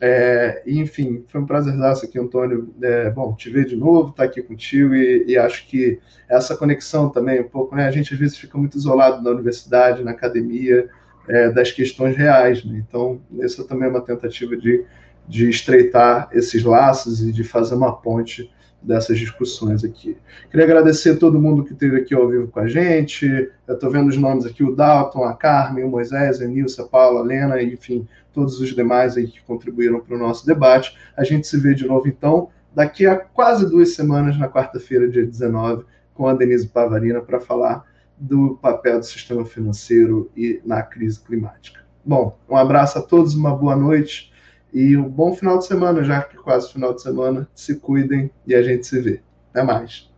É, 0.00 0.62
enfim, 0.66 1.24
foi 1.28 1.42
um 1.42 1.46
prazer 1.46 1.74
aqui, 1.84 2.18
Antônio. 2.18 2.74
É, 2.80 3.10
bom, 3.10 3.34
te 3.34 3.50
ver 3.50 3.66
de 3.66 3.76
novo, 3.76 4.10
estar 4.10 4.22
tá 4.22 4.24
aqui 4.24 4.42
contigo 4.42 4.94
e, 4.94 5.26
e, 5.26 5.36
acho 5.36 5.68
que 5.68 6.00
essa 6.26 6.56
conexão 6.56 7.10
também, 7.10 7.42
um 7.42 7.48
pouco, 7.48 7.76
né? 7.76 7.86
A 7.86 7.90
gente 7.90 8.14
às 8.14 8.18
vezes 8.18 8.38
fica 8.38 8.56
muito 8.56 8.78
isolado 8.78 9.22
na 9.22 9.30
universidade, 9.30 10.02
na 10.02 10.12
academia, 10.12 10.88
é, 11.28 11.50
das 11.50 11.72
questões 11.72 12.16
reais, 12.16 12.64
né? 12.64 12.84
Então, 12.86 13.20
essa 13.40 13.64
também 13.64 13.88
é 13.88 13.90
uma 13.90 14.00
tentativa 14.00 14.56
de, 14.56 14.84
de 15.28 15.48
estreitar 15.48 16.28
esses 16.32 16.62
laços 16.62 17.22
e 17.22 17.32
de 17.32 17.44
fazer 17.44 17.74
uma 17.74 17.94
ponte 17.94 18.50
dessas 18.84 19.18
discussões 19.18 19.82
aqui. 19.82 20.16
Queria 20.50 20.66
agradecer 20.66 21.10
a 21.10 21.16
todo 21.16 21.40
mundo 21.40 21.64
que 21.64 21.72
esteve 21.72 21.96
aqui 21.96 22.14
ao 22.14 22.28
vivo 22.28 22.48
com 22.48 22.60
a 22.60 22.68
gente. 22.68 23.26
Eu 23.66 23.74
estou 23.74 23.90
vendo 23.90 24.08
os 24.08 24.16
nomes 24.16 24.44
aqui: 24.44 24.62
o 24.62 24.74
Dalton, 24.74 25.24
a 25.24 25.34
Carmen, 25.34 25.84
o 25.84 25.88
Moisés, 25.88 26.40
a 26.40 26.46
Nilce, 26.46 26.80
a 26.80 26.84
Paula, 26.84 27.20
a 27.20 27.22
Lena, 27.22 27.62
enfim, 27.62 28.06
todos 28.32 28.60
os 28.60 28.74
demais 28.74 29.16
aí 29.16 29.26
que 29.26 29.42
contribuíram 29.42 30.00
para 30.00 30.14
o 30.14 30.18
nosso 30.18 30.46
debate. 30.46 30.96
A 31.16 31.24
gente 31.24 31.46
se 31.46 31.58
vê 31.58 31.74
de 31.74 31.86
novo, 31.86 32.06
então, 32.06 32.50
daqui 32.74 33.06
a 33.06 33.16
quase 33.16 33.68
duas 33.68 33.94
semanas, 33.94 34.38
na 34.38 34.48
quarta-feira, 34.48 35.08
dia 35.08 35.24
19, 35.24 35.84
com 36.12 36.28
a 36.28 36.34
Denise 36.34 36.68
Pavarina, 36.68 37.20
para 37.20 37.40
falar 37.40 37.84
do 38.16 38.56
papel 38.56 39.00
do 39.00 39.04
sistema 39.04 39.44
financeiro 39.44 40.30
e 40.36 40.60
na 40.64 40.82
crise 40.82 41.20
climática. 41.20 41.84
Bom, 42.04 42.38
um 42.48 42.56
abraço 42.56 42.98
a 42.98 43.02
todos, 43.02 43.34
uma 43.34 43.54
boa 43.54 43.74
noite 43.74 44.32
e 44.72 44.96
um 44.96 45.08
bom 45.08 45.34
final 45.34 45.58
de 45.58 45.66
semana, 45.66 46.02
já 46.02 46.22
que 46.22 46.36
quase 46.36 46.72
final 46.72 46.92
de 46.94 47.02
semana. 47.02 47.48
Se 47.54 47.76
cuidem 47.76 48.30
e 48.46 48.54
a 48.54 48.62
gente 48.62 48.86
se 48.86 49.00
vê. 49.00 49.22
Até 49.50 49.62
mais. 49.62 50.10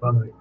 Boa 0.00 0.12
noite. 0.12 0.35